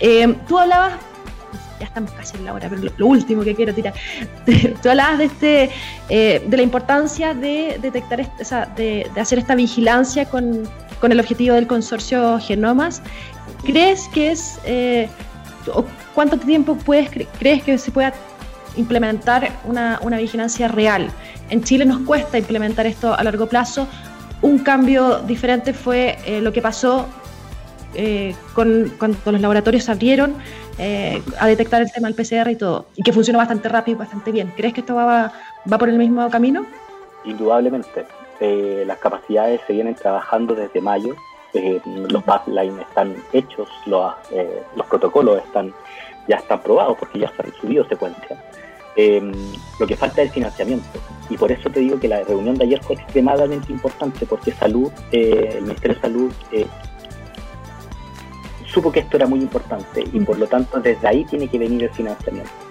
Eh, 0.00 0.34
tú 0.48 0.58
hablabas 0.58 0.94
ya 1.78 1.86
estamos 1.86 2.10
casi 2.12 2.36
en 2.38 2.46
la 2.46 2.54
hora, 2.54 2.70
pero 2.70 2.90
lo, 2.96 3.06
último 3.06 3.42
que 3.42 3.54
quiero 3.54 3.74
tirar. 3.74 3.92
Tú 4.82 4.88
hablabas 4.88 5.18
de, 5.18 5.24
este, 5.24 5.70
eh, 6.08 6.42
de 6.46 6.56
la 6.56 6.62
importancia 6.62 7.34
de 7.34 7.78
detectar, 7.80 8.24
de, 8.76 9.10
hacer 9.20 9.38
esta 9.38 9.54
vigilancia 9.54 10.24
con, 10.24 10.66
con, 11.00 11.12
el 11.12 11.20
objetivo 11.20 11.54
del 11.54 11.66
consorcio 11.66 12.38
Genomas. 12.40 13.02
¿Crees 13.64 14.08
que 14.08 14.30
es, 14.32 14.58
eh, 14.64 15.08
cuánto 16.14 16.38
tiempo 16.38 16.76
puedes, 16.76 17.10
crees 17.38 17.62
que 17.62 17.78
se 17.78 17.90
pueda 17.90 18.12
implementar 18.76 19.50
una, 19.64 19.98
una 20.02 20.18
vigilancia 20.18 20.68
real? 20.68 21.10
En 21.50 21.62
Chile 21.62 21.84
nos 21.84 22.00
cuesta 22.00 22.38
implementar 22.38 22.86
esto 22.86 23.14
a 23.14 23.22
largo 23.22 23.46
plazo. 23.46 23.86
Un 24.42 24.58
cambio 24.58 25.20
diferente 25.20 25.72
fue 25.72 26.18
eh, 26.26 26.40
lo 26.40 26.52
que 26.52 26.60
pasó 26.60 27.06
eh, 27.94 28.34
con, 28.54 28.92
cuando 28.98 29.32
los 29.32 29.40
laboratorios 29.40 29.84
se 29.84 29.92
abrieron 29.92 30.34
eh, 30.78 31.22
a 31.38 31.46
detectar 31.46 31.80
el 31.80 31.90
tema 31.90 32.08
del 32.10 32.14
PCR 32.14 32.50
y 32.50 32.56
todo, 32.56 32.88
y 32.94 33.02
que 33.02 33.12
funciona 33.12 33.38
bastante 33.38 33.68
rápido 33.68 33.96
y 33.96 33.98
bastante 33.98 34.32
bien. 34.32 34.52
¿Crees 34.54 34.74
que 34.74 34.80
esto 34.80 34.94
va, 34.94 35.32
va 35.70 35.78
por 35.78 35.88
el 35.88 35.96
mismo 35.96 36.28
camino? 36.28 36.66
Indudablemente. 37.24 38.04
Eh, 38.40 38.84
las 38.86 38.98
capacidades 38.98 39.60
se 39.66 39.72
vienen 39.72 39.94
trabajando 39.94 40.54
desde 40.54 40.80
mayo, 40.80 41.14
los 41.54 42.22
pipelines 42.22 42.86
están 42.86 43.16
hechos, 43.32 43.66
los, 43.86 44.12
los 44.76 44.86
protocolos 44.88 45.42
están 45.42 45.72
ya 46.28 46.36
están 46.36 46.60
probados 46.60 46.98
porque 46.98 47.20
ya 47.20 47.32
se 47.34 47.42
han 47.42 47.54
subido 47.54 47.86
secuencias. 47.88 48.38
lo 49.78 49.86
que 49.86 49.96
falta 49.96 50.20
es 50.20 50.28
el 50.28 50.34
financiamiento. 50.34 50.98
Y 51.30 51.38
por 51.38 51.50
eso 51.50 51.70
te 51.70 51.80
digo 51.80 51.98
que 51.98 52.08
la 52.08 52.22
reunión 52.24 52.56
de 52.56 52.64
ayer 52.64 52.82
fue 52.82 52.96
extremadamente 52.96 53.72
importante 53.72 54.26
porque 54.26 54.52
salud, 54.52 54.92
el 55.12 55.62
Ministerio 55.62 55.94
de 55.94 56.00
Salud 56.02 56.32
supo 58.76 58.92
que 58.92 59.00
esto 59.00 59.16
era 59.16 59.26
muy 59.26 59.40
importante 59.40 60.04
y 60.12 60.20
por 60.20 60.38
lo 60.38 60.46
tanto 60.46 60.78
desde 60.80 61.08
ahí 61.08 61.24
tiene 61.24 61.48
que 61.48 61.58
venir 61.58 61.84
el 61.84 61.90
financiamiento. 61.90 62.65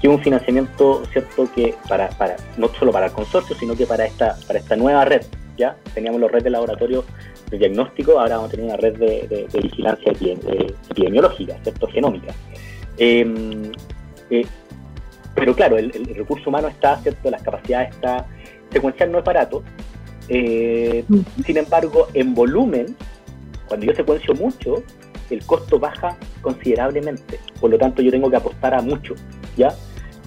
Que 0.00 0.08
un 0.08 0.20
financiamiento, 0.22 1.02
¿cierto?, 1.12 1.48
que 1.54 1.74
para, 1.88 2.08
para, 2.10 2.36
no 2.56 2.68
solo 2.68 2.92
para 2.92 3.06
el 3.06 3.12
consorcio, 3.12 3.56
sino 3.56 3.74
que 3.74 3.86
para 3.86 4.04
esta, 4.04 4.36
para 4.46 4.58
esta 4.58 4.76
nueva 4.76 5.04
red, 5.04 5.22
¿ya? 5.56 5.76
Teníamos 5.94 6.20
los 6.20 6.30
redes 6.30 6.44
de 6.44 6.50
laboratorio 6.50 7.04
de 7.50 7.58
diagnóstico, 7.58 8.18
ahora 8.18 8.36
vamos 8.36 8.50
a 8.50 8.56
tener 8.56 8.66
una 8.66 8.76
red 8.76 8.96
de, 8.98 9.48
vigilancia 9.62 10.12
epidemiológica, 10.12 11.56
¿cierto?, 11.62 11.86
genómica. 11.88 12.34
Em, 12.98 13.72
eh, 14.30 14.46
pero 15.34 15.54
claro, 15.54 15.78
el, 15.78 15.92
recurso 16.14 16.50
humano 16.50 16.68
está, 16.68 16.96
¿cierto?, 16.98 17.30
las 17.30 17.42
capacidades 17.42 17.94
está, 17.94 18.26
secuencial 18.70 19.10
no 19.12 19.18
es 19.18 19.24
barato, 19.24 19.62
eh, 20.28 21.04
sin 21.44 21.56
embargo, 21.56 22.08
en 22.14 22.34
volumen, 22.34 22.96
cuando 23.68 23.86
yo 23.86 23.94
secuencio 23.94 24.34
mucho, 24.34 24.82
el 25.30 25.44
costo 25.44 25.78
baja 25.78 26.16
considerablemente. 26.40 27.38
Por 27.60 27.70
lo 27.70 27.78
tanto, 27.78 28.02
yo 28.02 28.10
tengo 28.10 28.30
que 28.30 28.36
apostar 28.36 28.74
a 28.74 28.82
mucho, 28.82 29.14
¿ya? 29.56 29.74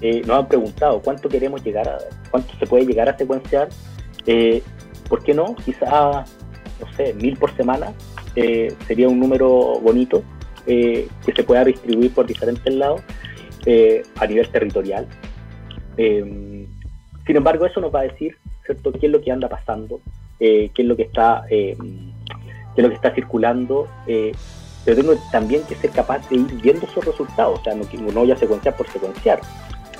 Eh, 0.02 0.22
nos 0.26 0.38
han 0.38 0.48
preguntado 0.48 1.02
cuánto 1.02 1.28
queremos 1.28 1.64
llegar 1.64 1.88
a, 1.88 1.98
cuánto 2.32 2.54
se 2.58 2.66
puede 2.66 2.86
llegar 2.86 3.10
a 3.10 3.18
secuenciar. 3.18 3.70
Eh, 4.26 4.62
¿Por 5.10 5.24
qué 5.24 5.34
no? 5.34 5.56
Quizá, 5.56 6.24
no 6.80 6.94
sé, 6.96 7.14
mil 7.16 7.36
por 7.38 7.56
semana 7.56 7.94
eh, 8.36 8.74
sería 8.88 9.10
un 9.10 9.20
número 9.20 9.80
bonito 9.82 10.24
que 10.66 11.10
se 11.36 11.44
pueda 11.44 11.64
distribuir 11.66 12.14
por 12.14 12.28
diferentes 12.28 12.72
lados 12.72 13.02
a 14.20 14.28
nivel 14.28 14.48
territorial. 14.50 15.08
sin 15.98 17.36
embargo, 17.36 17.66
eso 17.66 17.82
nos 17.82 17.94
va 17.94 18.02
a 18.02 18.04
decir, 18.04 18.38
¿cierto?, 18.64 18.92
qué 18.92 19.08
es 19.08 19.12
lo 19.12 19.20
que 19.20 19.32
anda 19.32 19.50
pasando, 19.50 20.00
qué 20.38 20.72
es 20.78 20.86
lo 20.86 20.96
que 20.96 21.04
está, 21.04 21.44
qué 21.50 21.76
es 22.76 22.84
lo 22.84 22.90
que 22.90 22.96
está 22.96 23.16
circulando 23.16 23.88
pero 24.86 24.98
tengo 24.98 25.16
también 25.32 25.64
que 25.64 25.76
ser 25.76 25.92
capaz 25.92 26.28
de 26.30 26.38
ir 26.38 26.62
viendo 26.62 26.86
esos 26.86 27.04
resultados, 27.06 27.60
o 27.60 27.64
sea, 27.64 27.76
no, 27.76 27.84
no 27.84 28.20
voy 28.22 28.32
a 28.32 28.38
secuenciar 28.38 28.76
por 28.76 28.90
secuenciar. 28.90 29.40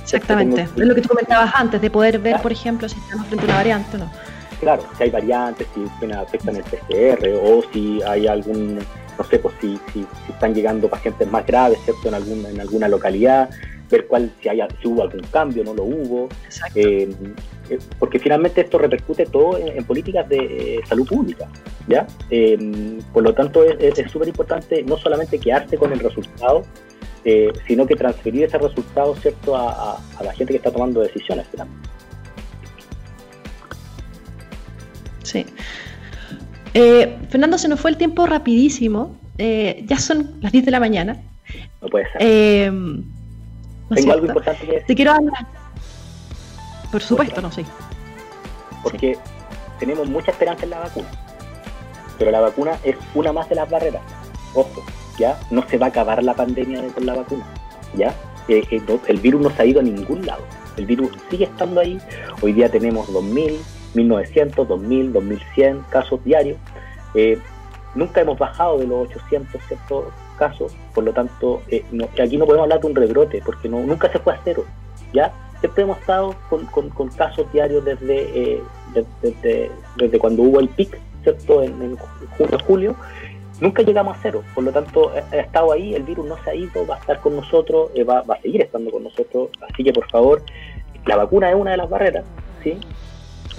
Exactamente, 0.02 0.62
es 0.62 0.76
lo 0.76 0.96
que 0.96 1.02
tú 1.02 1.10
comentabas 1.10 1.52
antes, 1.54 1.82
de 1.82 1.92
poder 1.92 2.20
ver, 2.20 2.42
por 2.42 2.52
ejemplo, 2.52 2.90
si 2.90 2.98
estamos 3.00 3.28
frente 3.28 3.46
a 3.46 3.48
una 3.48 3.56
variante 3.56 3.98
o 3.98 4.00
no. 4.00 4.12
Claro, 4.60 4.84
si 4.98 5.04
hay 5.04 5.10
variantes, 5.10 5.68
si 5.74 6.12
afectan 6.12 6.56
el 6.56 6.64
PCR 6.64 7.30
o 7.42 7.62
si 7.72 8.02
hay 8.04 8.28
algún 8.28 8.80
no 9.20 9.26
sé, 9.26 9.38
pues 9.38 9.54
si, 9.60 9.78
si, 9.94 10.08
están 10.30 10.56
llegando 10.56 10.88
pacientes 10.88 11.30
más 11.30 11.46
graves, 11.46 11.78
¿cierto? 11.84 12.08
En 12.08 12.14
alguna, 12.14 12.50
en 12.50 12.62
alguna 12.62 12.88
localidad, 12.88 13.50
ver 13.90 14.08
cuál, 14.08 14.32
si, 14.42 14.50
hay, 14.50 14.62
si 14.82 14.88
hubo 14.88 15.04
algún 15.04 15.22
cambio, 15.32 15.64
no 15.64 15.74
lo 15.74 15.84
hubo. 15.84 16.30
Eh, 16.76 17.10
eh, 17.70 17.80
porque 17.98 18.20
finalmente 18.20 18.62
esto 18.62 18.78
repercute 18.78 19.26
todo 19.26 19.58
en, 19.58 19.84
políticas 19.84 20.28
de 20.30 20.38
eh, 20.38 20.80
salud 20.88 21.08
pública, 21.08 21.48
¿ya? 21.88 22.08
por 23.14 23.24
lo 23.24 23.34
tanto, 23.34 23.64
es 23.64 24.12
súper 24.12 24.28
importante 24.28 24.84
no 24.84 24.98
solamente 24.98 25.40
quedarse 25.40 25.78
con 25.78 25.92
el 25.92 26.00
resultado, 26.00 26.64
sino 27.68 27.86
que 27.86 27.96
transferir 27.96 28.44
ese 28.44 28.58
resultado, 28.58 29.16
¿cierto?, 29.16 29.56
a, 29.56 30.02
la 30.24 30.34
gente 30.34 30.54
que 30.54 30.58
está 30.58 30.72
tomando 30.72 31.02
decisiones 31.02 31.48
finalmente. 31.52 31.90
Sí. 35.24 35.46
Fernando, 37.30 37.58
se 37.58 37.68
nos 37.68 37.80
fue 37.80 37.92
el 37.92 37.98
tiempo 37.98 38.26
rapidísimo. 38.26 39.18
ya 39.38 40.00
son 40.00 40.38
las 40.42 40.52
10 40.52 40.66
de 40.66 40.72
la 40.72 40.80
mañana. 40.80 41.22
No 41.82 41.88
puede 41.88 42.06
ser. 42.12 42.72
Tengo 43.94 44.14
algo 44.14 44.28
importante 44.28 44.66
que 44.66 44.72
decir. 44.72 44.88
Te 44.88 44.96
quiero 44.96 45.12
hablar. 45.12 45.46
Por 46.92 47.02
supuesto, 47.02 47.42
no 47.42 47.52
sé. 47.52 47.66
Porque 48.84 49.18
tenemos 49.80 50.10
mucha 50.10 50.32
esperanza 50.32 50.64
en 50.64 50.72
la 50.72 50.80
vacuna. 50.80 51.08
Pero 52.18 52.32
la 52.32 52.42
vacuna 52.42 52.78
es 52.84 52.96
una 53.16 53.32
más 53.32 53.48
de 53.50 53.56
las 53.56 53.70
barreras. 53.70 54.02
Ojo, 54.54 54.84
¿ya? 55.18 55.40
No 55.52 55.68
se 55.68 55.78
va 55.78 55.88
a 55.88 55.90
acabar 55.90 56.24
la 56.24 56.34
pandemia 56.34 56.82
con 56.94 57.06
la 57.06 57.16
vacuna. 57.16 57.46
¿Ya? 57.96 58.14
Eh, 58.48 58.64
eh, 58.72 58.82
el 59.08 59.18
virus 59.18 59.42
no 59.42 59.50
se 59.52 59.62
ha 59.62 59.66
ido 59.66 59.80
a 59.80 59.84
ningún 59.84 60.26
lado. 60.26 60.44
El 60.78 60.86
virus 60.86 61.12
sigue 61.30 61.46
estando 61.46 61.82
ahí. 61.82 62.00
Hoy 62.42 62.54
día 62.54 62.70
tenemos 62.70 63.08
2.000, 63.10 63.58
1.900, 63.96 64.56
2.000, 64.68 65.14
2.100 65.14 65.90
casos 65.90 66.24
diarios. 66.24 66.58
Eh, 67.14 67.40
nunca 67.96 68.22
hemos 68.22 68.38
bajado 68.38 68.80
de 68.80 68.88
los 68.88 69.08
800 69.10 69.62
casos, 70.40 70.76
por 70.96 71.04
lo 71.04 71.14
tanto, 71.14 71.62
eh, 71.68 71.84
aquí 72.22 72.38
no 72.38 72.46
podemos 72.46 72.64
hablar 72.64 72.80
de 72.82 72.88
un 72.88 72.96
rebrote, 72.96 73.42
porque 73.46 73.70
no, 73.70 73.82
nunca 73.82 74.12
se 74.12 74.20
fue 74.20 74.34
a 74.34 74.42
cero, 74.44 74.66
¿ya? 75.14 75.32
Siempre 75.60 75.84
hemos 75.84 76.00
estado 76.00 76.36
con, 76.50 76.66
con, 76.66 77.10
casos 77.10 77.52
diarios 77.52 77.84
desde, 77.84 78.54
eh, 78.54 78.64
desde, 79.98 80.20
cuando 80.20 80.44
hubo 80.44 80.60
el 80.60 80.70
pic, 80.70 80.98
¿cierto? 81.24 81.62
En, 81.62 81.82
en, 81.82 81.98
junio, 82.38 82.58
julio, 82.66 82.96
nunca 83.60 83.84
llegamos 83.84 84.18
a 84.18 84.20
cero, 84.22 84.42
por 84.56 84.64
lo 84.64 84.72
tanto, 84.72 85.12
ha 85.12 85.36
estado 85.36 85.74
ahí, 85.74 85.94
el 85.94 86.04
virus 86.04 86.26
no 86.26 86.38
se 86.44 86.50
ha 86.50 86.56
ido, 86.56 86.88
va 86.88 86.96
a 86.96 87.00
estar 87.00 87.20
con 87.20 87.36
nosotros, 87.36 87.92
eh, 87.94 88.04
va, 88.04 88.22
va 88.22 88.36
a 88.36 88.42
seguir 88.42 88.62
estando 88.62 88.90
con 88.90 89.04
nosotros, 89.04 89.50
así 89.70 89.84
que 89.84 89.92
por 89.92 90.10
favor, 90.10 90.42
la 91.06 91.18
vacuna 91.18 91.50
es 91.50 91.56
una 91.56 91.72
de 91.72 91.78
las 91.78 91.90
barreras, 91.90 92.24
¿sí? 92.64 92.80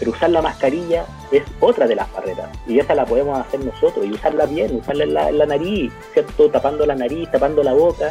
Pero 0.00 0.12
usar 0.12 0.30
la 0.30 0.40
mascarilla 0.40 1.04
es 1.30 1.42
otra 1.60 1.86
de 1.86 1.94
las 1.94 2.10
barreras 2.10 2.48
y 2.66 2.78
esa 2.78 2.94
la 2.94 3.04
podemos 3.04 3.38
hacer 3.38 3.62
nosotros 3.62 4.04
y 4.06 4.10
usarla 4.10 4.46
bien, 4.46 4.76
usarla 4.76 5.28
en 5.28 5.38
la, 5.38 5.46
nariz, 5.46 5.92
¿cierto? 6.14 6.48
Tapando 6.48 6.86
la 6.86 6.94
nariz, 6.94 7.30
tapando 7.30 7.62
la 7.62 7.74
boca, 7.74 8.10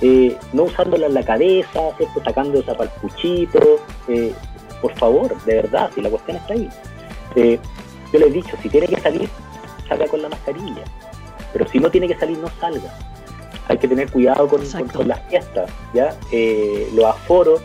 eh, 0.00 0.36
no 0.52 0.62
usándola 0.62 1.06
en 1.06 1.14
la 1.14 1.24
cabeza, 1.24 1.80
¿cierto? 1.96 2.22
Sacando 2.24 2.60
esa 2.60 2.76
palpuchito, 2.76 3.80
eh, 4.06 4.32
por 4.80 4.94
favor, 4.94 5.36
de 5.42 5.56
verdad, 5.56 5.90
si 5.92 6.00
la 6.00 6.08
cuestión 6.08 6.36
está 6.36 6.54
ahí. 6.54 6.68
Eh, 7.34 7.58
yo 8.12 8.18
les 8.20 8.28
he 8.28 8.32
dicho, 8.32 8.56
si 8.62 8.68
tiene 8.68 8.86
que 8.86 9.00
salir, 9.00 9.28
salga 9.88 10.06
con 10.06 10.22
la 10.22 10.28
mascarilla, 10.28 10.84
pero 11.52 11.66
si 11.66 11.80
no 11.80 11.90
tiene 11.90 12.06
que 12.06 12.16
salir, 12.16 12.38
no 12.38 12.48
salga. 12.60 12.96
Hay 13.66 13.76
que 13.76 13.88
tener 13.88 14.08
cuidado 14.10 14.46
con, 14.46 14.60
las 15.08 15.20
fiestas, 15.28 15.68
¿ya? 15.92 16.16
los 16.94 17.04
aforos, 17.04 17.60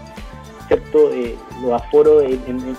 ¿cierto? 0.68 1.12
los 1.62 1.82
aforos 1.82 2.24
en 2.24 2.42
en, 2.48 2.76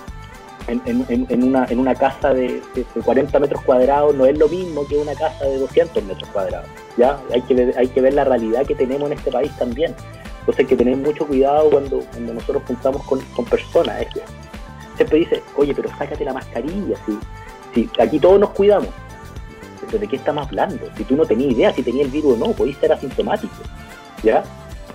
una, 1.43 1.65
en 1.65 1.79
una 1.79 1.95
casa 1.95 2.33
de, 2.33 2.61
40 3.03 3.39
metros 3.39 3.61
cuadrados 3.63 4.15
no 4.15 4.25
es 4.25 4.37
lo 4.37 4.47
mismo 4.47 4.85
que 4.87 4.97
una 4.97 5.13
casa 5.13 5.45
de 5.45 5.59
200 5.59 6.03
metros 6.03 6.29
cuadrados. 6.29 6.67
¿ya? 6.97 7.19
Hay, 7.33 7.41
que 7.43 7.53
ver, 7.53 7.77
hay 7.77 7.87
que 7.87 8.01
ver 8.01 8.13
la 8.13 8.23
realidad 8.23 8.65
que 8.65 8.75
tenemos 8.75 9.11
en 9.11 9.17
este 9.17 9.31
país 9.31 9.51
también. 9.57 9.93
Entonces 10.39 10.59
hay 10.59 10.65
que 10.65 10.75
tener 10.75 10.97
mucho 10.97 11.25
cuidado 11.27 11.69
cuando, 11.69 11.99
cuando 12.11 12.33
nosotros 12.33 12.63
juntamos 12.67 13.03
con, 13.03 13.45
personas. 13.45 14.01
Es 14.01 14.07
siempre 14.95 15.19
dice, 15.19 15.43
oye, 15.57 15.73
pero 15.75 15.89
sácate 15.89 16.23
la 16.23 16.33
mascarilla. 16.33 16.97
Si, 17.05 17.19
si 17.73 18.01
aquí 18.01 18.19
todos 18.19 18.39
nos 18.39 18.49
cuidamos. 18.51 18.89
¿De 19.91 20.07
qué 20.07 20.15
estamos 20.15 20.47
hablando? 20.47 20.89
Si 20.97 21.03
tú 21.03 21.15
no 21.15 21.25
tenías 21.25 21.51
idea 21.51 21.73
si 21.73 21.83
tenía 21.83 22.03
el 22.03 22.09
virus 22.09 22.33
o 22.33 22.37
no, 22.37 22.53
podéis 22.53 22.77
ser 22.77 22.91
asintomático. 22.91 23.53
¿Ya? 24.23 24.43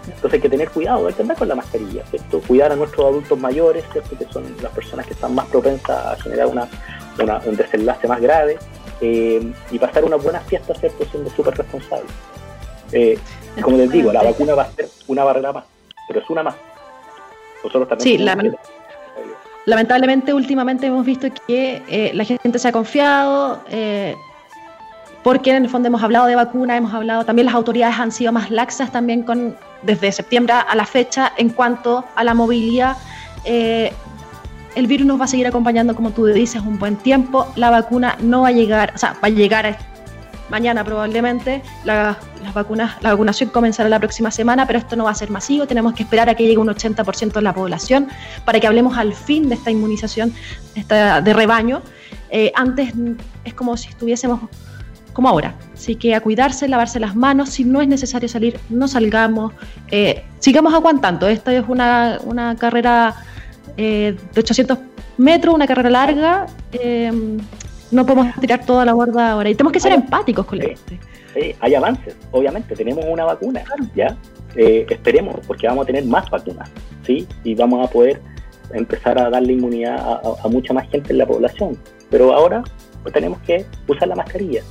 Entonces 0.07 0.33
hay 0.35 0.41
que 0.41 0.49
tener 0.49 0.71
cuidado, 0.71 1.07
hay 1.07 1.13
que 1.13 1.23
andar 1.23 1.37
con 1.37 1.49
la 1.49 1.55
mascarilla, 1.55 2.05
¿cierto? 2.07 2.41
Cuidar 2.47 2.73
a 2.73 2.77
nuestros 2.77 3.07
adultos 3.07 3.39
mayores, 3.39 3.85
¿cierto? 3.93 4.17
Que 4.17 4.25
son 4.33 4.45
las 4.63 4.73
personas 4.73 5.07
que 5.07 5.15
están 5.15 5.35
más 5.35 5.47
propensas 5.47 6.07
a 6.07 6.17
generar 6.23 6.47
una, 6.47 6.69
un 7.45 7.57
desenlace 7.57 8.09
más 8.09 8.21
grave 8.21 8.59
eh, 9.01 9.53
y 9.71 9.79
pasar 9.79 10.05
una 10.05 10.17
buena 10.17 10.41
fiesta, 10.41 10.75
¿cierto? 10.75 11.05
Siendo 11.11 11.31
súper 11.31 11.57
responsable. 11.57 12.07
Eh, 12.93 13.19
como 13.63 13.77
les 13.77 13.91
digo, 13.91 14.13
la 14.13 14.23
vacuna 14.23 14.55
va 14.55 14.63
a 14.63 14.73
ser 14.73 14.89
una 15.07 15.25
barrera 15.25 15.53
más, 15.53 15.65
pero 16.09 16.21
es 16.21 16.31
una 16.31 16.43
más. 16.43 16.55
Nosotros 17.63 17.89
también 17.89 18.19
sí, 18.19 18.25
lamentablemente 19.67 20.33
últimamente 20.33 20.87
hemos 20.87 21.05
visto 21.05 21.29
que 21.47 21.83
eh, 21.89 22.11
la 22.15 22.25
gente 22.25 22.59
se 22.59 22.69
ha 22.69 22.73
confiado, 22.73 23.63
porque 25.23 25.51
en 25.51 25.65
el 25.65 25.69
fondo 25.69 25.89
hemos 25.89 26.03
hablado 26.03 26.27
de 26.27 26.37
vacuna, 26.37 26.77
hemos 26.77 26.95
hablado, 26.95 27.25
también 27.25 27.47
las 27.47 27.55
autoridades 27.55 27.99
han 27.99 28.13
sido 28.13 28.33
más 28.33 28.51
laxas 28.51 28.91
también 28.91 29.23
con, 29.23 29.57
desde 29.83 30.13
septiembre 30.13 30.55
a 30.55 30.75
la 30.75 30.87
fecha 30.87 31.33
en 31.37 31.51
cuanto 31.51 32.05
a 32.15 32.25
la 32.25 32.35
movilidad. 32.35 32.97
Eh, 33.45 33.93
el 34.75 34.87
virus 34.87 35.07
nos 35.07 35.21
va 35.21 35.25
a 35.25 35.29
seguir 35.29 35.47
acompañando, 35.47 35.95
como 35.95 36.13
tú 36.13 36.27
dices, 36.27 36.63
un 36.63 36.79
buen 36.79 36.97
tiempo. 36.97 37.47
La 37.57 37.71
vacuna 37.71 38.17
no 38.21 38.43
va 38.43 38.49
a 38.49 38.53
llegar, 38.53 38.93
o 38.95 38.99
sea, 38.99 39.15
va 39.15 39.27
a 39.27 39.29
llegar 39.29 39.79
mañana 40.49 40.85
probablemente. 40.85 41.63
La, 41.85 42.17
las 42.43 42.55
vacunas, 42.55 42.97
la 43.03 43.11
vacunación 43.11 43.51
comenzará 43.51 43.89
la 43.89 43.99
próxima 43.99 44.31
semana, 44.31 44.67
pero 44.67 44.79
esto 44.79 44.97
no 44.97 45.05
va 45.05 45.11
a 45.11 45.15
ser 45.15 45.31
masivo. 45.31 45.67
Tenemos 45.67 45.95
que 45.95 46.03
esperar 46.03 46.29
a 46.29 46.35
que 46.35 46.45
llegue 46.45 46.59
un 46.59 46.69
80% 46.69 47.33
de 47.33 47.43
la 47.43 47.53
población 47.53 48.09
para 48.45 48.61
que 48.61 48.67
hablemos 48.67 48.97
al 48.97 49.13
fin 49.13 49.49
de 49.49 49.57
esta 49.57 49.71
inmunización 49.71 50.33
de 50.75 51.33
rebaño. 51.33 51.83
Eh, 52.31 52.53
antes 52.55 52.93
es 53.45 53.55
como 53.55 53.77
si 53.77 53.89
estuviésemos 53.89 54.41
como 55.13 55.29
ahora. 55.29 55.55
Así 55.75 55.97
que 55.97 56.15
a 56.15 56.21
cuidarse, 56.21 56.69
lavarse 56.69 57.01
las 57.01 57.17
manos, 57.17 57.51
si 57.51 57.65
no 57.65 57.81
es 57.81 57.89
necesario 57.89 58.29
salir, 58.29 58.59
no 58.69 58.89
salgamos, 58.89 59.53
eh, 59.91 60.25
sigamos 60.39 60.75
aguantando. 60.75 61.27
Esta 61.27 61.53
es 61.55 61.65
una, 61.69 62.19
una 62.25 62.57
carrera 62.57 63.15
eh, 63.77 64.17
de 64.35 64.41
800 64.41 64.79
metros, 65.19 65.55
una 65.55 65.67
carrera 65.67 65.91
larga. 65.91 66.47
Eh, 66.73 67.13
no 67.91 68.07
podemos 68.07 68.35
tirar 68.41 68.65
toda 68.65 68.85
la 68.85 68.95
borda 68.95 69.33
ahora 69.33 69.51
y 69.51 69.55
tenemos 69.55 69.73
que 69.73 69.81
ser 69.81 69.93
empáticos 69.93 70.47
con 70.47 70.59
la 70.59 70.65
gente. 70.65 71.01
Sí, 71.35 71.55
hay 71.61 71.75
avances, 71.75 72.17
obviamente, 72.33 72.75
tenemos 72.75 73.05
una 73.09 73.25
vacuna, 73.25 73.63
¿ya? 73.95 74.17
esperemos, 74.57 75.37
porque 75.47 75.69
vamos 75.69 75.85
a 75.85 75.87
tener 75.87 76.05
más 76.05 76.29
vacunas, 76.29 76.69
¿sí? 77.07 77.27
Y 77.45 77.55
vamos 77.55 77.89
a 77.89 77.91
poder 77.91 78.21
empezar 78.73 79.17
a 79.17 79.31
darle 79.31 79.53
inmunidad 79.53 79.97
a, 79.97 80.21
a 80.45 80.49
mucha 80.49 80.73
más 80.73 80.89
gente 80.91 81.13
en 81.13 81.19
la 81.19 81.27
población. 81.27 81.79
Pero 82.11 82.33
ahora 82.33 82.65
pues, 83.03 83.15
tenemos 83.15 83.39
que 83.41 83.65
usar 83.87 84.09
la 84.09 84.17
mascarilla 84.17 84.63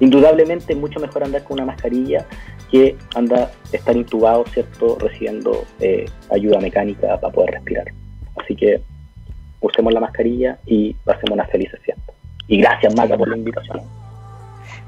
indudablemente 0.00 0.72
es 0.72 0.78
mucho 0.78 1.00
mejor 1.00 1.24
andar 1.24 1.44
con 1.44 1.54
una 1.54 1.66
mascarilla 1.66 2.26
que 2.70 2.96
andar, 3.14 3.52
estar 3.72 3.96
intubado, 3.96 4.44
¿cierto?, 4.52 4.98
recibiendo 5.00 5.64
eh, 5.80 6.06
ayuda 6.32 6.60
mecánica 6.60 7.18
para 7.20 7.32
poder 7.32 7.50
respirar. 7.52 7.86
Así 8.36 8.56
que 8.56 8.80
usemos 9.60 9.92
la 9.92 10.00
mascarilla 10.00 10.58
y 10.66 10.94
pasemos 11.04 11.32
una 11.32 11.46
feliz 11.46 11.70
fiesta. 11.82 12.12
Y 12.48 12.58
gracias, 12.58 12.94
Maca, 12.94 13.16
por 13.16 13.28
la 13.28 13.36
invitación. 13.36 13.80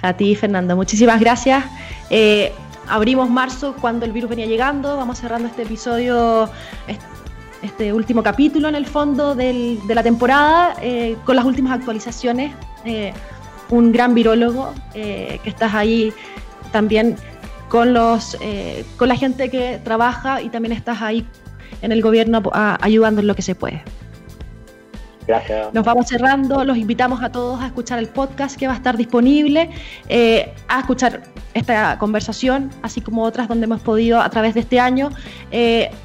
A 0.02 0.12
ti, 0.14 0.34
Fernando, 0.34 0.76
muchísimas 0.76 1.20
gracias. 1.20 1.64
Eh, 2.10 2.52
abrimos 2.88 3.30
marzo 3.30 3.74
cuando 3.80 4.04
el 4.04 4.12
virus 4.12 4.30
venía 4.30 4.46
llegando, 4.46 4.96
vamos 4.96 5.18
cerrando 5.18 5.48
este 5.48 5.62
episodio, 5.62 6.48
este 7.62 7.92
último 7.92 8.22
capítulo 8.22 8.68
en 8.68 8.74
el 8.74 8.86
fondo 8.86 9.34
de 9.34 9.78
la 9.88 10.02
temporada, 10.02 10.76
eh, 10.82 11.16
con 11.24 11.36
las 11.36 11.44
últimas 11.44 11.72
actualizaciones 11.72 12.52
un 13.70 13.92
gran 13.92 14.14
virólogo, 14.14 14.72
eh, 14.94 15.40
que 15.42 15.50
estás 15.50 15.74
ahí 15.74 16.12
también 16.72 17.16
con, 17.68 17.94
los, 17.94 18.36
eh, 18.40 18.84
con 18.96 19.08
la 19.08 19.16
gente 19.16 19.50
que 19.50 19.80
trabaja 19.82 20.40
y 20.42 20.48
también 20.48 20.72
estás 20.72 21.02
ahí 21.02 21.26
en 21.82 21.92
el 21.92 22.02
gobierno 22.02 22.42
ayudando 22.52 23.20
en 23.20 23.26
lo 23.26 23.34
que 23.34 23.42
se 23.42 23.54
puede. 23.54 23.82
Gracias. 25.26 25.74
Nos 25.74 25.84
vamos 25.84 26.06
cerrando, 26.06 26.64
los 26.64 26.76
invitamos 26.76 27.20
a 27.20 27.32
todos 27.32 27.60
a 27.60 27.66
escuchar 27.66 27.98
el 27.98 28.06
podcast 28.06 28.56
que 28.56 28.68
va 28.68 28.74
a 28.74 28.76
estar 28.76 28.96
disponible, 28.96 29.70
eh, 30.08 30.54
a 30.68 30.80
escuchar 30.80 31.24
esta 31.52 31.98
conversación, 31.98 32.70
así 32.82 33.00
como 33.00 33.24
otras 33.24 33.48
donde 33.48 33.64
hemos 33.64 33.80
podido 33.80 34.20
a 34.20 34.30
través 34.30 34.54
de 34.54 34.60
este 34.60 34.78
año 34.78 35.10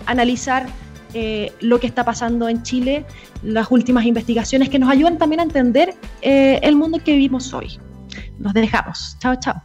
analizar 0.08 0.66
eh, 1.14 1.52
lo 1.60 1.80
que 1.80 1.88
está 1.88 2.06
pasando 2.06 2.50
en 2.50 2.64
Chile, 2.64 3.06
las 3.44 3.72
últimas 3.72 4.06
investigaciones 4.06 4.70
que 4.70 4.80
nos 4.80 4.90
ayudan 4.90 5.18
también 5.18 5.40
a 5.40 5.44
entender 5.44 5.96
eh, 6.22 6.60
el 6.64 6.76
mundo 6.76 7.00
que 7.04 7.12
vivimos 7.14 7.54
hoy. 7.54 7.80
Nos 8.38 8.54
dejamos. 8.54 9.18
Chao, 9.20 9.36
chao. 9.36 9.62